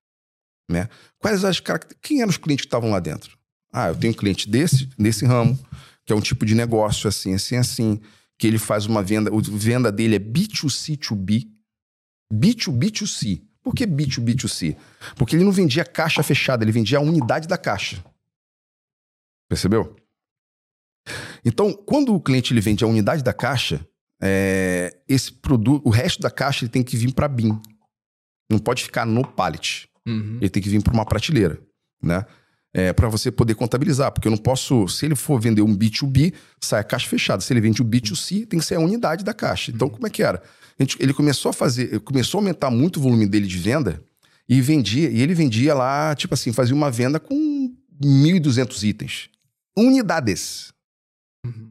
[0.71, 0.89] Né?
[1.19, 2.09] Quais as características?
[2.09, 3.39] Quem eram os clientes que estavam lá dentro?
[3.73, 5.59] Ah, eu tenho um cliente desse, nesse ramo,
[6.05, 8.01] que é um tipo de negócio assim, assim, assim,
[8.39, 11.51] que ele faz uma venda, a venda dele é B2C2B,
[12.41, 13.43] B2B2C.
[13.63, 14.77] Por que B2B2C?
[15.17, 18.05] Porque ele não vendia caixa fechada, ele vendia a unidade da caixa.
[19.49, 19.97] Percebeu?
[21.45, 23.87] Então, quando o cliente ele vende a unidade da caixa,
[24.23, 27.61] é, esse produto, o resto da caixa ele tem que vir para BIM.
[28.51, 29.89] Não pode ficar no pallet.
[30.07, 30.39] Uhum.
[30.41, 31.59] Ele tem que vir para uma prateleira,
[32.03, 32.25] né?
[32.77, 36.35] É, para você poder contabilizar, porque eu não posso, se ele for vender um B2B,
[36.61, 37.41] sai a caixa fechada.
[37.41, 39.71] Se ele vende o B2C, tem que ser a unidade da caixa.
[39.71, 40.43] Então, como é que era?
[40.79, 44.03] Gente- ele começou a fazer, começou a aumentar muito o volume dele de venda
[44.49, 49.29] e vendia, e ele vendia lá, tipo assim, fazia uma venda com 1.200 itens.
[49.77, 50.73] Unidades.
[51.47, 51.71] Uhum.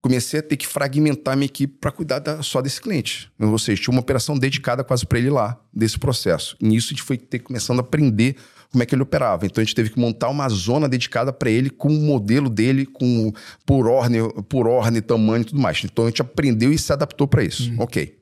[0.00, 3.30] Comecei a ter que fragmentar minha equipe para cuidar da- só desse cliente.
[3.38, 6.56] Ou seja, tinha uma operação dedicada quase para ele lá, desse processo.
[6.60, 8.36] E nisso a gente foi ter, começando a aprender
[8.70, 9.46] como é que ele operava.
[9.46, 12.84] Então a gente teve que montar uma zona dedicada para ele, com o modelo dele,
[12.86, 13.32] com
[13.64, 15.82] por ordem, por ordem, tamanho e tudo mais.
[15.84, 17.70] Então a gente aprendeu e se adaptou para isso.
[17.70, 17.76] Uhum.
[17.80, 18.18] Ok.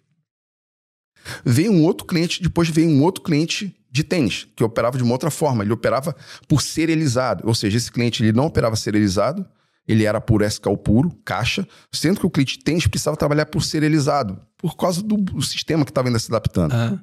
[1.44, 5.12] Veio um outro cliente, depois veio um outro cliente de tênis, que operava de uma
[5.12, 5.64] outra forma.
[5.64, 6.14] Ele operava
[6.47, 9.44] por serializado, ou seja, esse cliente ele não operava serializado,
[9.89, 13.62] ele era por SKU puro, caixa, sendo que o cliente de tênis precisava trabalhar por
[13.62, 16.73] serializado, por causa do, do sistema que estava ainda se adaptando.
[16.73, 16.98] Uhum.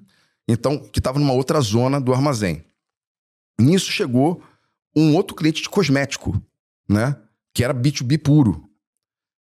[0.47, 2.63] Então, que estava numa outra zona do armazém.
[3.59, 4.41] Nisso chegou
[4.95, 6.41] um outro cliente de cosmético,
[6.87, 7.15] né?
[7.53, 8.69] Que era B2B puro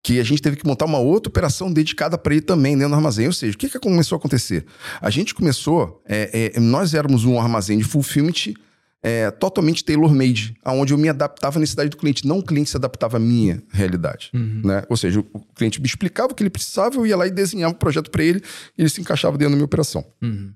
[0.06, 2.94] que a gente teve que montar uma outra operação dedicada para ele também dentro do
[2.94, 3.26] armazém.
[3.26, 4.64] Ou seja, o que, que começou a acontecer?
[5.00, 8.54] A gente começou, é, é, nós éramos um armazém de fulfillment
[9.02, 12.76] é, totalmente tailor-made, onde eu me adaptava à necessidade do cliente, não o cliente se
[12.76, 14.30] adaptava à minha realidade.
[14.32, 14.62] Uhum.
[14.64, 14.84] Né?
[14.88, 17.72] Ou seja, o cliente me explicava o que ele precisava, eu ia lá e desenhava
[17.72, 18.40] o um projeto para ele,
[18.78, 20.04] e ele se encaixava dentro da minha operação.
[20.22, 20.52] Uhum.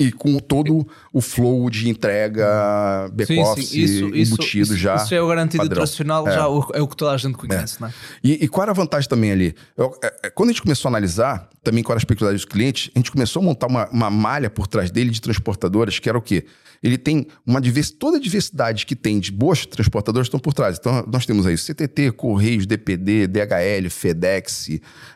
[0.00, 4.96] E com todo o flow de entrega, back-office, embutido isso, já.
[4.96, 5.76] Isso é o garantido padrão.
[5.76, 6.32] tradicional, é.
[6.32, 6.40] já
[6.74, 7.86] é o que toda a gente conhece, é.
[7.86, 7.94] né?
[8.24, 9.54] E, e, qual era a vantagem também ali?
[9.76, 12.50] Eu, é, é, quando a gente começou a analisar, também qual era a peculiaridade dos
[12.50, 16.08] clientes, a gente começou a montar uma, uma malha por trás dele de transportadoras, que
[16.08, 16.46] era o quê?
[16.82, 20.78] Ele tem uma diversidade, toda a diversidade que tem de boas transportadoras estão por trás.
[20.80, 24.70] Então, nós temos aí CTT, Correios, DPD, DHL, FedEx,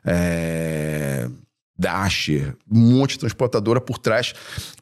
[0.04, 1.26] é,
[1.76, 4.32] Dasher, um monte de transportadora por trás,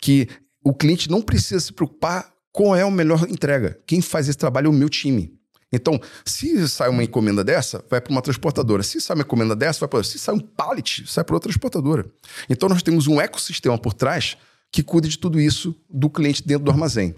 [0.01, 0.29] que
[0.65, 3.79] o cliente não precisa se preocupar qual é a melhor entrega.
[3.87, 5.33] Quem faz esse trabalho é o meu time.
[5.73, 8.83] Então, se sai uma encomenda dessa, vai para uma transportadora.
[8.83, 12.05] Se sai uma encomenda dessa, vai para Se sai um pallet, sai para outra transportadora.
[12.49, 14.37] Então, nós temos um ecossistema por trás
[14.71, 17.15] que cuida de tudo isso do cliente dentro do armazém.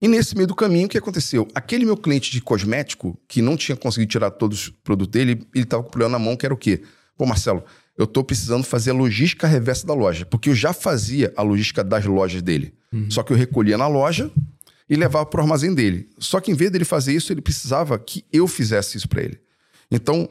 [0.00, 1.46] E nesse meio do caminho, o que aconteceu?
[1.54, 5.64] Aquele meu cliente de cosmético, que não tinha conseguido tirar todos os produtos dele, ele
[5.64, 6.82] estava com problema na mão, que era o quê?
[7.16, 7.64] Pô, Marcelo,
[7.96, 11.84] eu estou precisando fazer a logística reversa da loja, porque eu já fazia a logística
[11.84, 12.74] das lojas dele.
[12.92, 13.10] Uhum.
[13.10, 14.30] Só que eu recolhia na loja
[14.88, 16.08] e levava para o armazém dele.
[16.18, 19.40] Só que em vez dele fazer isso, ele precisava que eu fizesse isso para ele.
[19.90, 20.28] Então,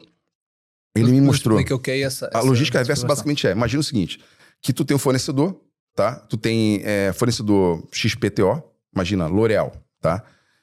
[0.94, 1.58] ele me mostrou.
[1.58, 4.20] o que é essa, a logística reversa basicamente é: imagina o seguinte,
[4.60, 5.58] que tu tem um fornecedor,
[5.94, 6.16] tá?
[6.16, 8.62] Tu tem é, fornecedor XPTO,
[8.94, 10.22] imagina, L'Oreal, tá?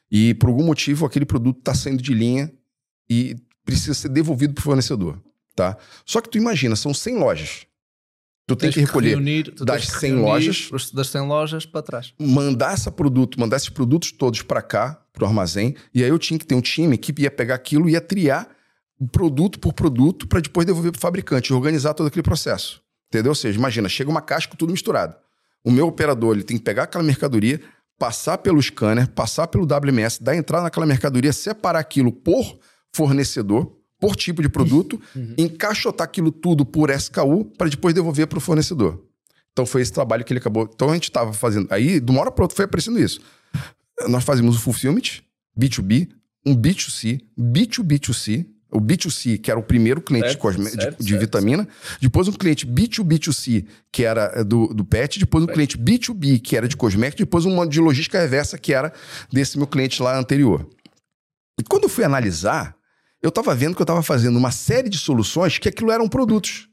[0.09, 2.51] E por algum motivo aquele produto está saindo de linha
[3.09, 5.21] e precisa ser devolvido para o fornecedor
[5.55, 5.77] tá?
[6.05, 7.65] Só que tu imagina, são 100 lojas.
[8.47, 10.69] Tu tem que recolher reunir, das 100 lojas.
[10.93, 12.13] Das 100 lojas para trás.
[12.19, 15.75] Mandar esse produto, mandar esses produtos todos para cá, pro armazém.
[15.93, 18.49] E aí eu tinha que ter um time que ia pegar aquilo e ia triar
[19.11, 22.81] produto por produto para depois devolver pro fabricante, organizar todo aquele processo.
[23.07, 23.31] Entendeu?
[23.31, 25.15] Ou seja, imagina, chega uma caixa com tudo misturado.
[25.63, 27.61] O meu operador ele tem que pegar aquela mercadoria,
[27.97, 32.59] passar pelo scanner, passar pelo WMS, dar entrada naquela mercadoria, separar aquilo por
[32.93, 35.35] fornecedor, por tipo de produto, uhum.
[35.37, 38.99] encaixotar aquilo tudo por SKU para depois devolver para o fornecedor.
[39.51, 40.67] Então foi esse trabalho que ele acabou.
[40.73, 41.67] Então a gente estava fazendo.
[41.69, 43.21] Aí, de uma hora para outra, foi aparecendo isso.
[44.07, 45.21] Nós fazíamos o fulfillment,
[45.57, 46.09] B2B,
[46.43, 50.69] um B2C, B2B2C, o B2C, que era o primeiro cliente certo, de, cosme...
[50.69, 51.67] certo, de, de vitamina,
[52.01, 55.55] depois um cliente B2B2C, que era eh, do, do PET, depois um pet.
[55.55, 58.91] cliente B2B, que era de cosmético, depois um de logística reversa, que era
[59.31, 60.67] desse meu cliente lá anterior.
[61.59, 62.75] E quando eu fui analisar,
[63.21, 66.67] eu estava vendo que eu estava fazendo uma série de soluções que aquilo eram produtos.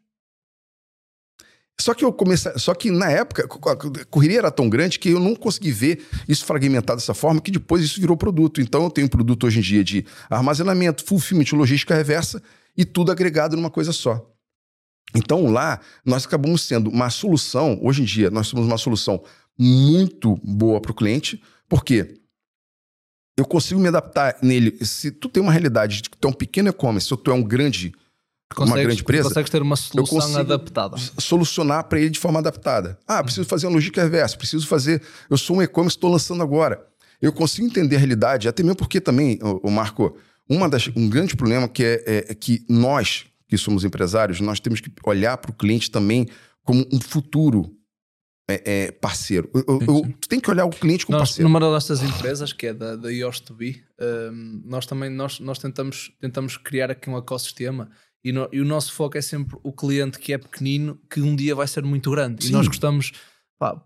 [1.80, 5.20] Só que eu comecei, só que na época a correria era tão grande que eu
[5.20, 8.60] não consegui ver isso fragmentado dessa forma que depois isso virou produto.
[8.60, 12.42] Então eu tenho um produto hoje em dia de armazenamento, fulfillment, logística reversa
[12.76, 14.28] e tudo agregado numa coisa só.
[15.14, 19.22] Então lá nós acabamos sendo uma solução, hoje em dia nós somos uma solução
[19.56, 22.20] muito boa para o cliente, porque
[23.38, 24.76] eu consigo me adaptar nele.
[24.84, 27.34] Se tu tem uma realidade de que tu é um pequeno e-commerce ou tu é
[27.34, 27.92] um grande,
[28.52, 30.96] consegues, uma grande empresa, consegues ter uma solução adaptada.
[31.18, 32.98] Solucionar para ele de forma adaptada.
[33.06, 35.00] Ah, preciso fazer uma logística reversa, preciso fazer.
[35.30, 36.84] Eu sou um e-commerce, estou lançando agora.
[37.22, 40.16] Eu consigo entender a realidade, até mesmo porque também, o Marco,
[40.48, 44.58] uma das, um grande problema que é, é, é que nós, que somos empresários, nós
[44.58, 46.26] temos que olhar para o cliente também
[46.64, 47.72] como um futuro
[48.48, 49.50] é, é parceiro.
[49.54, 51.48] Eu, eu, tu tem que olhar o cliente como nós, parceiro.
[51.48, 53.80] Numa das nossas empresas, que é da, da Yours2B,
[54.32, 57.90] um, nós também nós, nós tentamos, tentamos criar aqui um ecossistema
[58.24, 61.36] e, no, e, o nosso foco é sempre o cliente que é pequenino, que um
[61.36, 62.44] dia vai ser muito grande.
[62.44, 62.50] Sim.
[62.50, 63.12] E nós gostamos,
[63.58, 63.80] pá,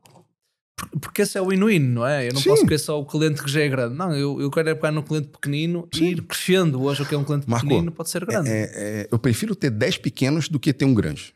[1.01, 2.29] porque esse é o win-win, não é?
[2.29, 2.51] Eu não Sim.
[2.51, 3.95] posso querer só o cliente que já é grande.
[3.95, 6.05] Não, eu, eu quero é pegar no cliente pequenino Sim.
[6.05, 6.83] e ir crescendo.
[6.83, 8.49] Hoje o que é um cliente Marco, pequenino pode ser grande.
[8.49, 11.35] É, é, eu prefiro ter 10 pequenos do que ter um grande.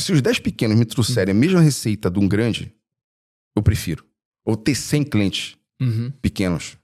[0.00, 1.38] Se os 10 pequenos me trouxerem uhum.
[1.38, 2.72] a mesma receita de um grande,
[3.56, 4.04] eu prefiro.
[4.44, 6.10] Ou ter 100 clientes uhum.
[6.22, 6.78] pequenos,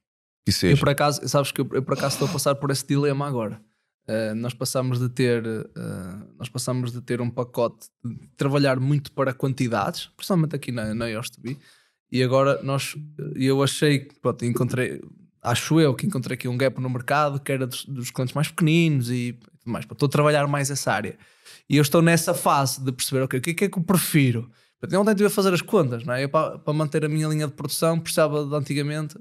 [0.45, 0.75] que seja.
[0.75, 3.27] Eu por acaso, sabes que eu, eu por acaso estou a passar por esse dilema
[3.27, 3.61] agora.
[4.07, 9.11] Uh, nós passamos de ter uh, nós passamos de ter um pacote de trabalhar muito
[9.11, 11.31] para quantidades, principalmente aqui na, na iOS
[12.13, 12.95] E agora nós,
[13.35, 15.01] eu achei pronto, encontrei,
[15.41, 18.49] acho eu que encontrei aqui um gap no mercado que era dos, dos clientes mais
[18.49, 19.39] pequeninos e
[19.71, 19.85] mais.
[19.91, 21.17] Estou a trabalhar mais essa área.
[21.69, 23.83] E eu estou nessa fase de perceber, ok, o que é que, é que eu
[23.83, 24.51] prefiro?
[24.91, 26.25] Eu ontem estive a fazer as contas, não é?
[26.25, 29.17] Eu, para, para manter a minha linha de produção precisava de antigamente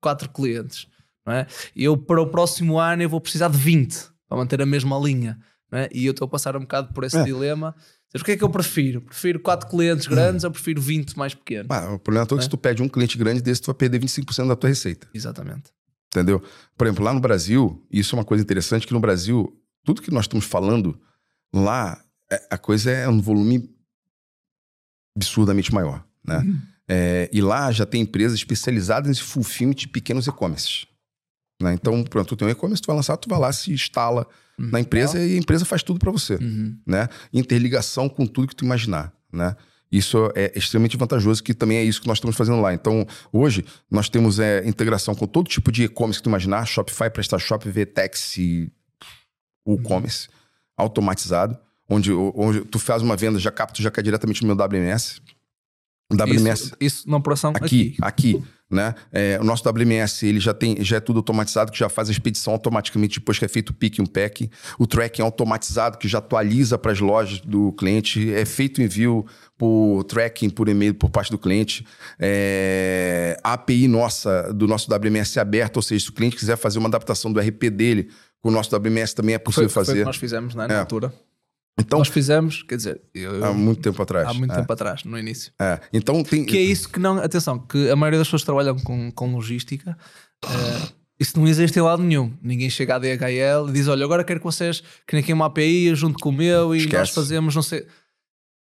[0.00, 0.86] quatro clientes,
[1.26, 1.46] não é?
[1.74, 5.38] Eu para o próximo ano eu vou precisar de 20 para manter a mesma linha,
[5.70, 5.88] não é?
[5.92, 7.24] E eu estou a passar um bocado por esse é.
[7.24, 7.74] dilema.
[8.14, 9.02] O que é que eu prefiro?
[9.02, 11.66] Prefiro quatro clientes grandes ou prefiro 20 mais pequenos?
[11.70, 14.00] Ah, o problema é, que se tu pede um cliente grande desse, tu vai perder
[14.00, 15.08] 25% da tua receita.
[15.12, 15.70] Exatamente.
[16.10, 16.42] Entendeu?
[16.76, 20.10] Por exemplo, lá no Brasil, isso é uma coisa interessante, que no Brasil, tudo que
[20.10, 21.00] nós estamos falando
[21.52, 23.68] lá, é, a coisa é um volume
[25.16, 26.38] absurdamente maior, né?
[26.38, 26.60] Uhum.
[26.90, 30.86] É, e lá já tem empresas especializadas em fulfillment de pequenos e-commerces.
[31.60, 31.74] Né?
[31.74, 34.26] Então, pronto, tu tem um e-commerce, tu vai lançar, tu vai lá, se instala
[34.58, 34.70] uhum.
[34.70, 36.36] na empresa e a empresa faz tudo para você.
[36.36, 36.78] Uhum.
[36.86, 37.08] Né?
[37.32, 39.12] Interligação com tudo que tu imaginar.
[39.30, 39.54] Né?
[39.92, 42.72] Isso é extremamente vantajoso, que também é isso que nós estamos fazendo lá.
[42.72, 47.10] Então, hoje, nós temos é, integração com todo tipo de e-commerce que tu imaginar, Shopify,
[47.10, 48.38] PrestaShop, VTEX
[49.68, 50.34] e WooCommerce, uhum.
[50.76, 51.58] automatizado,
[51.88, 55.20] onde, onde tu faz uma venda, já capta, já cai diretamente no meu WMS.
[56.12, 56.62] WMS.
[56.62, 57.96] Isso, isso na operação aqui.
[58.00, 58.36] Aqui.
[58.36, 58.94] aqui né?
[59.10, 62.12] É, o nosso WMS ele já tem já é tudo automatizado, que já faz a
[62.12, 64.50] expedição automaticamente depois que é feito o pick e um pack.
[64.78, 68.32] O tracking é automatizado, que já atualiza para as lojas do cliente.
[68.34, 69.24] É feito envio
[69.56, 71.86] por tracking, por e-mail por parte do cliente.
[72.18, 76.56] É, a API nossa, do nosso WMS é aberta, ou seja, se o cliente quiser
[76.56, 78.10] fazer uma adaptação do RP dele
[78.42, 79.92] com o nosso WMS também é possível foi, fazer.
[79.92, 80.78] Foi o que nós fizemos né, na é.
[80.78, 81.12] altura.
[81.80, 84.28] Então, Nós fizemos, quer dizer, eu, há muito tempo atrás.
[84.28, 84.56] Há muito é.
[84.56, 85.52] tempo atrás, no início.
[85.60, 85.78] É.
[85.92, 86.44] Então tem...
[86.44, 87.18] Que é isso que não.
[87.18, 89.96] Atenção, que a maioria das pessoas trabalham com, com logística.
[90.44, 90.88] É,
[91.20, 92.32] isso não existe em lado nenhum.
[92.42, 95.94] Ninguém chega à DHL e diz: Olha, agora quero que vocês criem aqui uma API
[95.94, 96.96] junto com o meu e Esquece.
[96.96, 97.86] nós fazemos, não sei.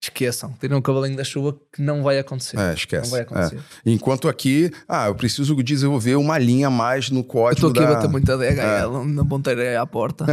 [0.03, 2.59] Esqueçam, terem um cavalinho da chuva que não vai acontecer.
[2.59, 3.05] É, esquece.
[3.05, 3.57] Não vai acontecer.
[3.57, 3.91] É.
[3.91, 7.67] Enquanto aqui, ah, eu preciso desenvolver uma linha mais no código.
[7.67, 7.89] Eu estou aqui da...
[7.89, 9.05] a bater muito a DHL, é.
[9.07, 10.27] na ponteira à porta.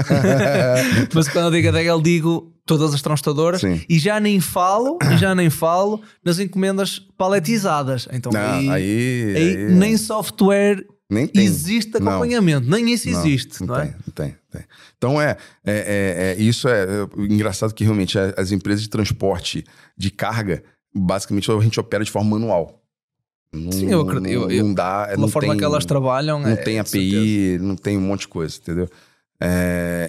[1.14, 3.82] Mas quando eu digo DHL, digo todas as transportadoras Sim.
[3.90, 8.08] e já nem falo, já nem falo nas encomendas paletizadas.
[8.12, 11.44] Então não, aí, aí, aí, aí, nem software nem tem.
[11.44, 12.78] existe acompanhamento, não.
[12.78, 13.62] nem isso não, existe.
[13.62, 13.96] Não, não tem, é?
[14.06, 14.62] não tem, tem.
[14.98, 19.64] Então é, é, é, é isso é, é, engraçado que realmente as empresas de transporte
[19.98, 20.64] de carga,
[20.94, 22.82] basicamente a gente opera de forma manual.
[23.52, 24.48] Não, Sim, eu acredito.
[24.48, 25.16] Não, não dá.
[25.16, 26.40] Da forma tem, que elas trabalham.
[26.40, 28.90] Não tem API, não tem um monte de coisa, entendeu?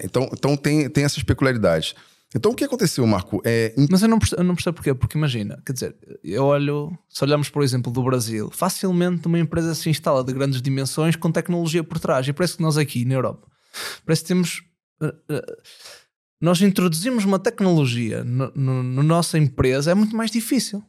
[0.03, 1.93] então então tem, tem essas peculiaridades.
[2.35, 3.41] Então o que aconteceu, Marco?
[3.45, 3.73] É...
[3.89, 7.23] Mas eu não, percebo, eu não percebo porquê, porque imagina, quer dizer, eu olho, se
[7.23, 11.83] olharmos por exemplo do Brasil, facilmente uma empresa se instala de grandes dimensões com tecnologia
[11.83, 12.27] por trás.
[12.27, 13.47] E parece que nós aqui na Europa,
[14.05, 14.61] parece que temos.
[15.01, 15.55] Uh, uh,
[16.41, 20.83] nós introduzimos uma tecnologia na no, no nossa empresa, é muito mais difícil.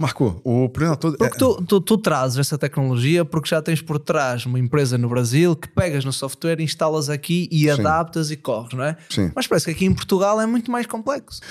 [0.00, 1.18] Marco, o problema todo.
[1.18, 1.38] Porque é...
[1.38, 5.54] tu, tu, tu, trazes essa tecnologia porque já tens por trás uma empresa no Brasil
[5.54, 7.70] que pegas no software, instalas aqui e Sim.
[7.72, 8.96] adaptas e corres, não é?
[9.10, 9.30] Sim.
[9.36, 11.42] Mas parece que aqui em Portugal é muito mais complexo.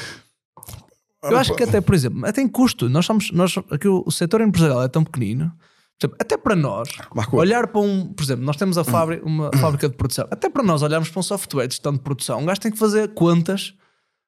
[1.21, 4.11] Eu acho que até, por exemplo, até em custo, nós somos, nós, aqui o, o
[4.11, 5.51] setor empresarial é tão pequenino,
[6.19, 7.37] até para nós, Marco.
[7.37, 10.63] olhar para um, por exemplo, nós temos a fábrica, uma fábrica de produção, até para
[10.63, 13.75] nós olharmos para um software de gestão de produção, um gajo tem que fazer contas,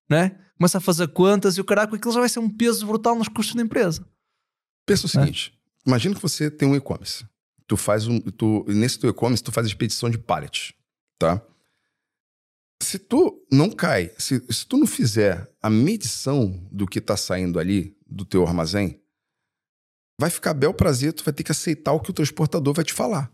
[0.08, 0.36] não é?
[0.62, 3.28] Começa a fazer contas e o caraca, aquilo já vai ser um peso brutal nos
[3.28, 4.06] custos da empresa.
[4.86, 5.90] Pensa o seguinte: é.
[5.90, 7.26] imagina que você tem um e-commerce.
[7.66, 8.20] Tu faz um.
[8.20, 10.76] Tu, nesse teu e-commerce, tu faz a expedição de pallet.
[11.18, 11.42] Tá?
[12.84, 17.58] Se tu não cai, se, se tu não fizer a medição do que está saindo
[17.58, 19.02] ali do teu armazém,
[20.20, 22.94] vai ficar bel prazer, tu vai ter que aceitar o que o transportador vai te
[22.94, 23.34] falar.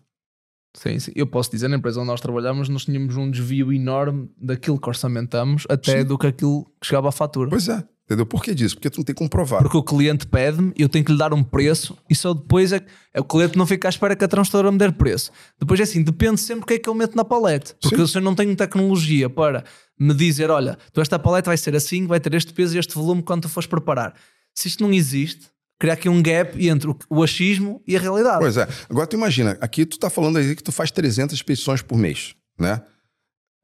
[0.77, 1.11] Sim, sim.
[1.15, 4.87] Eu posso dizer, na empresa onde nós trabalhamos, nós tínhamos um desvio enorme daquilo que
[4.87, 6.05] orçamentamos até sim.
[6.05, 7.49] do que aquilo que chegava à fatura.
[7.49, 7.83] Pois é.
[8.05, 8.25] Entendeu?
[8.25, 8.75] Por que disso?
[8.75, 9.61] Porque tu não tem como provar.
[9.61, 12.81] Porque o cliente pede-me, eu tenho que lhe dar um preço e só depois é,
[13.13, 15.29] é o cliente não fica à espera que a transportadora me dê preço.
[15.59, 17.75] Depois é assim, depende sempre o que é que eu meto na palete.
[17.81, 18.07] Porque Sim.
[18.07, 19.65] se eu não tenho tecnologia para
[19.99, 22.93] me dizer, olha, tu esta palete vai ser assim, vai ter este peso e este
[22.93, 24.13] volume quando tu fores preparar.
[24.53, 25.49] Se isto não existe,
[25.79, 28.39] criar aqui um gap entre o achismo e a realidade.
[28.39, 28.67] Pois é.
[28.89, 32.35] Agora tu imagina, aqui tu está falando aí que tu faz 300 expedições por mês,
[32.59, 32.81] né?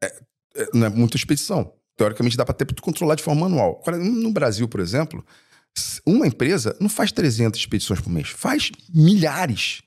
[0.03, 0.07] É,
[0.55, 3.81] é, não é muita expedição teoricamente dá para ter controlar de forma manual.
[3.81, 5.23] Agora, no Brasil, por exemplo,
[6.05, 9.81] uma empresa não faz 300 expedições por mês, faz milhares,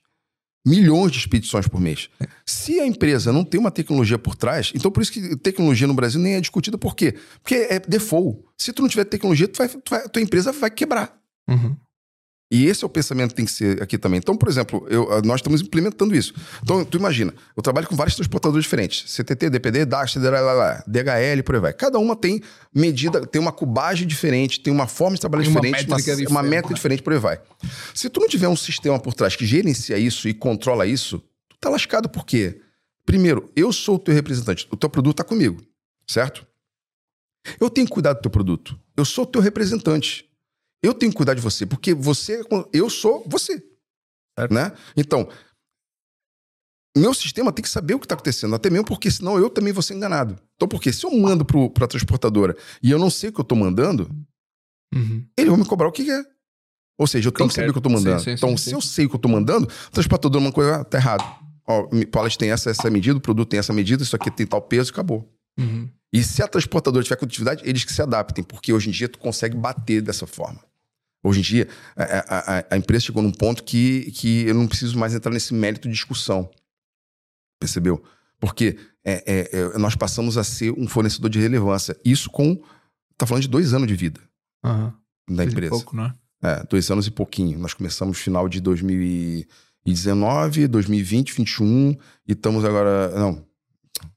[0.64, 2.08] milhões de expedições por mês.
[2.44, 5.94] Se a empresa não tem uma tecnologia por trás, então por isso que tecnologia no
[5.94, 6.78] Brasil nem é discutida.
[6.78, 7.16] Por quê?
[7.42, 8.42] Porque é default.
[8.58, 11.16] Se tu não tiver tecnologia, tu vai, tu vai, tua empresa vai quebrar.
[11.48, 11.76] Uhum.
[12.48, 14.18] E esse é o pensamento que tem que ser aqui também.
[14.18, 16.32] Então, por exemplo, eu, ah, nós estamos implementando isso.
[16.62, 19.12] Então, tu imagina, eu trabalho com vários transportadores diferentes.
[19.12, 21.72] CTT, DPD, DAX, DHL, por aí vai.
[21.72, 22.40] Cada uma tem
[22.72, 26.30] medida, tem uma cubagem diferente, tem uma forma de trabalhar Tem uma diferente, uma, métrica
[26.30, 26.74] uma diferente, né?
[26.74, 27.40] diferente, por aí vai.
[27.92, 31.18] Se tu não tiver um sistema por trás que gerencia isso e controla isso,
[31.48, 32.60] tu tá lascado por quê?
[33.04, 34.68] Primeiro, eu sou o teu representante.
[34.70, 35.60] O teu produto tá comigo,
[36.06, 36.46] certo?
[37.60, 38.78] Eu tenho que cuidar do teu produto.
[38.96, 40.28] Eu sou o teu representante.
[40.82, 42.42] Eu tenho que cuidar de você, porque você,
[42.72, 43.62] eu sou você.
[44.38, 44.52] Certo.
[44.52, 44.72] Né?
[44.96, 45.28] Então,
[46.96, 49.72] meu sistema tem que saber o que está acontecendo, até mesmo porque senão eu também
[49.72, 50.38] vou ser enganado.
[50.54, 53.42] Então, porque se eu mando para a transportadora e eu não sei o que eu
[53.42, 54.08] estou mandando,
[54.94, 55.26] Uhum.
[55.36, 56.22] ele vai me cobrar o que é.
[56.98, 58.18] Ou seja, eu tenho que saber o que eu estou mandando.
[58.20, 58.70] sim, sim, então, sim.
[58.70, 61.24] se eu sei o que eu estou mandando, o transportador uma coisa, ah, tá errado.
[61.68, 64.46] Ó, o pallet tem essa, essa medida, o produto tem essa medida, isso aqui tem
[64.46, 65.28] tal peso, acabou.
[65.58, 65.88] Uhum.
[66.12, 69.18] E se a transportadora tiver conectividade, eles que se adaptem, porque hoje em dia tu
[69.18, 70.60] consegue bater dessa forma.
[71.22, 74.96] Hoje em dia, a, a- a- empresa chegou num ponto que, que eu não preciso
[74.98, 76.48] mais entrar nesse mérito de discussão.
[77.60, 78.02] Percebeu?
[78.38, 81.98] Porque é, é, é, nós passamos a ser um fornecedor de relevância.
[82.04, 82.62] Isso com.
[83.18, 84.20] Tá falando de dois anos de vida
[84.64, 84.92] Uhum.
[85.30, 85.70] da Fez empresa.
[85.70, 86.14] pouco, não é?
[86.70, 87.58] Dois anos e pouquinho.
[87.58, 88.60] Nós começamos final de
[89.84, 91.96] 2019, 2020, 21
[92.26, 93.08] e estamos agora.
[93.18, 93.45] Não,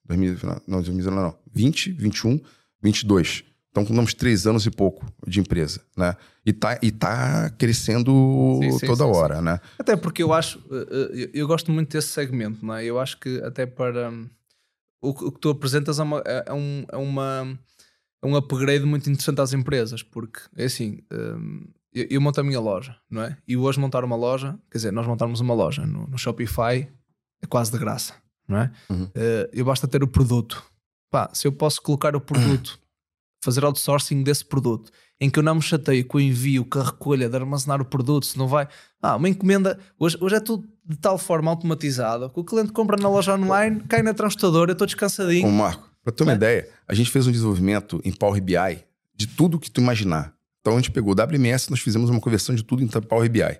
[0.10, 1.40] 2000, final- não, 2019 não.
[1.54, 2.40] 20, 21,
[2.82, 3.44] 22.
[3.72, 6.16] Então, temos três anos e pouco de empresa, né?
[6.44, 9.60] E tá, e tá crescendo Sim, sim, toda sim, hora, né?
[9.78, 12.84] Até porque eu acho, eh, eh, eu- eu gosto muito desse segmento, não é?
[12.84, 14.28] Eu acho que até para hum,
[15.02, 17.60] o, que- o que tu apresentas é, uma, é, é um, é, uma,
[18.24, 22.44] é um upgrade muito interessante às empresas, porque é assim, hum, eu, eu monto a
[22.44, 23.38] minha loja, não é?
[23.48, 26.90] E hoje montar uma loja, quer dizer, nós montarmos uma loja no, no Shopify
[27.42, 28.16] é quase de graça,
[28.50, 28.72] não é?
[28.90, 29.08] Uhum.
[29.16, 30.62] Eh, eu basta ter o produto.
[31.12, 32.80] Pá, se eu posso colocar o produto,
[33.44, 36.84] fazer outsourcing desse produto, em que eu não me chateio com o envio, com a
[36.84, 38.68] recolha, de armazenar o produto, se não vai.
[39.02, 39.78] Ah, uma encomenda.
[39.98, 43.82] Hoje, hoje é tudo de tal forma automatizado que o cliente compra na loja online,
[43.88, 45.50] cai na transportadora, eu estou Ô, descansadinho.
[45.52, 46.36] Marco, pra ter uma É.
[46.36, 48.56] ideia, a gente fez um desenvolvimento em Power BI
[49.16, 50.34] de tudo que tu imaginar.
[50.62, 53.60] Então a gente pegou o WMS, nós fizemos uma conversão de tudo em Power BI.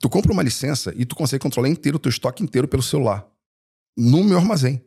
[0.00, 3.26] Tu compra uma licença e tu consegue controlar inteiro o teu estoque inteiro pelo celular.
[3.96, 4.82] No meu armazém.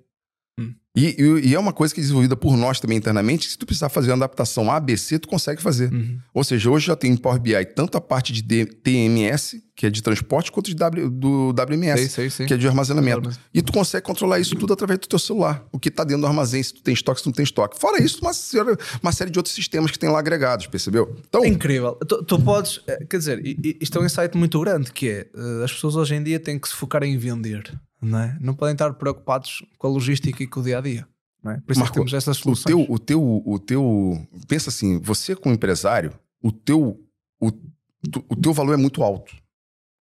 [0.59, 0.73] Hum.
[0.95, 3.57] E, e- e é uma coisa que é desenvolvida por nós também internamente, que se
[3.57, 5.91] tu precisar fazer uma adaptação ABC, tu consegue fazer.
[5.93, 6.19] Uhum.
[6.33, 9.85] Ou seja, hoje já tem em Power BI tanto a parte de D- TMS, que
[9.85, 12.45] é de transporte, quanto de w, do WMS, Sei, sei, sei.
[12.47, 13.29] que é de armazenamento.
[13.53, 15.65] E tu consegue controlar isso tudo através do teu celular.
[15.71, 17.79] O que tá dentro do armazém, se tu tem estoque, se tu não tem estoque.
[17.79, 21.15] Fora isso, uma, série- uma série de outros sistemas que tem lá agregados, percebeu?
[21.29, 21.93] Então, É incrível.
[22.07, 23.41] Tu, tu podes, eh, quer dizer,
[23.81, 26.59] isto é um insight muito grande que é eh, as pessoas hoje em dia têm
[26.59, 27.71] que se focar em vender,
[28.01, 28.37] não é?
[28.39, 31.07] Não podem estar preocupados com a logística e com o dia a dia.
[31.43, 31.61] Não é?
[31.61, 32.65] Por isso é que Marco, temos essas o soluções.
[32.75, 36.99] teu, o teu, o teu, pensa assim, você como empresário, o teu,
[37.39, 39.35] o, tu- o teu valor é muito alto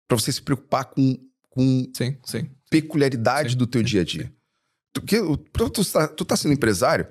[0.09, 1.17] para você se preocupar com,
[1.51, 2.51] com Sim, sim.
[2.71, 4.33] peculiaridade Sim, do teu dia a dia.
[4.93, 7.07] Tu, que, o- pra tu, tá, tu tá sendo empresário,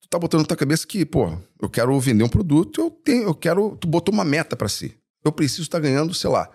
[0.00, 3.24] tu tá botando na tua cabeça que, pô, eu quero vender um produto, eu tenho,
[3.24, 4.94] eu quero, tu botou uma meta para si.
[5.24, 6.50] Eu preciso estar ganhando, sei lá,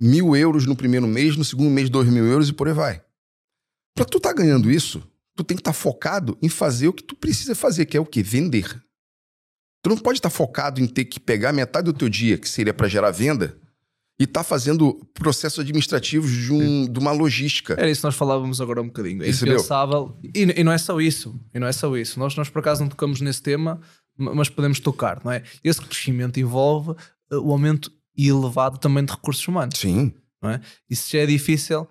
[0.00, 3.03] mil euros no primeiro mês, no segundo mês dois mil euros e por aí vai.
[3.94, 5.02] Para tu tá ganhando isso,
[5.36, 8.06] tu tem que estar focado em fazer o que tu precisa fazer, que é o
[8.06, 8.22] quê?
[8.22, 8.82] Vender.
[9.82, 12.72] Tu não pode estar focado em ter que pegar metade do teu dia, que seria
[12.72, 13.56] para gerar venda,
[14.18, 17.74] e tá fazendo processos administrativos de, um, de uma logística.
[17.74, 19.22] Era isso que nós falávamos agora um bocadinho.
[19.22, 20.16] É impensável.
[20.22, 21.38] E, e não é só isso.
[21.52, 22.18] E não é só isso.
[22.18, 23.80] Nós, nós por acaso não tocamos nesse tema,
[24.16, 25.42] ma- mas podemos tocar, não é?
[25.62, 26.92] Esse crescimento envolve
[27.30, 29.78] eh, o aumento elevado também de recursos humanos.
[29.78, 30.14] Sim.
[30.40, 30.60] não é?
[30.88, 31.86] Isso já é difícil,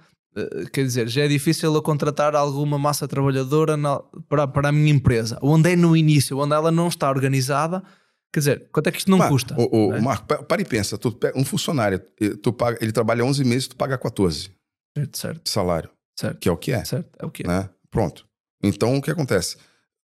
[0.72, 4.92] quer dizer, já é difícil eu contratar alguma massa trabalhadora na- para, para a minha
[4.92, 7.84] empresa, onde é no início, onde ela não está organizada,
[8.32, 9.56] quer dizer, quanto é que isto não Pá, custa?
[9.60, 10.00] ô, ô, né?
[10.02, 10.98] Marco, pa- para e pensa.
[10.98, 14.50] Tu um funcionário, eh, tu paga, ele trabalha 11 meses, tu paga 14
[14.98, 15.90] Certo, certo, de salário,
[16.20, 17.48] certo, que é o que é, certo, é o que é.
[17.48, 17.70] né?
[17.92, 18.26] Pronto.
[18.64, 19.58] Então, o que acontece?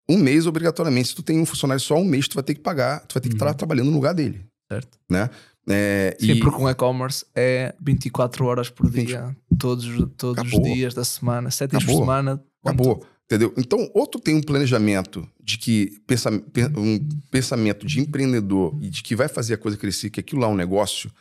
[0.09, 2.61] Um mês, obrigatoriamente, se tu tem um funcionário só um mês, tu vai ter que
[2.61, 3.53] pagar, tu vai ter que estar Uhum.
[3.53, 4.97] trabalhando no lugar dele, certo.
[5.11, 5.29] né?
[5.69, 9.07] É, Sim, e porque um e-commerce é 24 horas por 20.
[9.07, 9.85] dia, todos,
[10.17, 10.73] todos os Acabou.
[10.73, 12.01] dias da semana, 7 dias por Acabou.
[12.05, 12.43] semana.
[12.63, 13.53] acabou, entendeu?
[13.57, 16.99] Então, ou tu tem um planejamento de que, pensa, pen- um
[17.31, 20.51] pensamento de empreendedor e de que vai fazer a coisa crescer, que aquilo lá é
[20.51, 21.11] um negócio,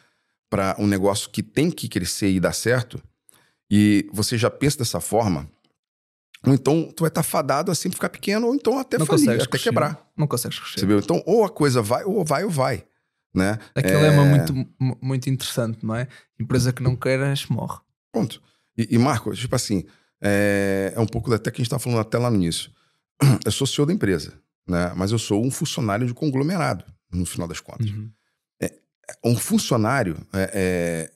[0.50, 3.00] para um negócio que tem que crescer e dar certo,
[3.70, 5.48] e você já pensa dessa forma,
[6.46, 9.28] ou então tu vai estar fadado a sempre ficar pequeno, ou então até Não falir,
[9.42, 10.06] até quebrar.
[10.16, 10.74] Não consegues crescer.
[10.74, 10.98] Percebeu?
[11.00, 12.84] Então, ou a coisa vai, ou vai, ou vai.
[13.34, 13.58] Né?
[13.74, 16.08] Aquele É, lema muito, mu- muito interessante, não é?
[16.40, 17.80] Empresa que não queiras morre.
[18.16, 18.40] Pronto.
[18.78, 19.84] E, e Marco, tipo assim,
[20.22, 22.70] é, é um pouco até que a gente estava falando até lá no início.
[23.44, 24.32] Eu sou CEO da empresa,
[24.66, 24.92] né?
[24.96, 27.90] mas eu sou um funcionário de conglomerado, no final das contas.
[27.90, 28.10] Uhum.
[29.24, 30.16] um funcionário.
[30.32, 31.10] É, é,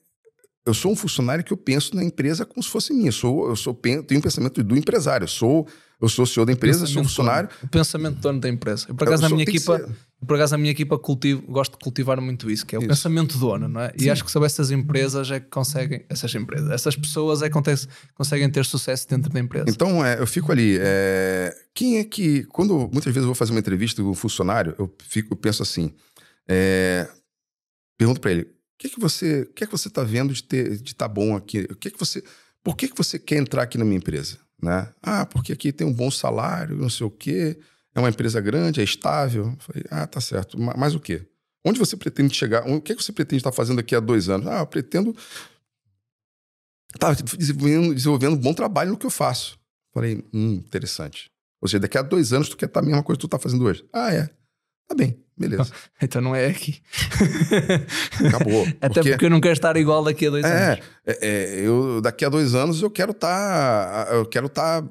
[0.66, 3.09] eu sou um funcionário que eu penso na empresa como se fosse minha.
[3.09, 5.24] Eu sou, eu sou, tenho um pensamento do empresário.
[5.24, 5.66] Eu sou,
[6.01, 7.48] eu sou CEO da empresa, sou funcionário.
[7.62, 8.86] O pensamento dono da empresa.
[8.89, 9.89] Eu, por acaso, na minha equipa,
[10.27, 12.89] por acaso, na minha equipa cultivo, gosto de cultivar muito isso, que é o isso.
[12.89, 13.89] pensamento dono, não é?
[13.97, 14.05] Sim.
[14.05, 17.57] E acho que só essas empresas é que conseguem, essas empresas, essas pessoas é que
[18.15, 19.65] conseguem ter sucesso dentro da empresa.
[19.69, 20.77] Então, é, eu fico ali.
[20.79, 22.45] É, quem é que.
[22.45, 25.63] Quando muitas vezes eu vou fazer uma entrevista com um funcionário, eu, fico, eu penso
[25.63, 25.91] assim.
[26.47, 27.09] É,
[27.97, 28.47] pergunto para ele: o
[28.79, 31.09] que é que você, o que é que você está vendo de ter, de estar
[31.09, 31.67] tá bom aqui?
[31.71, 32.23] O que é que você,
[32.63, 34.93] por que que você quer entrar aqui na minha empresa, né?
[35.03, 37.59] Ah, porque aqui tem um bom salário, não sei o quê.
[37.95, 39.57] É uma empresa grande, é estável.
[39.59, 40.59] falei, ah, tá certo.
[40.59, 41.27] Mas o quê?
[41.65, 42.67] Onde você pretende chegar?
[42.69, 44.47] O que, é que você pretende estar fazendo daqui a dois anos?
[44.47, 45.15] Ah, eu pretendo
[46.95, 49.59] estar tá desenvolvendo, desenvolvendo um bom trabalho no que eu faço.
[49.93, 51.31] Falei, hum, interessante.
[51.61, 53.39] Ou seja, daqui a dois anos tu quer estar a mesma coisa que tu está
[53.39, 53.85] fazendo hoje.
[53.93, 54.31] Ah, é.
[54.89, 55.71] Tá bem, beleza.
[56.03, 56.81] Então não é aqui.
[58.27, 58.67] Acabou.
[58.81, 60.85] Até porque, porque eu não quero estar igual daqui a dois é, anos.
[61.07, 64.07] É, é, eu, daqui a dois anos eu quero estar.
[64.07, 64.89] Tá, eu quero estar tá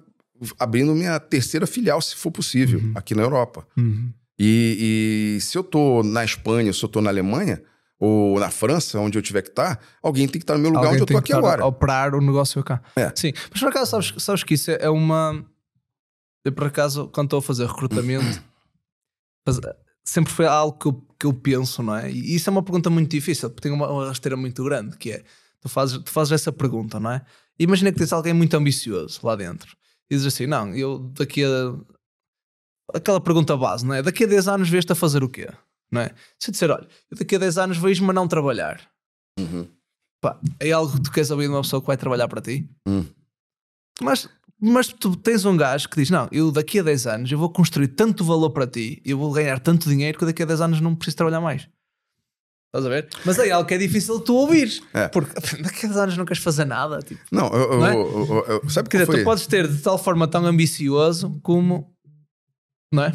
[0.58, 2.94] abrindo minha terceira filial, se for possível, uhum.
[2.96, 3.68] aqui na Europa.
[3.78, 4.12] Uhum.
[4.38, 7.62] E, e, se eu tô na Espanha, se eu tô na Alemanha,
[8.00, 10.70] ou na França, onde eu tiver que estar, tá, alguém tem que estar no meu
[10.70, 11.66] lugar alguém onde eu tô aqui agora.
[11.66, 12.82] operar o negócio cá.
[12.96, 13.12] É.
[13.14, 13.34] Sim.
[13.52, 15.46] Mas por acaso, sabes, sabes que isso é uma.
[16.46, 18.42] Eu, por acaso, quando estou a fazer recrutamento,
[20.06, 22.10] sempre foi algo que eu, que eu penso, não é?
[22.10, 25.12] E isso é uma pergunta muito difícil, porque tem uma, uma rasteira muito grande, que
[25.12, 25.24] é.
[25.60, 27.22] Tu fazes, tu fazes essa pergunta, não é?
[27.60, 29.76] Imagina que tens alguém muito ambicioso lá dentro
[30.10, 31.76] e diz assim: Não, eu daqui a.
[32.94, 34.02] Aquela pergunta base, não é?
[34.02, 35.48] Daqui a 10 anos vês-te a fazer o quê?
[35.92, 36.14] Não é?
[36.40, 38.82] Se eu disser, olha, eu daqui a 10 anos vejo-me a não trabalhar.
[39.40, 39.68] Uhum.
[40.22, 42.68] Pá, é algo que tu queres ouvir de uma pessoa que vai trabalhar para ti?
[42.88, 43.06] Uhum.
[44.02, 44.28] Mas,
[44.60, 47.52] mas tu tens um gajo que diz: Não, eu daqui a 10 anos eu vou
[47.52, 50.82] construir tanto valor para ti, eu vou ganhar tanto dinheiro que daqui a 10 anos
[50.82, 51.68] não preciso trabalhar mais.
[52.70, 53.10] Estás a ver?
[53.26, 54.82] Mas é algo que é difícil de tu ouvires.
[54.94, 55.08] É.
[55.08, 57.00] Porque naqueles anos não queres fazer nada.
[57.00, 57.96] Tipo, não, eu, não é?
[57.96, 59.22] eu, eu, sabe Quer dizer, foi?
[59.22, 61.92] tu podes ter de tal forma tão ambicioso como.
[62.94, 63.14] Não é?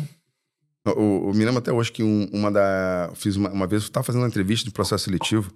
[0.87, 3.13] O, o me lembro até hoje que um, uma da.
[3.15, 5.53] Fiz uma, uma vez, eu estava fazendo uma entrevista de processo seletivo.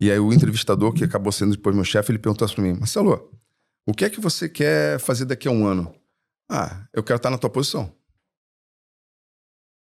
[0.00, 2.74] E aí o entrevistador, que acabou sendo depois meu chefe, ele perguntou assim para mim:
[2.74, 3.28] Marcelo,
[3.84, 5.92] o que é que você quer fazer daqui a um ano?
[6.48, 7.92] Ah, eu quero estar na tua posição.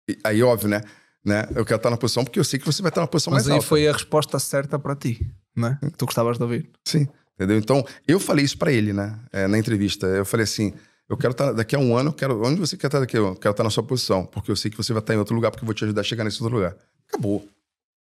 [0.08, 0.82] E, aí, óbvio, né?
[1.24, 1.48] Né?
[1.56, 3.44] Eu quero estar na posição porque eu sei que você vai estar na posição Mas
[3.44, 3.58] mais alta.
[3.58, 5.78] Mas aí foi a resposta certa para ti, né?
[5.82, 6.70] Que tu gostavas de ouvir.
[6.86, 7.58] Sim, entendeu?
[7.58, 9.20] Então, eu falei isso para ele, né?
[9.32, 10.08] É, na entrevista.
[10.08, 10.74] Eu falei assim,
[11.10, 13.22] eu quero estar daqui a um ano, eu quero, onde você quer estar daqui a
[13.22, 13.36] um ano?
[13.36, 15.36] Eu quero estar na sua posição, porque eu sei que você vai estar em outro
[15.36, 16.76] lugar, porque eu vou te ajudar a chegar nesse outro lugar.
[17.08, 17.48] Acabou.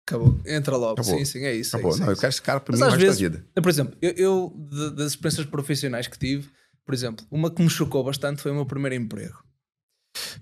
[0.06, 0.38] Acabou.
[0.46, 1.00] Entra logo.
[1.00, 1.18] Acabou.
[1.18, 1.76] Sim, sim, é isso.
[1.76, 1.92] É Acabou.
[1.92, 3.46] É isso, Não, é eu quero esse cara para mim mais vezes, da vida.
[3.54, 6.48] Por exemplo, eu, eu das experiências profissionais que tive,
[6.84, 9.43] por exemplo, uma que me chocou bastante foi o meu primeiro emprego.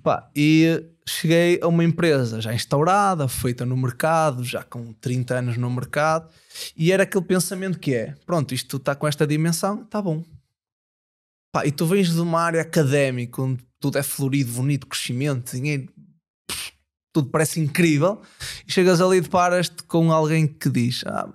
[0.02, 5.56] Pá, e cheguei a uma empresa já instaurada, feita no mercado, já com 30 anos
[5.56, 6.28] no mercado,
[6.76, 10.24] e era aquele pensamento que é: pronto, isto está com esta dimensão, está bom.
[11.52, 15.88] Pá, e tu vens de uma área académica onde tudo é florido, bonito, crescimento, dinheiro,
[17.12, 18.22] tudo parece incrível,
[18.66, 21.28] e chegas ali e deparas-te com alguém que diz: ah,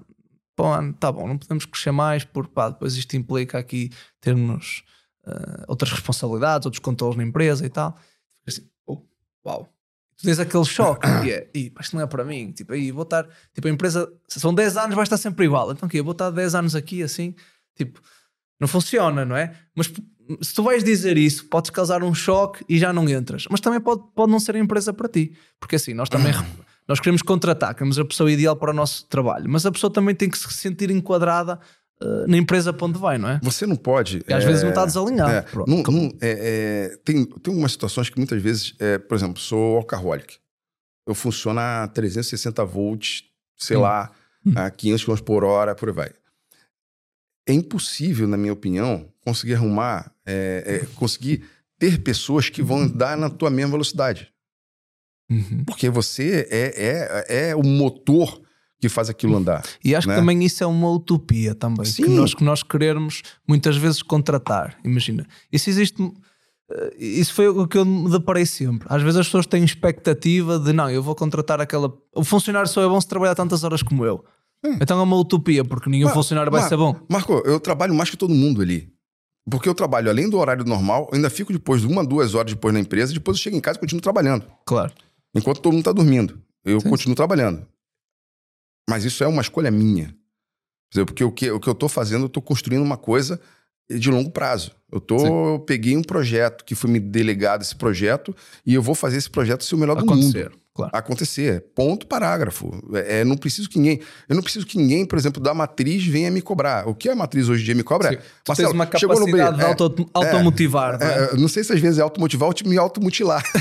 [0.58, 3.92] bom, tá bom, não podemos crescer mais, porque pá, depois isto implica aqui
[4.22, 4.84] termos
[5.26, 7.98] uh, outras responsabilidades, outros controles na empresa e tal
[9.48, 9.70] uau.
[10.18, 12.52] Tu tens aquele choque que é, isto não é para mim.
[12.52, 15.72] Tipo, aí vou estar, tipo, a empresa, são 10 anos, vai estar sempre igual.
[15.72, 17.36] Então, que eu vou estar 10 anos aqui assim,
[17.76, 18.02] tipo,
[18.60, 19.54] não funciona, não é?
[19.76, 19.92] Mas
[20.42, 23.46] se tu vais dizer isso, podes causar um choque e já não entras.
[23.50, 25.38] Mas também pode, pode não ser a empresa para ti.
[25.60, 26.34] Porque assim, nós também
[26.88, 30.16] nós queremos contratar, queremos a pessoa ideal para o nosso trabalho, mas a pessoa também
[30.16, 31.60] tem que se sentir enquadrada
[32.02, 33.40] uh, na empresa para onde vai, não é?
[33.44, 34.24] Você não pode.
[34.28, 35.32] Às é, vezes não está desalinhado.
[35.32, 39.40] É, não, não, é, é, tem, tem umas situações que muitas vezes, é, por exemplo,
[39.40, 40.38] sou alcoholic.
[41.06, 43.24] Eu funciono a 360 volts,
[43.56, 43.82] sei hum.
[43.82, 44.12] lá,
[44.46, 44.54] hum.
[44.56, 46.12] a 500 km por hora, por aí vai.
[47.48, 51.46] É impossível, na minha opinião, conseguir arrumar, é, conseguir
[51.80, 54.34] ter pessoas que vão andar na tua mesma velocidade.
[55.30, 55.64] Uhum.
[55.66, 58.42] Porque você é, é, é o motor
[58.80, 59.64] que faz aquilo andar.
[59.84, 60.14] E acho né?
[60.14, 61.86] que também isso é uma utopia também.
[61.86, 62.04] Sim.
[62.04, 64.78] Que nós, que nós queremos muitas vezes contratar.
[64.84, 65.26] Imagina.
[65.52, 66.02] Isso existe.
[66.72, 68.88] Eh, isso foi o que eu me deparei sempre.
[68.90, 71.92] Às vezes as pessoas têm expectativa de não, eu vou contratar aquela.
[72.16, 74.24] O funcionário só é bom se trabalhar tantas horas como eu.
[74.64, 74.78] Hum.
[74.82, 76.96] Então é uma utopia, porque nenhum Mar funcionário vai Mar ser bom.
[77.10, 78.92] Marco, eu trabalho mais que todo mundo ali.
[79.50, 82.74] Porque eu trabalho além do horário normal, ainda fico depois de uma, duas horas depois
[82.74, 84.46] na empresa, depois eu chego em casa e continuo trabalhando.
[84.66, 84.92] Claro.
[85.34, 86.42] Enquanto todo mundo está dormindo.
[86.66, 86.90] Eu Sim.
[86.90, 87.66] continuo trabalhando.
[88.90, 90.16] Mas isso é uma escolha minha.
[91.06, 93.40] Porque o que, o que eu estou fazendo, eu estou construindo uma coisa
[93.90, 94.72] de longo prazo.
[94.92, 95.18] Eu, tô,
[95.54, 98.36] eu peguei um projeto que foi me delegado esse projeto
[98.66, 100.50] e eu vou fazer esse projeto ser o melhor Acontecer.
[100.50, 100.62] do mundo.
[100.78, 100.92] Claro.
[100.96, 101.66] acontecer.
[101.74, 102.72] Ponto, parágrafo.
[102.94, 104.00] É, é, não preciso que ninguém.
[104.30, 106.88] Eu não preciso que ninguém, por exemplo, da matriz venha me cobrar.
[106.88, 108.16] O que a matriz hoje em dia me cobra Sim.
[108.16, 108.20] é.
[108.44, 111.24] Tu uma no capacidade de é, auto, automotivar, não é?
[111.34, 113.44] é, não sei se às vezes é automotivar ou te- me automutilar.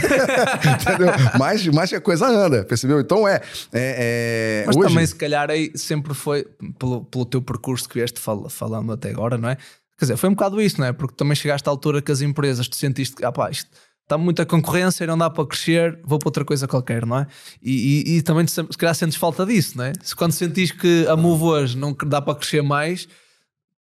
[0.81, 1.09] Entendeu?
[1.39, 3.01] Mas, mas a coisa anda, percebeu?
[3.01, 3.41] Então é.
[3.73, 6.47] é, é, Mas hoje, também, se calhar, aí sempre foi,
[6.79, 9.57] pelo, pelo teu percurso que vieste fal- falando até agora, não é?
[9.99, 10.93] Quer dizer, foi um bocado isso, não é?
[10.93, 13.71] Porque também chegaste à altura que as empresas, tu sentiste que, ah pá, isto
[14.07, 17.27] está muita concorrência e não dá para crescer, vou para outra coisa qualquer, não é?
[17.61, 19.93] E, e, e também, se calhar, sentes falta disso, não é?
[20.01, 23.09] Se quando sentís que a Move hoje não dá para crescer mais,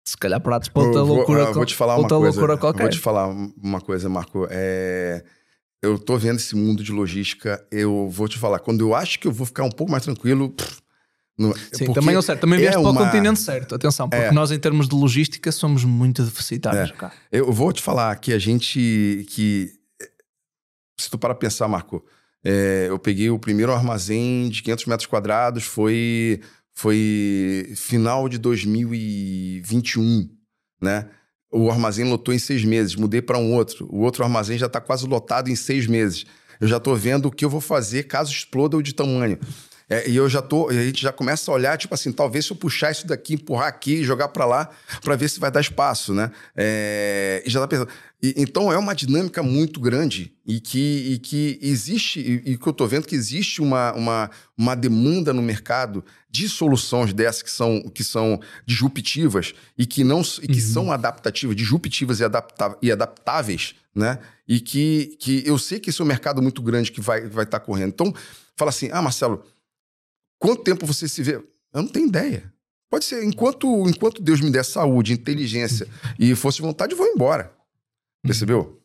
[0.05, 2.39] se calhar pratos para outra Eu vou- loucura, ah, vou te falar uma outra coisa.
[2.41, 2.83] loucura qualquer.
[2.83, 4.49] Vou te falar uma coisa, Marco.
[4.51, 5.23] É,
[5.81, 7.65] eu tô vendo esse mundo de logística.
[7.71, 10.51] Eu vou te falar, quando eu acho que eu vou ficar um pouco mais tranquilo.
[10.51, 10.81] pff,
[11.39, 12.41] não- Sim, também é o certo.
[12.41, 13.75] Também é vieste para o uma- continente certo.
[13.77, 14.33] Atenção, porque É.
[14.33, 16.93] nós, em termos de logística, somos muito deficitários.
[17.31, 17.39] É.
[17.39, 19.25] Eu vou te falar que a gente.
[19.31, 19.71] que
[20.99, 22.05] Se tu para pensar, Marco,
[22.45, 26.41] é, eu peguei o primeiro armazém de 500 metros quadrados, foi,
[26.73, 30.29] foi final de 2021,
[30.81, 31.09] né?
[31.53, 33.89] O armazém lotou em seis meses, mudei para um outro.
[33.91, 36.27] O outro armazém já está quase lotado em seis meses.
[36.61, 39.39] Eu já estou vendo o que eu vou fazer caso exploda o de tamanho.
[39.89, 42.53] É, e eu já tô, a gente já começa a olhar, tipo assim, talvez se
[42.53, 44.69] eu puxar isso daqui, empurrar aqui, jogar para lá,
[45.01, 46.33] para ver se vai dar espaço, né?
[46.57, 47.89] É, e já tá pensando.
[48.23, 52.67] E- então é uma dinâmica muito grande e que, e que existe, e, e que
[52.67, 57.51] eu tô vendo que existe uma, uma, uma demanda no mercado de soluções dessas que
[57.51, 62.91] são, que são disruptivas e que não e que são adaptativas, disruptivas e, adapta, e
[62.91, 64.19] adaptáveis, né?
[64.49, 67.35] E que, que eu sei que esse é um mercado muito grande que vai estar
[67.35, 67.89] vai tá correndo.
[67.89, 68.15] Então,
[68.57, 69.45] fala assim: ah, Marcelo,
[70.39, 71.37] quanto tempo você se vê?
[71.37, 72.53] Eu não tenho ideia.
[72.89, 75.89] Pode ser, enquanto, enquanto Deus me der saúde, inteligência
[76.19, 77.53] e de vontade, eu vou embora.
[78.27, 78.81] Percebeu?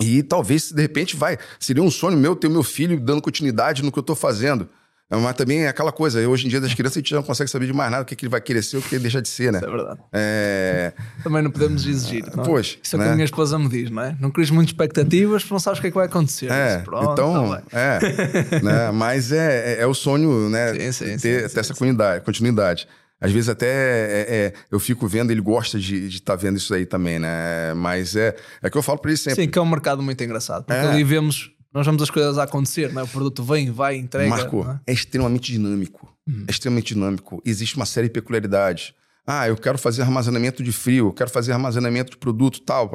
[0.00, 1.36] E talvez, de repente, vai.
[1.58, 4.68] Seria um sonho meu ter meu filho dando continuidade no que eu tô fazendo.
[5.10, 7.64] Mas também é aquela coisa, hoje em dia das crianças a gente não consegue saber
[7.64, 9.22] de mais nada o que, que ele vai querer ser ou o que ele deixa
[9.22, 9.58] de ser, né?
[9.58, 10.00] Isso é verdade.
[10.12, 10.92] É...
[11.24, 12.26] Também não podemos exigir.
[12.36, 12.46] Não é?
[12.46, 13.12] Pois, Isso é o que né?
[13.12, 14.16] a minha esposa me diz, não é?
[14.20, 16.52] Não crias muitas expectativas não sabes o que é que vai acontecer.
[16.52, 18.90] É, Pronto, então, tá é, né?
[18.92, 20.74] Mas é, é, é o sonho, né?
[20.74, 21.74] Sim, sim, ter, sim, ter sim, essa
[22.22, 22.86] continuidade.
[23.20, 26.86] Às vezes até é, é, eu fico vendo, ele gosta de estar vendo isso aí
[26.86, 27.74] também, né?
[27.74, 29.42] Mas é, é que eu falo para ele sempre.
[29.42, 30.64] Sim, que é um mercado muito engraçado.
[30.64, 30.88] Porque É.
[30.88, 33.04] ali vemos, nós vemos as coisas a acontecer, não é?
[33.04, 34.28] O produto vem, vai, entrega.
[34.30, 34.92] Marco, não é?
[34.92, 36.08] extremamente dinâmico.
[36.28, 36.44] Uhum.
[36.46, 37.42] É extremamente dinâmico.
[37.44, 38.92] Existe uma série de peculiaridades.
[39.30, 42.90] Ah, eu quero fazer armazenamento de frio, eu quero fazer armazenamento de produto tal.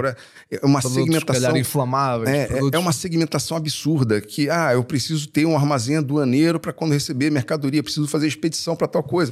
[0.50, 1.42] É uma Produtos, se segmentação.
[1.44, 2.28] calhar, inflamáveis.
[2.30, 6.74] É, é- é uma segmentação absurda que, ah, eu preciso ter um armazém aduaneiro para
[6.74, 9.32] quando receber mercadoria, preciso fazer expedição para tal coisa.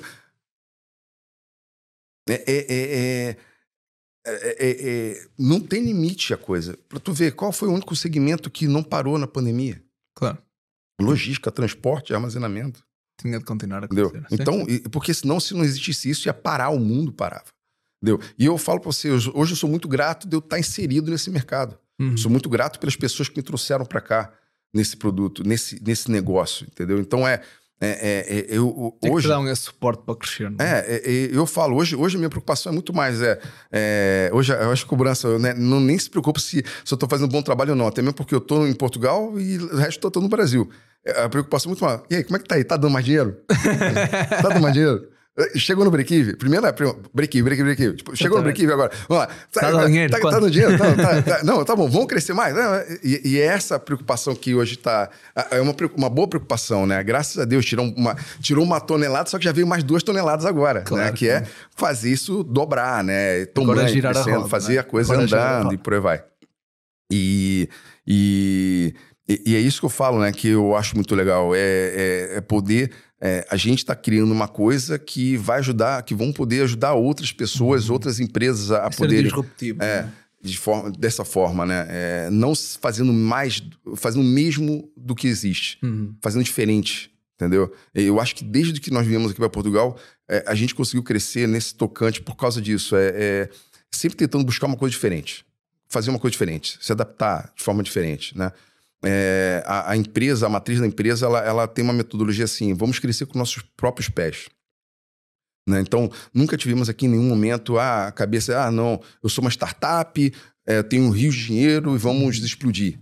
[2.30, 3.38] É, é- é-
[4.26, 4.66] é-
[5.16, 6.78] é- não tem limite a coisa.
[6.88, 9.84] Para tu ver, qual foi o único segmento que não parou na pandemia?
[10.16, 10.38] Claro,
[11.02, 12.84] Logística, transporte, armazenamento.
[13.20, 14.08] tinha de continuar a Entendeu?
[14.08, 14.42] acontecer.
[14.42, 17.46] Então, e- porque senão, se não existisse isso, ia parar, o mundo parava.
[18.02, 18.20] Entendeu?
[18.38, 21.12] E eu falo para você, hoje hoje eu sou muito grato de eu estar inserido
[21.12, 21.78] nesse mercado.
[22.00, 22.18] Uhum.
[22.18, 24.34] Sou muito grato pelas pessoas que me trouxeram para cá
[24.74, 27.00] nesse produto, nesse, nesse negócio, entendeu?
[27.00, 27.44] Então é,
[27.82, 30.50] é, é- é- eu Tem hoje que te dar um suporte para crescer.
[30.52, 30.80] não é?
[30.88, 33.40] é, é, eu falo hoje, hoje a minha preocupação é muito mais é,
[33.72, 37.10] é, hoje eu acho que cobrança né, não nem se preocupa se, se eu estou
[37.10, 39.76] fazendo um bom trabalho ou não, até mesmo porque eu estou em Portugal e o
[39.78, 40.70] resto eu tô no Brasil.
[41.04, 42.02] É, A preocupação é muito mais.
[42.12, 42.64] E aí, como é que tá aí?
[42.64, 43.38] Tá dando mais dinheiro?
[44.30, 45.08] tá dando mais dinheiro?
[45.56, 46.36] Chegou no break-even?
[46.36, 47.96] Primeiro é break-even, break-even, break-even.
[47.96, 48.92] Tipo, chegou no break-even agora.
[49.08, 49.30] Vamos lá.
[49.52, 50.12] Tá dando dinheiro?
[50.12, 50.78] Tá, tá dando dinheiro?
[50.78, 51.44] Tá, tá, tá.
[51.44, 52.54] Não, tá bom, vamos crescer mais.
[53.02, 55.10] E, e é essa preocupação que hoje tá.
[55.50, 57.02] É uma, uma boa preocupação, né?
[57.02, 60.46] Graças a Deus tirou uma, tirou uma tonelada, só que já veio mais duas toneladas
[60.46, 61.12] agora, Claro, né?
[61.14, 61.46] Que é
[61.78, 63.46] fazer isso dobrar, né?
[63.46, 64.80] Tombando, é girar a crescendo, roda, fazer né?
[64.80, 65.76] a coisa Agora é a andando roda.
[65.76, 66.24] e por aí vai.
[67.10, 67.70] E,
[68.06, 68.94] e,
[69.28, 70.32] e- e é isso que eu falo, né?
[70.32, 71.54] Que eu acho muito legal.
[71.56, 72.92] É, é- é poder.
[73.24, 77.32] é, a gente está criando uma coisa que vai ajudar, que vão poder ajudar outras
[77.32, 79.24] pessoas, outras empresas a, a Ser poderem.
[79.26, 79.82] disruptivo.
[79.84, 80.12] É, né?
[80.44, 81.86] de forma, dessa forma, né?
[81.88, 83.62] É, não fazendo mais,
[83.96, 86.16] fazendo o mesmo do que existe, Uhum.
[86.20, 87.72] fazendo diferente, entendeu?
[87.94, 89.96] Eu acho que desde que nós viemos aqui para Portugal,
[90.28, 92.96] é, a gente conseguiu crescer nesse tocante por causa disso.
[92.96, 93.50] É, é,
[93.92, 95.46] sempre tentando buscar uma coisa diferente,
[95.88, 98.52] fazer uma coisa diferente, se adaptar de forma diferente, né?
[99.04, 103.00] É, a, a empresa, a matriz da empresa, ela, ela tem uma metodologia assim: vamos
[103.00, 104.48] crescer com nossos próprios pés.
[105.68, 105.80] Né?
[105.82, 109.50] Então, nunca tivemos aqui em nenhum momento ah, a cabeça, ah, não, eu sou uma
[109.52, 110.34] startup,
[110.66, 113.00] é, tenho um rio de dinheiro e vamos explodir.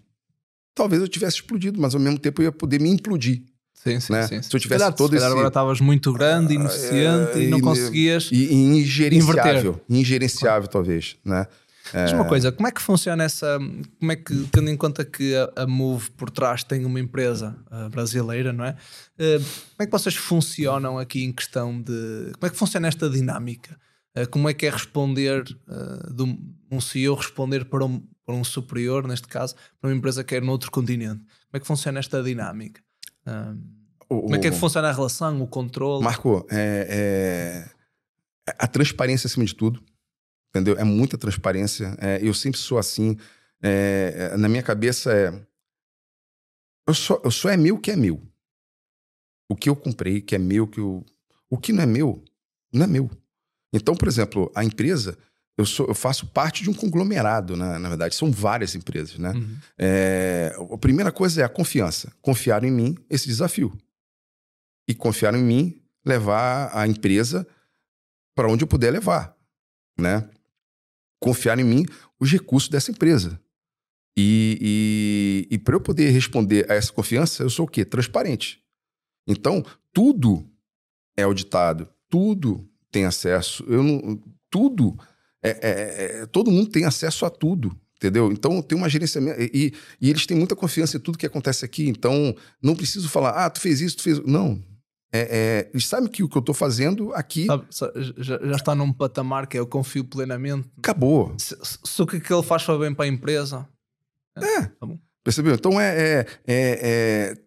[0.75, 3.43] Talvez eu tivesse explodido, mas ao mesmo tempo eu ia poder me implodir.
[3.73, 4.27] Sim, sim, né?
[4.27, 4.41] sim.
[4.41, 7.59] Se eu tivesse calhar, todo se esse- agora estavas muito grande, ineficiente é, e não
[7.59, 8.29] e- conseguias.
[8.31, 9.81] E, e ingerenciável.
[9.89, 11.15] Ingerenciável, talvez.
[11.23, 11.47] Né?
[11.93, 13.57] Diz uma coisa, como é que funciona essa.
[13.99, 17.55] Como é que, tendo em conta que a, a Move por trás tem uma empresa
[17.71, 18.71] uh, brasileira, não é?
[19.17, 22.31] Uh, como é que vocês funcionam aqui em questão de.
[22.33, 23.79] Como é que funciona esta dinâmica?
[24.15, 26.23] Uh, como é que é responder, de
[26.71, 30.41] um CEO responder para um, para um superior, neste caso, para uma empresa que é
[30.41, 31.19] noutro continente?
[31.19, 32.81] Como é que funciona esta dinâmica?
[34.09, 36.03] O, como é que, é que funciona a relação, o controle?
[36.03, 37.67] Marco, é,
[38.47, 39.81] é, a transparência acima de tudo
[40.49, 40.77] entendeu?
[40.77, 41.95] É muita transparência.
[41.99, 43.17] É, eu sempre sou assim.
[43.61, 45.33] É, é, na minha cabeça é.
[46.87, 48.21] Eu só, eu só é meu o que é meu.
[49.49, 51.05] O que eu comprei, que é meu, que eu.
[51.49, 52.23] O que não é meu,
[52.71, 53.09] não é meu.
[53.73, 55.17] Então, por exemplo, a empresa,
[55.57, 57.77] eu, sou, eu faço parte de um conglomerado, né?
[57.77, 59.17] na verdade, são várias empresas.
[59.17, 59.31] Né?
[59.31, 59.57] Uhum.
[59.77, 62.11] É, a primeira coisa é a confiança.
[62.21, 63.77] Confiar em mim, esse desafio.
[64.87, 67.45] E confiar em mim, levar a empresa
[68.35, 69.35] para onde eu puder levar.
[69.99, 70.27] Né?
[71.19, 71.85] Confiar em mim
[72.19, 73.39] os recursos dessa empresa.
[74.17, 77.85] E, e, e para eu poder responder a essa confiança, eu sou o quê?
[77.85, 78.61] Transparente.
[79.27, 79.63] Então,
[79.93, 80.49] tudo
[81.15, 83.63] é auditado, tudo tem acesso.
[83.67, 84.97] Eu não, tudo,
[85.43, 88.31] é, é, é, todo mundo tem acesso a tudo, entendeu?
[88.31, 89.39] Então, tem uma gerenciamento.
[89.41, 91.87] E, e eles têm muita confiança em tudo que acontece aqui.
[91.87, 94.19] Então, não preciso falar, ah, tu fez isso, tu fez.
[94.25, 94.61] Não,
[95.11, 97.47] é, é, sabem que o que eu estou fazendo aqui.
[97.47, 97.65] Sabe,
[98.17, 100.69] já, já, está num patamar que eu confio plenamente.
[100.77, 101.33] Acabou.
[101.37, 103.67] Se, se o que ele faz for bem para a empresa.
[104.37, 104.61] É.
[104.61, 104.87] Tá
[105.23, 105.55] percebeu?
[105.55, 107.37] Então é, é, é, é,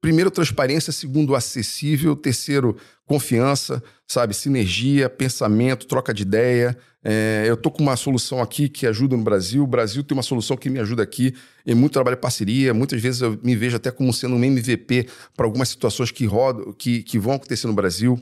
[0.00, 0.92] Primeiro, transparência.
[0.92, 2.16] Segundo, acessível.
[2.16, 2.76] Terceiro,
[3.06, 4.34] confiança, sabe?
[4.34, 6.76] Sinergia, pensamento, troca de ideia.
[7.04, 10.22] É, eu tô com uma solução aqui que ajuda no Brasil, o Brasil tem uma
[10.22, 11.34] solução que me ajuda aqui,
[11.66, 12.72] e muito trabalho em parceria.
[12.72, 16.72] Muitas vezes eu me vejo até como sendo um MVP para algumas situações que rodam,
[16.72, 18.20] que, que vão acontecer no Brasil.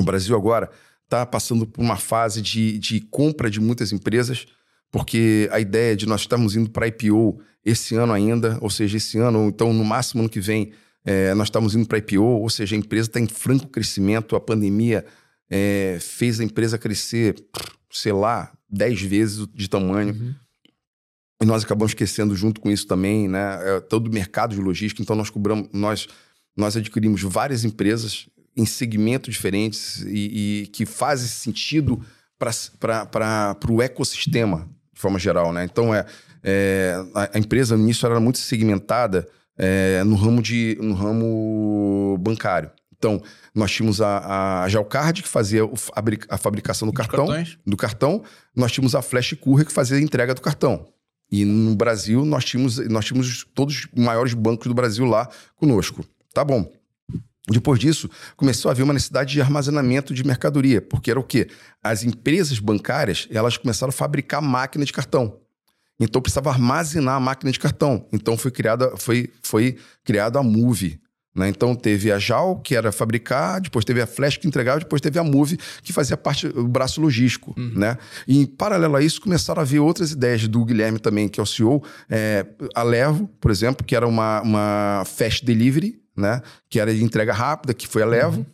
[0.00, 0.70] O Brasil agora
[1.04, 4.46] está passando por uma fase de, de compra de muitas empresas,
[4.90, 9.18] porque a ideia de nós estarmos indo para IPO esse ano ainda, ou seja, esse
[9.18, 10.72] ano, ou então no máximo ano que vem,
[11.04, 14.40] é, nós estamos indo para IPO, ou seja, a empresa está em franco crescimento, a
[14.40, 15.04] pandemia
[15.50, 17.34] é, fez a empresa crescer
[17.92, 20.14] sei lá, 10 vezes de tamanho.
[20.14, 20.34] Uhum.
[21.42, 23.76] E nós acabamos esquecendo junto com isso também, né?
[23.76, 25.02] É todo o mercado de logística.
[25.02, 26.08] Então nós cobramos, nós,
[26.56, 32.02] nós adquirimos várias empresas em segmentos diferentes e, e que fazem sentido
[32.38, 35.64] para o ecossistema, de forma geral, né?
[35.64, 36.06] Então é,
[36.42, 42.70] é a, empresa no início era muito segmentada é, no ramo de no ramo bancário.
[43.02, 43.20] Então,
[43.52, 45.62] nós tínhamos a, a Gelcard, que fazia
[46.28, 47.26] a fabricação do cartão,
[47.66, 48.22] do cartão.
[48.54, 50.86] Nós tínhamos a Flash Courier, que fazia a entrega do cartão.
[51.28, 56.04] E no Brasil, nós tínhamos, nós tínhamos todos os maiores bancos do Brasil lá conosco.
[56.32, 56.70] Tá bom.
[57.48, 61.48] Depois disso, começou a haver uma necessidade de armazenamento de mercadoria, porque era o quê?
[61.82, 65.40] As empresas bancárias, elas começaram a fabricar máquina de cartão.
[65.98, 68.06] Então precisava armazenar a máquina de cartão.
[68.12, 71.01] Então foi criada, foi, foi criada a Move,
[71.34, 71.48] né?
[71.48, 75.18] Então teve a JAL, que era fabricar, depois teve a Flash que entregava, depois teve
[75.18, 77.54] a Move, que fazia parte do braço logístico.
[77.56, 77.72] Uhum.
[77.74, 77.96] Né?
[78.28, 81.42] E em paralelo a isso, começaram a haver outras ideias do Guilherme também, que é
[81.42, 86.42] o CEO, é, a Levo, por exemplo, que era uma, uma fast delivery, né?
[86.68, 88.38] que era de entrega rápida, que foi a Levo.
[88.40, 88.46] Uhum.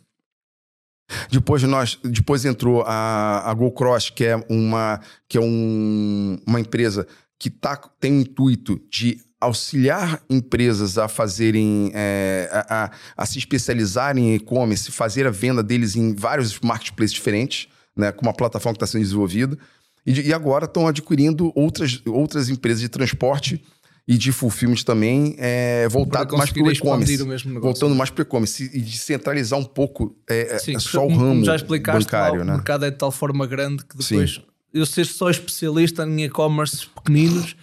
[1.31, 7.07] Depois nós, depois entrou a, a GoCross, que é uma que é um, uma empresa
[7.39, 13.39] que tá, tem o intuito de auxiliar empresas a fazerem, é, a, a, a, se
[13.39, 18.73] especializarem em e-commerce, fazer a venda deles em vários marketplaces diferentes, né, com uma plataforma
[18.73, 19.57] que está sendo desenvolvida.
[20.05, 23.63] E, e agora estão adquirindo outras, outras empresas de transporte
[24.07, 27.17] e de fulfillment também, é, voltado mais para o e-commerce.
[27.61, 31.15] Voltando mais para o e-commerce e de centralizar um pouco é, é Sim, só o
[31.15, 32.43] ramo já bancário.
[32.43, 32.53] né?
[32.53, 34.41] O mercado é de tal forma grande que depois Sim.
[34.73, 37.55] eu ser só especialista em e-commerce pequeninos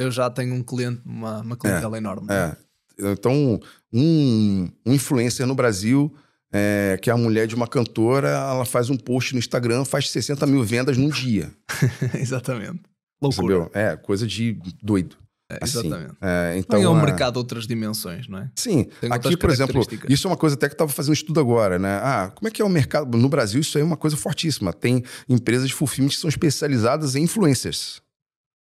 [0.00, 2.26] eu já tenho um cliente, uma, uma clientela é, enorme.
[2.30, 2.56] É.
[2.98, 3.60] Então,
[3.92, 6.12] um, um influencer no Brasil,
[6.52, 10.10] é, que é a mulher de uma cantora, ela faz um post no Instagram, faz
[10.10, 11.52] 60 mil vendas num dia.
[12.18, 12.80] Exatamente.
[13.20, 13.64] Loucura.
[13.64, 13.70] Sabeu?
[13.74, 15.16] É, coisa de doido.
[15.50, 15.80] É, assim.
[15.80, 16.14] exatamente.
[16.20, 17.04] É, então, é um é...
[17.04, 18.50] mercado de outras dimensões, não é?
[18.54, 18.88] Sim.
[19.00, 21.40] Tem Aqui, por exemplo, isso é uma coisa até que eu estava fazendo um estudo
[21.40, 22.00] agora, né?
[22.02, 23.18] Ah, como é que é o mercado?
[23.18, 24.72] No Brasil, isso aí é uma coisa fortíssima.
[24.72, 28.00] Tem empresas de fulfillment que são especializadas em influencers,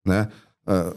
[0.06, 0.30] né?
[0.68, 0.96] Uh,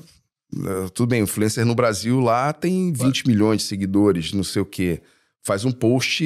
[0.95, 5.01] tudo bem, influencer no Brasil lá tem 20 milhões de seguidores, não sei o quê.
[5.43, 6.25] Faz um post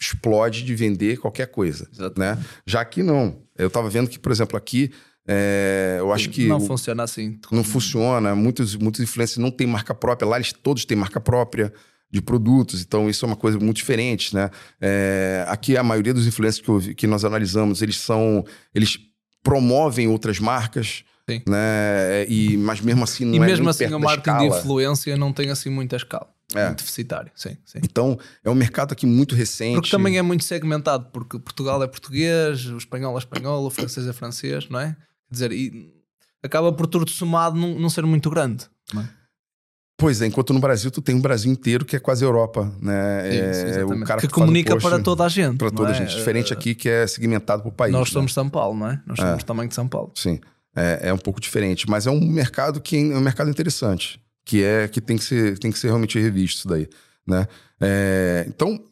[0.00, 1.88] explode de vender qualquer coisa.
[1.92, 2.18] Exato.
[2.18, 2.38] Né?
[2.66, 3.42] Já aqui não.
[3.56, 4.90] Eu estava vendo que, por exemplo, aqui
[5.26, 6.46] é, eu acho que.
[6.46, 7.38] Não o, funciona assim.
[7.50, 8.34] Não funciona.
[8.34, 10.28] Muitos, muitos influencers não têm marca própria.
[10.28, 11.72] Lá eles todos têm marca própria
[12.10, 14.50] de produtos, então isso é uma coisa muito diferente, né?
[14.78, 18.44] É, aqui a maioria dos influencers que, eu, que nós analisamos, eles são.
[18.74, 18.98] Eles
[19.42, 21.04] promovem outras marcas.
[21.38, 21.42] Sim.
[21.50, 22.26] Né?
[22.28, 25.50] E, mas mesmo assim não e é mesmo assim o marketing de influência não tem
[25.50, 26.28] assim muita escala.
[26.54, 26.66] É.
[26.66, 27.78] Muito deficitário, sim, sim.
[27.82, 29.76] Então, é um mercado aqui muito recente.
[29.76, 34.06] Porque também é muito segmentado, porque Portugal é português, o espanhol é espanhol, o francês
[34.06, 34.94] é francês, não é?
[35.28, 35.90] Quer dizer, e
[36.42, 38.66] acaba por tudo somado não, não ser muito grande.
[38.92, 39.08] não é?
[39.96, 43.22] Pois é, enquanto no Brasil tu tem um Brasil inteiro que é quase Europa, né?
[43.22, 44.02] Sim, é, exatamente.
[44.02, 45.58] o cara que, que, comunica post para toda a gente.
[45.58, 45.94] para toda a é?
[45.94, 46.16] gente.
[46.16, 47.92] Diferente Eh, aqui que é segmentado por país.
[47.92, 48.12] Nós né?
[48.12, 49.00] somos São Paulo, não é?
[49.06, 49.22] Nós É.
[49.22, 50.10] somos tamanho de São Paulo.
[50.16, 50.40] Sim,
[50.76, 54.62] é, é um pouco diferente, mas é um mercado que é um mercado interessante, que
[54.62, 56.88] é que tem que ser tem que ser realmente revisto isso daí,
[57.26, 57.46] né?
[57.80, 58.82] É, então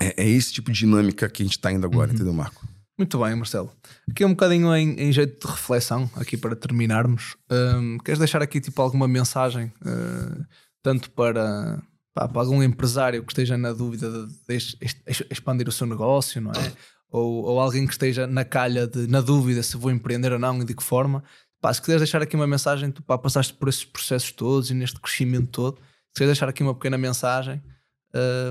[0.00, 2.14] é, é esse tipo de dinâmica que a gente está indo agora, Uhum.
[2.14, 2.66] entendeu, Marco?
[2.98, 3.72] Muito bem, Marcelo.
[4.10, 7.36] Aqui um bocadinho em, em jeito de reflexão, aqui para terminarmos.
[7.50, 10.44] Hum, queres deixar aqui tipo alguma mensagem, eh,
[10.82, 11.82] tanto para,
[12.14, 16.40] pá, para algum empresário que esteja na dúvida de, de ex- expandir o seu negócio,
[16.40, 16.72] não é?
[17.12, 20.60] Ou, ou alguém que esteja na calha de, na dúvida se vou empreender ou não
[20.62, 21.22] e de que forma.
[21.60, 24.74] Pá, se quiseres deixar aqui uma mensagem, tu pá, passaste por esses processos todos e
[24.74, 27.62] neste crescimento todo, se quiseres deixar aqui uma pequena mensagem,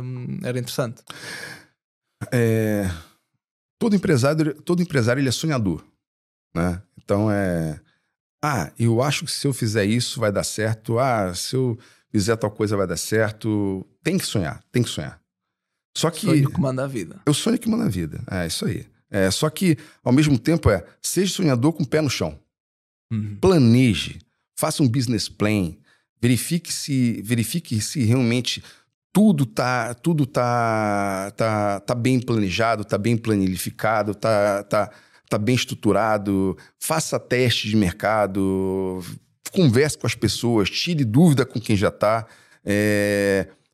[0.04, 1.04] hum, era interessante.
[2.32, 2.90] É,
[3.80, 5.84] todo empresário, todo empresário ele é sonhador,
[6.56, 6.82] né?
[6.96, 7.82] Então é,
[8.44, 10.98] ah, eu acho que se eu fizer isso vai dar certo.
[10.98, 11.78] Ah, se eu
[12.10, 13.86] fizer tal coisa vai dar certo.
[14.04, 15.20] Tem que sonhar, tem que sonhar.
[15.96, 17.22] Só que Sonho que manda a vida.
[17.26, 18.24] eu sonho que manda a vida.
[18.30, 18.86] É isso aí.
[19.10, 22.40] É, só que ao mesmo tempo é seja sonhador com o pé no chão.
[23.12, 23.38] Uhum.
[23.42, 24.20] Planeje,
[24.56, 25.74] faça um business plan,
[26.22, 28.64] verifique se verifique se realmente
[29.12, 34.92] tudo tá tudo tá tá, tá bem planejado, tá bem planificado, tá, tá
[35.32, 39.02] tá bem estruturado, faça teste de mercado,
[39.52, 42.28] converse com as pessoas, tire dúvida com quem já está,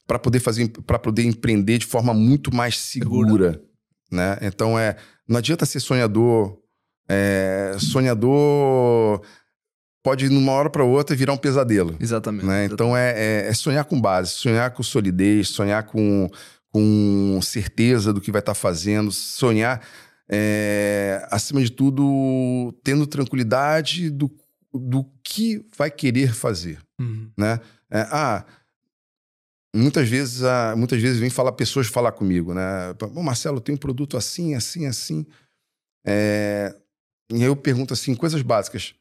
[0.07, 3.61] para poder fazer para poder empreender de forma muito mais segura,
[4.11, 4.37] né?
[4.41, 4.95] Então é
[5.27, 6.57] não adianta ser sonhador,
[7.09, 9.21] é, sonhador
[10.01, 11.97] pode numa hora para outra virar um pesadelo.
[11.99, 12.45] Exatamente.
[12.45, 12.65] Né?
[12.65, 16.29] Então é, é- é sonhar com base, sonhar com solidez, sonhar com,
[16.71, 19.81] com certeza do que vai estar fazendo, sonhar,
[20.29, 24.31] é, acima de tudo, tendo tranquilidade do,
[24.73, 26.79] do que vai querer fazer.
[27.01, 27.29] Uhum.
[27.37, 27.59] Né?
[27.91, 28.45] É, ah,
[29.75, 32.93] muitas vezes, ah, muitas vezes vem falar pessoas falar comigo, né?
[33.13, 35.25] Bom, Marcelo, tenho um produto assim, assim, assim.
[36.05, 36.75] É,
[37.31, 38.95] e aí eu pergunto assim, coisas básicas.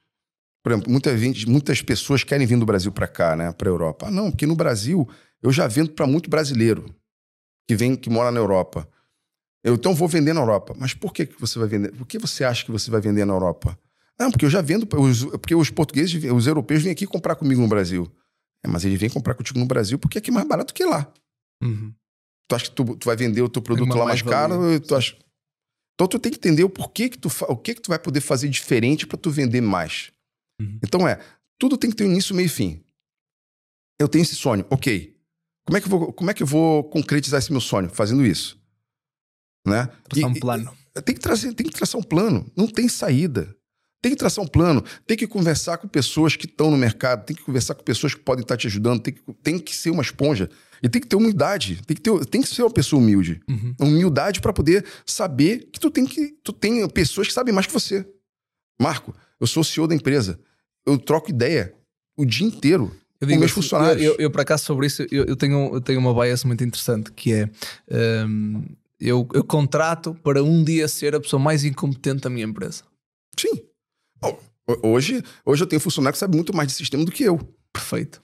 [0.63, 3.53] Por exemplo, muita gente- muitas pessoas querem vir do Brasil para cá, né?
[3.53, 4.09] Para Europa.
[4.09, 5.09] Ah, não, porque no Brasil
[5.43, 6.95] eu já vendo para muito brasileiro
[7.69, 8.89] que vem, que mora na Europa.
[9.63, 10.75] Eu então vou vender na Europa.
[10.79, 11.93] Mas por que, que você vai vender?
[11.93, 13.79] Por que você acha que você vai vender na Europa?
[14.19, 17.69] Não, porque eu já vendo, porque os portugueses, os europeus vêm aqui comprar comigo no
[17.69, 18.11] Brasil.
[18.65, 21.12] É, mas eles vêm comprar contigo no Brasil porque aqui é mais barato que lá.
[21.62, 21.95] Uhum.
[22.49, 24.57] Tu acha que tu, tu vai vender o teu produto lá mais mais-valia.
[24.59, 24.81] caro?
[24.81, 25.16] Tu acha...
[25.95, 27.99] Então tu tem que entender o porquê que tu, fa- o que que tu vai
[27.99, 30.12] poder fazer diferente para tu vender mais.
[30.61, 30.78] Uhum.
[30.85, 31.19] Então é,
[31.59, 32.85] tudo tem que ter um início, meio e fim.
[33.99, 35.16] Eu tenho esse sonho, ok.
[35.66, 37.89] Como é que eu vou, como é que eu vou concretizar esse meu sonho?
[37.89, 38.61] Fazendo isso.
[39.66, 39.87] Né?
[40.09, 40.77] Traçar um E- plano.
[40.97, 42.51] e- tem, que trazer, tem que traçar um plano.
[42.57, 43.56] Não tem saída.
[44.07, 44.85] Tem que traçar um plano.
[45.05, 47.27] Tem que conversar com pessoas que estão no mercado.
[47.27, 49.01] Tem que conversar com pessoas que podem estar te ajudando.
[49.01, 50.49] Tem que, tem que ser uma esponja.
[50.81, 51.83] E tem que ter humildade.
[51.85, 53.41] Tem que, ter, tem que ser uma pessoa humilde.
[53.51, 53.74] Uhum.
[53.81, 57.73] Humildade para poder saber que tu tem que tu tem pessoas que sabem mais que
[57.73, 58.07] você.
[58.81, 60.39] Marco, eu sou o CEO da empresa.
[60.87, 61.74] Eu troco ideia
[62.16, 62.95] o dia inteiro.
[63.20, 64.05] Eu com meus assim, funcionários.
[64.05, 66.62] Eu, eu, eu, por acaso, sobre isso, eu, eu tenho, eu tenho uma bias muito
[66.62, 68.62] interessante que é hum,
[69.01, 72.85] eu, eu contrato para um dia ser a pessoa mais incompetente da minha empresa.
[73.37, 73.66] Sim.
[74.83, 77.39] Hoje, hoje eu tenho funcionário que sabe muito mais de sistema do que eu.
[77.73, 78.21] Perfeito.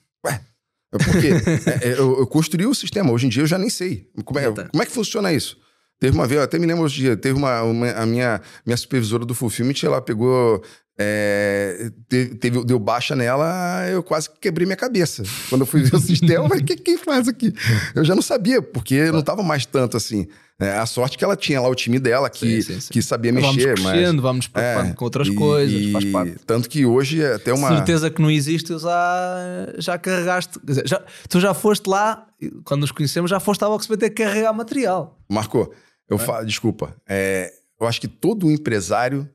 [0.94, 1.28] É Porque
[1.86, 3.10] é, é, eu, eu construí o sistema.
[3.12, 4.10] Hoje em dia eu já nem sei.
[4.24, 5.56] Como é, como é que funciona isso?
[5.98, 8.76] Teve uma vez, eu até me lembro hoje dia, teve uma, uma- a minha, minha
[8.76, 10.60] supervisora do Fulfillment, ela pegou,
[10.98, 15.22] é, te- teve, deu baixa nela, eu quase quebrei minha cabeça.
[15.48, 17.54] Quando eu fui ver o sistema, eu falei, o que quem faz aqui?
[17.94, 20.26] Eu já não sabia, porque não estava mais tanto assim.
[20.62, 22.92] É, a sorte que ela tinha lá o time dela, que, Sim, sim, sim.
[22.92, 23.92] que sabia vamos mexer, mas...
[23.92, 26.36] crescendo, vamos nos preocupando É, com outras e- coisas, e faz parte.
[26.46, 27.68] Tanto que hoje é até uma...
[27.76, 29.36] Certeza que não existe, já,
[29.78, 30.58] já carregaste.
[30.60, 32.26] quer dizer, já, tu já foste lá,
[32.64, 35.18] quando nos conhecemos, já foste à Oxbet carregar material.
[35.28, 35.72] Marco,
[36.08, 36.94] eu falo, desculpa.
[37.08, 39.28] é, eu acho que todo empresário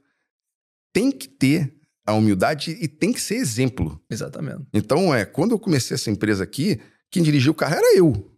[0.93, 1.73] tem que ter
[2.05, 3.99] a humildade e tem que ser exemplo.
[4.09, 6.79] Exatamente, Então, é, quando eu comecei essa empresa aqui,
[7.11, 8.31] quem dirigia o carro era eu.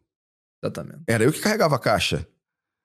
[0.64, 1.02] exatamente.
[1.08, 2.28] Era eu que carregava a caixa.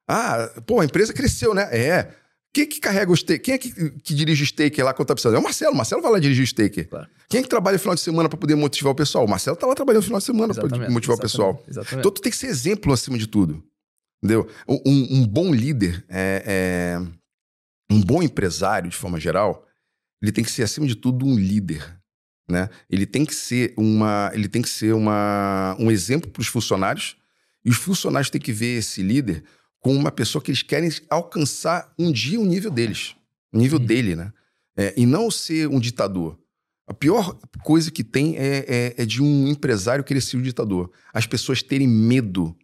[0.06, 1.68] Ah, pô, a empresa cresceu, né?
[1.72, 2.14] É.
[2.52, 3.42] Quem que carrega o stake?
[3.42, 5.34] Quem é que, que dirige o stake lá quando tá precisando?
[5.34, 5.72] É o Marcelo.
[5.72, 6.84] O Marcelo vai lá dirigir o stake.
[6.84, 7.08] Claro.
[7.28, 9.24] Quem é que trabalha no final de semana para poder motivar o pessoal?
[9.24, 11.64] O Marcelo tá lá trabalhando no final de semana para exatamente motivar o exatamente, pessoal.
[11.68, 11.98] Exatamente.
[12.00, 13.64] Então tu tem que ser exemplo acima de tudo.
[14.22, 14.48] Entendeu?
[14.68, 17.06] Um, um bom líder, é, é-
[17.90, 19.66] um bom empresário, de forma geral,
[20.22, 21.98] ele tem que ser, acima de tudo, um líder.
[22.48, 22.70] Né?
[22.88, 27.16] Ele tem que ser, uma, ele tem que ser uma, um exemplo para os funcionários,
[27.64, 29.44] e os funcionários têm que ver esse líder
[29.84, 33.14] como uma pessoa que eles querem alcançar um dia o nível deles,
[33.52, 33.84] o nível uhum.
[33.84, 34.32] dele, né?
[34.74, 36.38] É, e não ser um ditador.
[36.86, 40.90] A pior coisa que tem é, é, é de um empresário querer ser um ditador.
[41.12, 42.56] As pessoas terem medo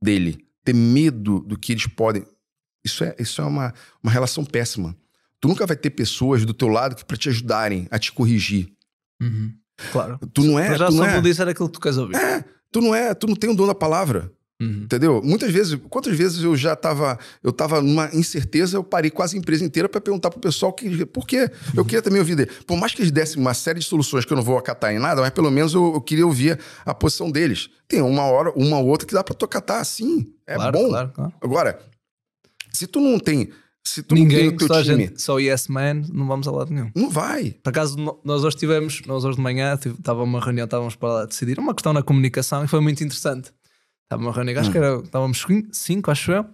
[0.00, 2.22] dele, ter medo do que eles podem.
[2.84, 3.72] Isso é, isso é uma,
[4.02, 4.94] uma relação péssima.
[5.40, 8.70] Tu nunca vai ter pessoas do teu lado para te ajudarem a te corrigir.
[9.22, 9.54] Uhum.
[9.90, 10.18] Claro.
[10.34, 10.68] Tu não é.
[10.68, 12.14] Mas já tu só não é, dizer aquilo que tu queres ouvir.
[12.16, 14.30] É, tu não é, tu não tem o dom da palavra.
[14.60, 14.84] Uhum.
[14.84, 15.20] Entendeu?
[15.22, 19.38] Muitas vezes, quantas vezes eu já estava, eu tava numa incerteza, eu parei quase a
[19.38, 21.50] empresa inteira para perguntar pro pessoal que, por quê?
[21.76, 22.50] Eu queria também ouvir dele.
[22.66, 24.98] Por mais que eles dessem uma série de soluções que eu não vou acatar em
[24.98, 27.68] nada, mas pelo menos eu, eu queria ouvir a posição deles.
[27.86, 30.26] Tem uma hora, uma ou outra que dá para tu acatar assim.
[30.46, 30.88] É claro, bom.
[30.88, 31.32] Claro, claro.
[31.42, 31.78] Agora,
[32.72, 33.50] se tu não tem
[33.86, 36.48] se tu Ninguém, não tem o teu só, time, gente, só yes man, não vamos
[36.48, 36.90] a lado nenhum.
[36.94, 37.54] não vai.
[37.62, 41.56] Por acaso, nós hoje tivemos, nós hoje de manhã, estava uma reunião, estávamos para decidir
[41.60, 43.52] uma questão na comunicação e foi muito interessante.
[44.06, 46.46] Estava uma reunião, acho que era, estávamos cin- cinco, acho eu,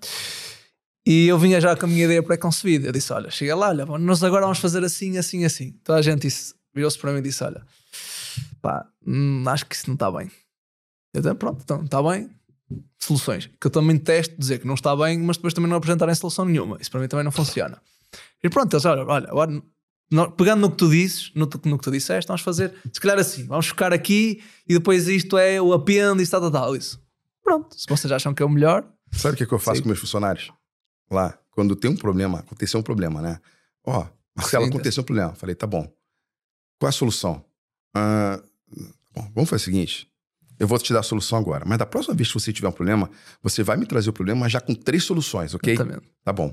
[1.06, 2.88] e eu vinha já com a minha ideia pré-concebida.
[2.88, 5.72] Eu disse: Olha, chega lá, olha, nós agora vamos fazer assim, assim, assim.
[5.84, 6.26] Toda a gente
[6.74, 7.62] virou-se para mim e disse: Olha,
[8.62, 10.30] pá, hum, acho que isso não está bem.
[11.12, 12.30] Eu disse: Pronto, então, está bem.
[12.98, 13.50] Soluções.
[13.60, 16.46] Que eu também testo dizer que não está bem, mas depois também não apresentarem solução
[16.46, 16.78] nenhuma.
[16.80, 17.82] Isso para mim também não funciona.
[18.42, 19.62] E pronto, eles, olha, olha, agora,
[20.36, 23.44] pegando no que tu dizes, no, no que tu disseste, vamos fazer, se calhar assim,
[23.44, 26.76] vamos focar aqui e depois isto é o apêndice, tal, tal, tal.
[26.76, 27.01] Isso.
[27.42, 29.82] Pronto, se vocês acham que é o melhor, Sabe o que, que eu faço Sim.
[29.82, 30.50] com meus funcionários?
[31.10, 33.38] Lá, quando tem um problema, aconteceu um problema, né?
[33.84, 34.76] Ó, Marcelo, Sim, tá.
[34.76, 35.34] aconteceu um problema.
[35.34, 35.82] Falei, tá bom.
[36.78, 37.44] Qual é a solução?
[37.94, 38.42] Ah,
[39.12, 40.10] bom, vamos fazer o seguinte.
[40.58, 41.64] Eu vou te dar a solução agora.
[41.66, 43.10] Mas da próxima vez que você tiver um problema,
[43.42, 45.74] você vai me trazer o problema já com três soluções, ok?
[45.74, 46.08] exatamente.
[46.24, 46.52] Tá bom.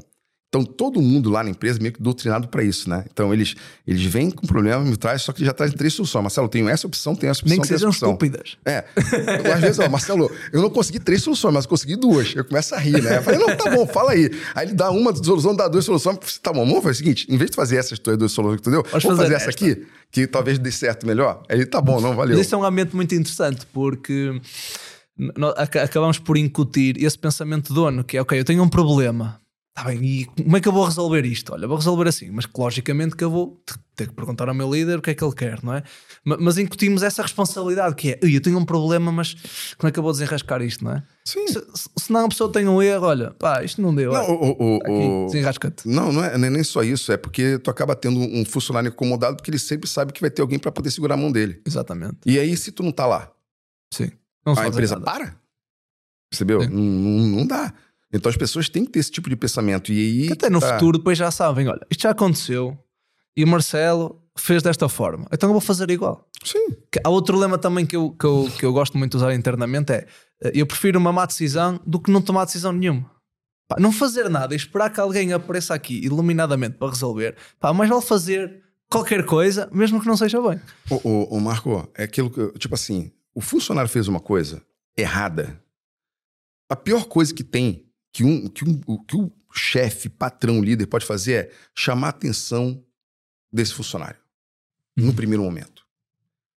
[0.49, 3.05] Então, todo mundo lá na empresa meio que doutrinado para isso, né?
[3.13, 3.53] Então, eles,
[3.85, 6.23] eles vêm com problema, me traz, só que já trazem três soluções.
[6.23, 8.09] Marcelo, tenho essa opção, tenho essa opção, Nem que sejam opção.
[8.09, 8.57] estúpidas.
[8.65, 8.83] É.
[9.45, 12.33] Eu, às vezes, ó, Marcelo, eu não consegui três soluções, mas consegui duas.
[12.35, 13.17] Eu começo a rir, né?
[13.17, 14.31] Eu falei, não, tá bom, fala aí.
[14.55, 16.17] Aí ele dá uma solução, dá duas soluções.
[16.41, 18.81] Tá bom, vamos fazer o seguinte: em vez de fazer essas duas soluções, entendeu?
[18.89, 21.43] Vamos Vamos fazer fazer essa aqui, que talvez dê certo melhor.
[21.47, 22.35] Aí ele, tá bom, não, valeu.
[22.35, 24.41] Mas isso é um ambiente muito interessante porque
[25.83, 29.39] acabamos por incutir esse pensamento dono, que é ok, eu tenho um problema.
[29.79, 31.53] Tá bem, e como é que eu vou resolver isto?
[31.53, 34.53] Olha, vou resolver assim, mas que logicamente que eu vou te- ter que perguntar ao
[34.53, 35.83] meu líder o que é que ele quer, não é?
[36.25, 39.35] Ma- Mas incutimos essa responsabilidade que é, "Ui, eu tenho um problema, mas
[39.77, 41.03] como é que eu vou desenrascar isto, não é?
[41.23, 41.47] Sim.
[41.47, 41.53] Se,
[41.95, 44.11] se- não a pessoa tem um erro, olha, pá, isto não deu.
[44.11, 45.87] Não, olha, o, o, o- desenrasca-te.
[45.87, 47.09] não, não é nem só isso.
[47.13, 50.41] É porque tu acaba tendo um funcionário incomodado porque ele sempre sabe que vai ter
[50.41, 51.61] alguém para poder segurar a mão dele.
[51.65, 52.17] Exatamente.
[52.25, 53.31] E aí, se tu não tá lá,
[53.93, 54.11] Sim.
[54.45, 55.05] Não a empresa nada.
[55.05, 55.35] para.
[56.29, 56.59] Percebeu?
[56.69, 56.79] Não,
[57.37, 57.73] não dá.
[58.11, 59.91] Então as pessoas têm que ter esse tipo de pensamento.
[59.91, 60.27] E aí.
[60.27, 60.73] Que até no tá.
[60.73, 62.77] futuro depois já sabem, olha, isto já aconteceu
[63.35, 66.27] e o Marcelo fez desta forma, então eu vou fazer igual.
[66.43, 66.71] Sim.
[66.91, 69.33] Que Há outro lema também que eu, que, eu, que eu gosto muito de usar
[69.33, 70.07] internamente é
[70.41, 73.09] eh, eu prefiro uma má decisão do que não tomar decisão nenhuma.
[73.67, 77.89] Pá, não fazer nada e esperar que alguém apareça aqui iluminadamente para resolver, pá, mais
[77.89, 80.59] vale fazer qualquer coisa, mesmo que não seja bem.
[80.89, 82.57] O, o, o Marco, é aquilo que.
[82.57, 84.61] Tipo assim, o funcionário fez uma coisa
[84.97, 85.61] errada.
[86.67, 90.87] A pior coisa que tem, que um, que um, o- que o chefe, patrão, líder
[90.87, 92.83] pode fazer é chamar a atenção
[93.51, 94.19] desse funcionário.
[94.95, 95.85] No primeiro momento.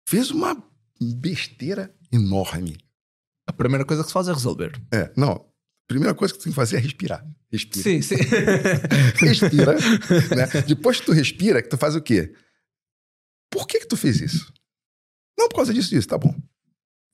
[0.08, 0.56] Fez uma
[1.00, 2.78] besteira enorme.
[3.46, 4.80] A primeira coisa que se faz é resolver.
[4.92, 5.32] É, não.
[5.32, 7.26] A primeira coisa que tu tem que fazer é respirar.
[7.50, 7.82] Respira.
[7.82, 8.14] Sim, sim.
[9.20, 9.72] respira.
[9.74, 10.62] né?
[10.66, 12.32] Depois que tu respira, que tu faz o quê?
[13.50, 14.52] Por que que tu fez isso?
[15.38, 16.34] Não por causa disso, disso, tá bom.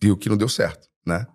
[0.03, 1.27] Viu que não deu certo, né?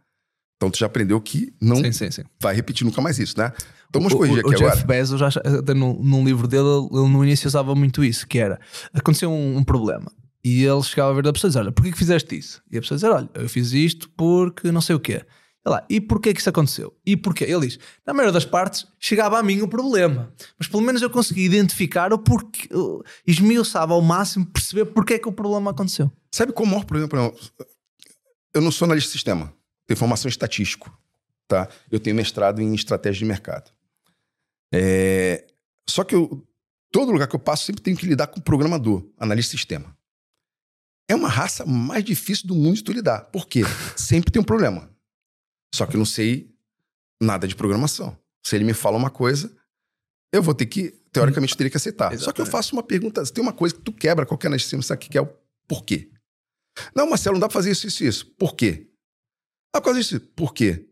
[0.62, 2.22] Então tu já aprendeu que não sim, sim, sim.
[2.40, 3.52] vai repetir nunca mais isso, né?
[3.90, 4.86] Então vamos O- corrigir o, aqui o Jeff agora.
[4.86, 8.60] Bezos, já, até no, num livro dele, ele no início usava muito isso, que era,
[8.94, 10.12] aconteceu um, um problema,
[10.46, 12.62] e ele chegava a ver da pessoa e dizia, olha, porquê que fizeste isso?
[12.72, 15.26] E a pessoa dizia, olha, eu fiz isto porque não sei o quê.
[15.66, 16.96] Ele lá, e porquê que isso aconteceu?
[17.04, 17.44] E porquê?
[17.46, 21.10] Ele diz, na maioria das partes, chegava a mim o problema, mas pelo menos eu
[21.10, 26.12] consegui identificar o porquê, o- esmiuçava ao máximo perceber porquê que o problema aconteceu.
[26.32, 27.10] Sabe qual é o maior problema?
[27.10, 27.40] Por exemplo,
[28.54, 29.52] eu não sou analista de sistema,
[29.92, 30.98] tenho formação em estatístico,
[31.48, 31.68] tá?
[31.92, 33.72] Eu tenho mestrado em estratégia de mercado.
[34.74, 35.46] É,
[35.88, 36.48] Só que eu,
[36.92, 39.96] todo lugar que eu passo sempre tenho que lidar com programador, analista de sistema.
[41.10, 43.26] É uma raça mais difícil do mundo de tu lidar.
[43.26, 43.64] Por quê?
[43.98, 44.90] Sempre tem um problema.
[45.76, 46.50] Só que eu não sei
[47.22, 48.18] nada de programação.
[48.46, 49.54] Se ele me fala uma coisa,
[50.32, 52.12] eu vou ter que, teoricamente, teria que aceitar.
[52.12, 52.52] Só que eu Exatamente.
[52.52, 55.10] faço uma pergunta, tem uma coisa que tu quebra qualquer analista de sistema, sabe o
[55.10, 55.30] que é o
[55.68, 56.10] porquê?
[56.96, 58.26] Não, Marcelo, não dá pra fazer isso, isso, isso.
[58.38, 58.91] Por quê?
[59.74, 60.20] Por causa disso.
[60.20, 60.88] Por quê?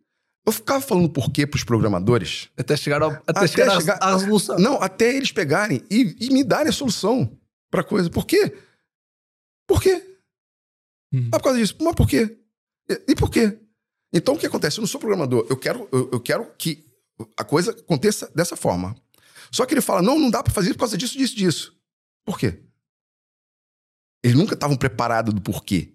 [0.45, 2.49] Eu ficava falando por quê pros programadores.
[2.57, 4.57] Até chegar, ao, até Até chegar, à- chegar- à, resolução.
[4.57, 7.37] Não, até eles pegarem e, e me darem a solução.
[7.69, 8.09] pra coisa.
[8.09, 8.57] Por quê?
[9.67, 10.17] Por quê?
[11.13, 11.29] Uhum.
[11.31, 11.75] Ah, por causa disso.
[11.81, 12.39] Mas por quê?
[12.89, 13.59] E, e por quê?
[14.11, 14.79] Então, o que acontece?
[14.79, 15.45] Eu não sou programador.
[15.49, 16.83] Eu quero, eu, eu quero que
[17.37, 18.95] a coisa aconteça dessa forma.
[19.51, 21.77] Só que ele fala, não, não dá pra fazer por causa disso, disso, disso.
[22.25, 22.59] Por quê?
[24.23, 25.93] Eles nunca estavam preparados do porquê,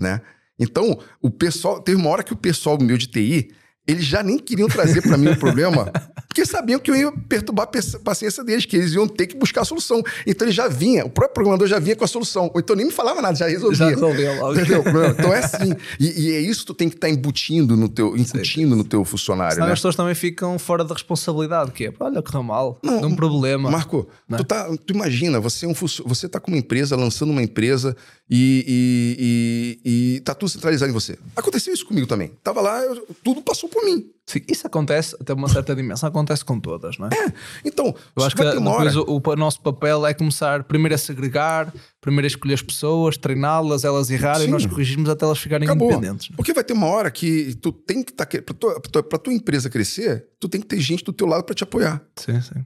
[0.00, 0.22] né?
[0.60, 1.80] Então, o pessoal...
[1.80, 3.48] Teve uma hora que o pessoal meu de TI
[3.90, 5.90] eles já nem queriam trazer para mim o problema,
[6.28, 9.62] porque sabiam que eu ia perturbar a paciência deles, que eles iam ter que buscar
[9.62, 10.02] a solução.
[10.26, 12.50] Então ele já vinha, o próprio programador já vinha com a solução.
[12.54, 13.76] Ou então nem me falava nada, já resolvia.
[13.78, 14.54] Já resolveu logo.
[14.54, 14.84] Entendeu?
[15.10, 15.74] Então é assim.
[15.98, 18.84] E, e, é isso que tu tem que estar tá embutindo no teu, incutindo no
[18.84, 19.54] teu funcionário.
[19.54, 19.72] Senão né?
[19.72, 23.70] as pessoas também ficam fora da responsabilidade, que é, olha, correu mal, não, um problema.
[23.70, 24.36] Marco, é?
[24.36, 27.96] tu, tá, tu imagina, você, é um, você tá com uma empresa, lançando uma empresa
[28.30, 31.18] e, e, e, tá tudo centralizado em você.
[31.34, 32.30] Aconteceu isso comigo também.
[32.44, 34.08] Tava lá, eu, tudo passou por mim.
[34.24, 37.10] Sim, isso acontece até uma certa dimensão, acontece com todas, não é?
[37.12, 37.32] É,
[37.64, 42.26] então, eu acho que depois o, o, nosso papel é começar primeiro a segregar, primeiro
[42.26, 45.90] a escolher as pessoas, treiná-las, elas errarem, nós corrigirmos até elas ficarem Acabou.
[45.90, 46.28] independentes.
[46.36, 48.26] Porque vai ter uma hora que tu tem que estar.
[48.26, 51.42] Tá, para tua, tua, tua empresa crescer, tu tem que ter gente do teu lado
[51.42, 52.00] para te apoiar.
[52.14, 52.64] Sim, sim.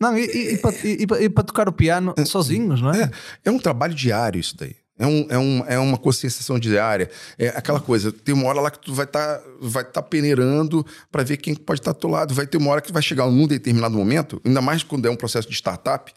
[0.00, 3.02] Não, e, e, para tocar o piano é, sozinhos, não é?
[3.02, 3.10] é?
[3.46, 4.76] É um trabalho diário isso daí.
[4.98, 7.08] É, um, é, um, é uma conscientização diária.
[7.38, 10.84] É aquela coisa, tem uma hora lá que tu vai estar tá, vai tá peneirando
[11.10, 12.34] para ver quem pode estar tá do teu lado.
[12.34, 15.16] Vai ter uma hora que vai chegar num determinado momento, ainda mais quando é um
[15.16, 16.12] processo de startup,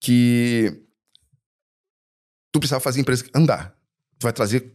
[0.00, 0.82] que
[2.52, 3.76] tu precisa fazer a empresa andar.
[4.18, 4.72] Tu vai trazer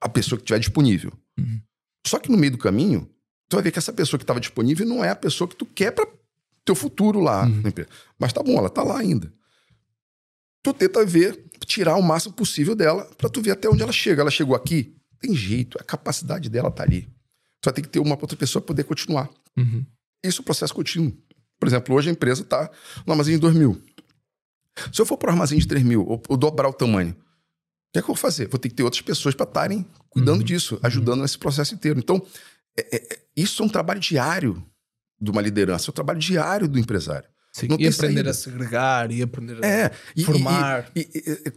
[0.00, 1.12] a pessoa que estiver disponível.
[1.38, 1.60] Uhum.
[2.06, 3.10] Só que no meio do caminho,
[3.48, 5.66] tu vai ver que essa pessoa que estava disponível não é a pessoa que tu
[5.66, 6.06] quer para
[6.68, 7.46] teu futuro lá.
[7.46, 7.62] Uhum.
[8.18, 9.32] Mas tá bom, ela tá lá ainda.
[10.62, 14.20] Tu tenta ver tirar o máximo possível dela para tu ver até onde ela chega.
[14.20, 17.08] Ela chegou aqui, tem jeito, a capacidade dela tá ali.
[17.64, 19.30] Vai ter que ter uma outra pessoa para poder continuar.
[19.56, 19.84] Uhum.
[20.22, 21.16] Isso é um processo contínuo.
[21.58, 22.70] Por exemplo, hoje a empresa está
[23.06, 23.82] no armazém de 2 mil.
[24.92, 27.92] Se eu for para o armazém de 3 mil, ou, ou dobrar o tamanho, o
[27.92, 28.48] que é que eu vou fazer?
[28.48, 30.44] Vou ter que ter outras pessoas para estarem cuidando uhum.
[30.44, 31.22] disso, ajudando uhum.
[31.22, 31.98] nesse processo inteiro.
[31.98, 32.24] Então,
[32.76, 34.64] é, é, isso é um trabalho diário
[35.20, 37.28] de uma liderança, é um trabalho diário do empresário.
[37.52, 38.30] Sim, não e aprender saída.
[38.30, 40.90] a segregar, e aprender é, a formar.
[40.94, 41.00] E,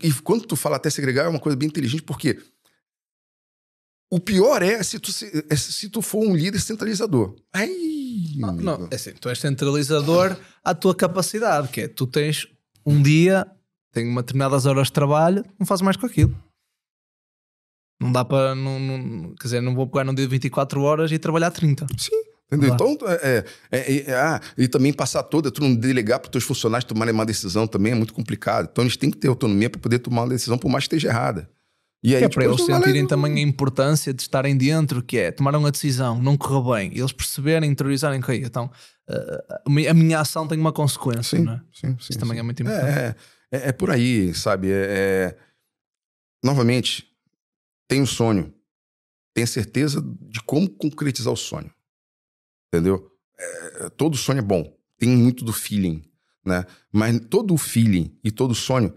[0.03, 2.39] e, e, quando tu fala até segregar, é uma coisa bem inteligente, porque
[4.09, 7.35] o pior é se tu, se, é se tu for um líder centralizador.
[7.53, 12.47] Aí, não, não, é assim, tu és centralizador à tua capacidade, que é tu tens
[12.85, 13.45] um dia,
[13.91, 16.35] tem uma determinadas horas de trabalho, não fazes mais com aquilo.
[18.01, 18.55] Não dá para.
[18.55, 21.85] Não, não, quer dizer, não vou pegar num dia de 24 horas e trabalhar 30.
[21.97, 22.20] Sim.
[22.51, 22.73] Entendeu?
[22.73, 26.43] Então, é, é, é, ah, e também passar toda, tu não delegar para os teus
[26.43, 28.67] funcionários tomarem uma decisão também é muito complicado.
[28.69, 31.13] Então, eles têm que ter autonomia para poder tomar uma decisão, por mais que esteja
[31.13, 31.49] errada.
[32.03, 35.55] E aí, é para eles sentirem também a importância de estarem dentro, que é tomar
[35.55, 38.71] uma decisão, não correu bem, eles perceberem, interiorizarem que então
[39.07, 41.57] uh, a minha ação tem uma consequência, sim, não é?
[41.71, 42.19] Sim, sim, Isso sim.
[42.19, 42.97] também é muito importante.
[42.97, 43.15] É,
[43.51, 44.69] é, é por aí, sabe?
[44.71, 45.37] É,
[46.43, 47.05] novamente,
[47.87, 48.51] tem um sonho,
[49.31, 51.71] tem certeza de como concretizar o sonho
[52.71, 53.11] entendeu?
[53.37, 56.03] É, todo sonho é bom, tem muito do feeling,
[56.45, 56.65] né?
[56.91, 58.93] Mas todo o feeling e todo sonho,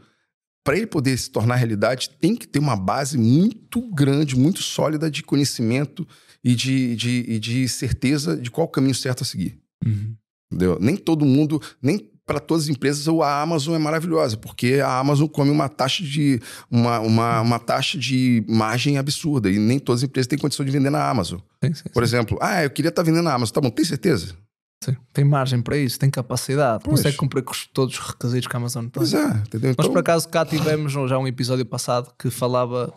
[0.63, 5.11] para ele poder se tornar realidade, tem que ter uma base muito grande, muito sólida
[5.11, 6.07] de conhecimento
[6.43, 9.59] e de, de, de certeza de qual o caminho certo a seguir.
[9.85, 10.17] Uhum.
[10.51, 10.79] Entendeu?
[10.81, 15.27] Nem todo mundo, nem para todas as empresas a Amazon é maravilhosa, porque a Amazon
[15.27, 16.41] come uma taxa de
[16.71, 20.73] uma, uma, uma taxa de margem absurda e nem todas as empresas têm condição de
[20.73, 21.39] vender na Amazon.
[21.63, 22.17] Sim, sim, Por sim.
[22.17, 24.35] exemplo, ah, eu queria estar tá vendendo na Amazon, tá bom, tem certeza?
[24.83, 26.97] Sim, tem margem para isso, tem capacidade, pois.
[26.97, 28.91] consegue cumprir com todos os requisitos que a Amazon tem.
[28.93, 29.71] Pois é, entendeu?
[29.71, 29.75] Então...
[29.79, 32.93] Mas por acaso cá tivemos já um episódio passado que falava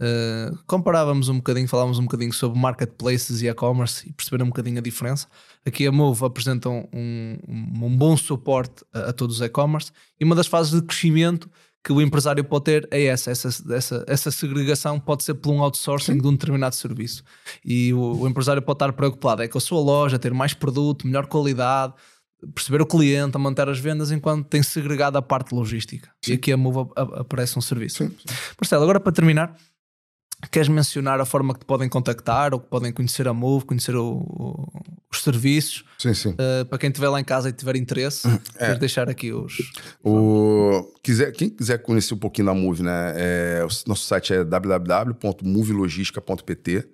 [0.00, 4.78] Uh, comparávamos um bocadinho, falávamos um bocadinho sobre marketplaces e e-commerce e perceber um bocadinho
[4.78, 5.26] a diferença.
[5.66, 10.34] Aqui a Move apresenta um, um, bom suporte a, a todos os e-commerce e uma
[10.34, 11.50] das fases de crescimento
[11.82, 15.62] que o empresário pode ter é essa, essa, essa, essa segregação pode ser por um
[15.62, 16.20] outsourcing Sim.
[16.20, 17.22] de um determinado serviço.
[17.64, 21.06] E o, o, empresário pode estar preocupado é com a sua loja, ter mais produto,
[21.06, 21.94] melhor qualidade,
[22.54, 26.10] perceber o cliente, a manter as vendas, enquanto tem segregado a parte logística.
[26.22, 26.32] Sim.
[26.32, 28.04] E aqui a Move aparece um serviço.
[28.04, 28.14] Sim,
[28.60, 29.56] Marcelo, agora para terminar,
[30.50, 33.94] Queres mencionar a forma que te podem contactar ou que podem conhecer a Move, conhecer
[33.94, 34.68] o, o,
[35.12, 35.84] os serviços?
[35.98, 36.30] Sim, sim.
[36.30, 38.26] Uh, para quem estiver lá em casa e tiver interesse,
[38.56, 38.66] é.
[38.66, 39.54] queres deixar aqui os.
[40.02, 43.12] O, quiser, quem quiser conhecer um pouquinho da Move, né?
[43.16, 46.88] É, o nosso site é www.movelogistica.pt.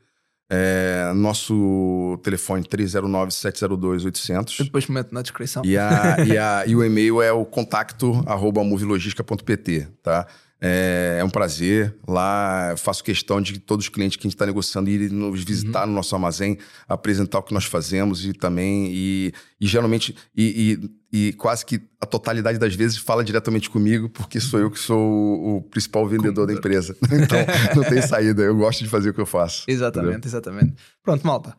[0.48, 4.64] É, nosso telefone 309-702-800.
[4.64, 5.64] Depois meto na descrição.
[5.64, 10.28] E, a, e, a, e o e-mail é o contacto arroba movelogistica.pt, tá?
[10.60, 11.96] É, é um prazer.
[12.06, 15.82] Lá faço questão de todos os clientes que a gente está negociando irem nos visitar
[15.82, 15.88] uhum.
[15.88, 16.58] no nosso armazém,
[16.88, 18.88] apresentar o que nós fazemos e também.
[18.90, 20.80] E, e geralmente, e,
[21.12, 24.78] e, e, quase que a totalidade das vezes fala diretamente comigo, porque sou eu que
[24.78, 26.96] sou o, o principal vendedor da empresa.
[27.16, 27.38] Então,
[27.74, 28.42] não tem saída.
[28.42, 29.64] Eu gosto de fazer o que eu faço.
[29.68, 30.28] Exatamente, entendeu?
[30.28, 30.74] exatamente.
[31.02, 31.56] Pronto, malta.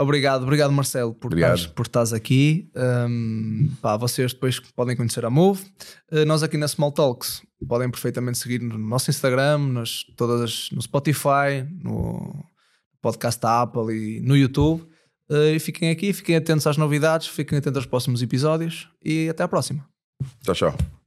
[0.00, 2.70] Obrigado, obrigado Marcelo por estás por estás aqui.
[2.74, 5.62] Um, pá, vocês depois podem conhecer a Move.
[6.10, 10.80] Uh, nós aqui na Small Talks podem perfeitamente seguir no nosso Instagram, nas, todas, no
[10.80, 12.32] Spotify, no
[13.02, 14.88] podcast da Apple e no YouTube.
[15.30, 19.42] Uh, e fiquem aqui, fiquem atentos às novidades, fiquem atentos aos próximos episódios e até
[19.42, 19.86] à próxima.
[20.42, 20.99] Tchau, tchau.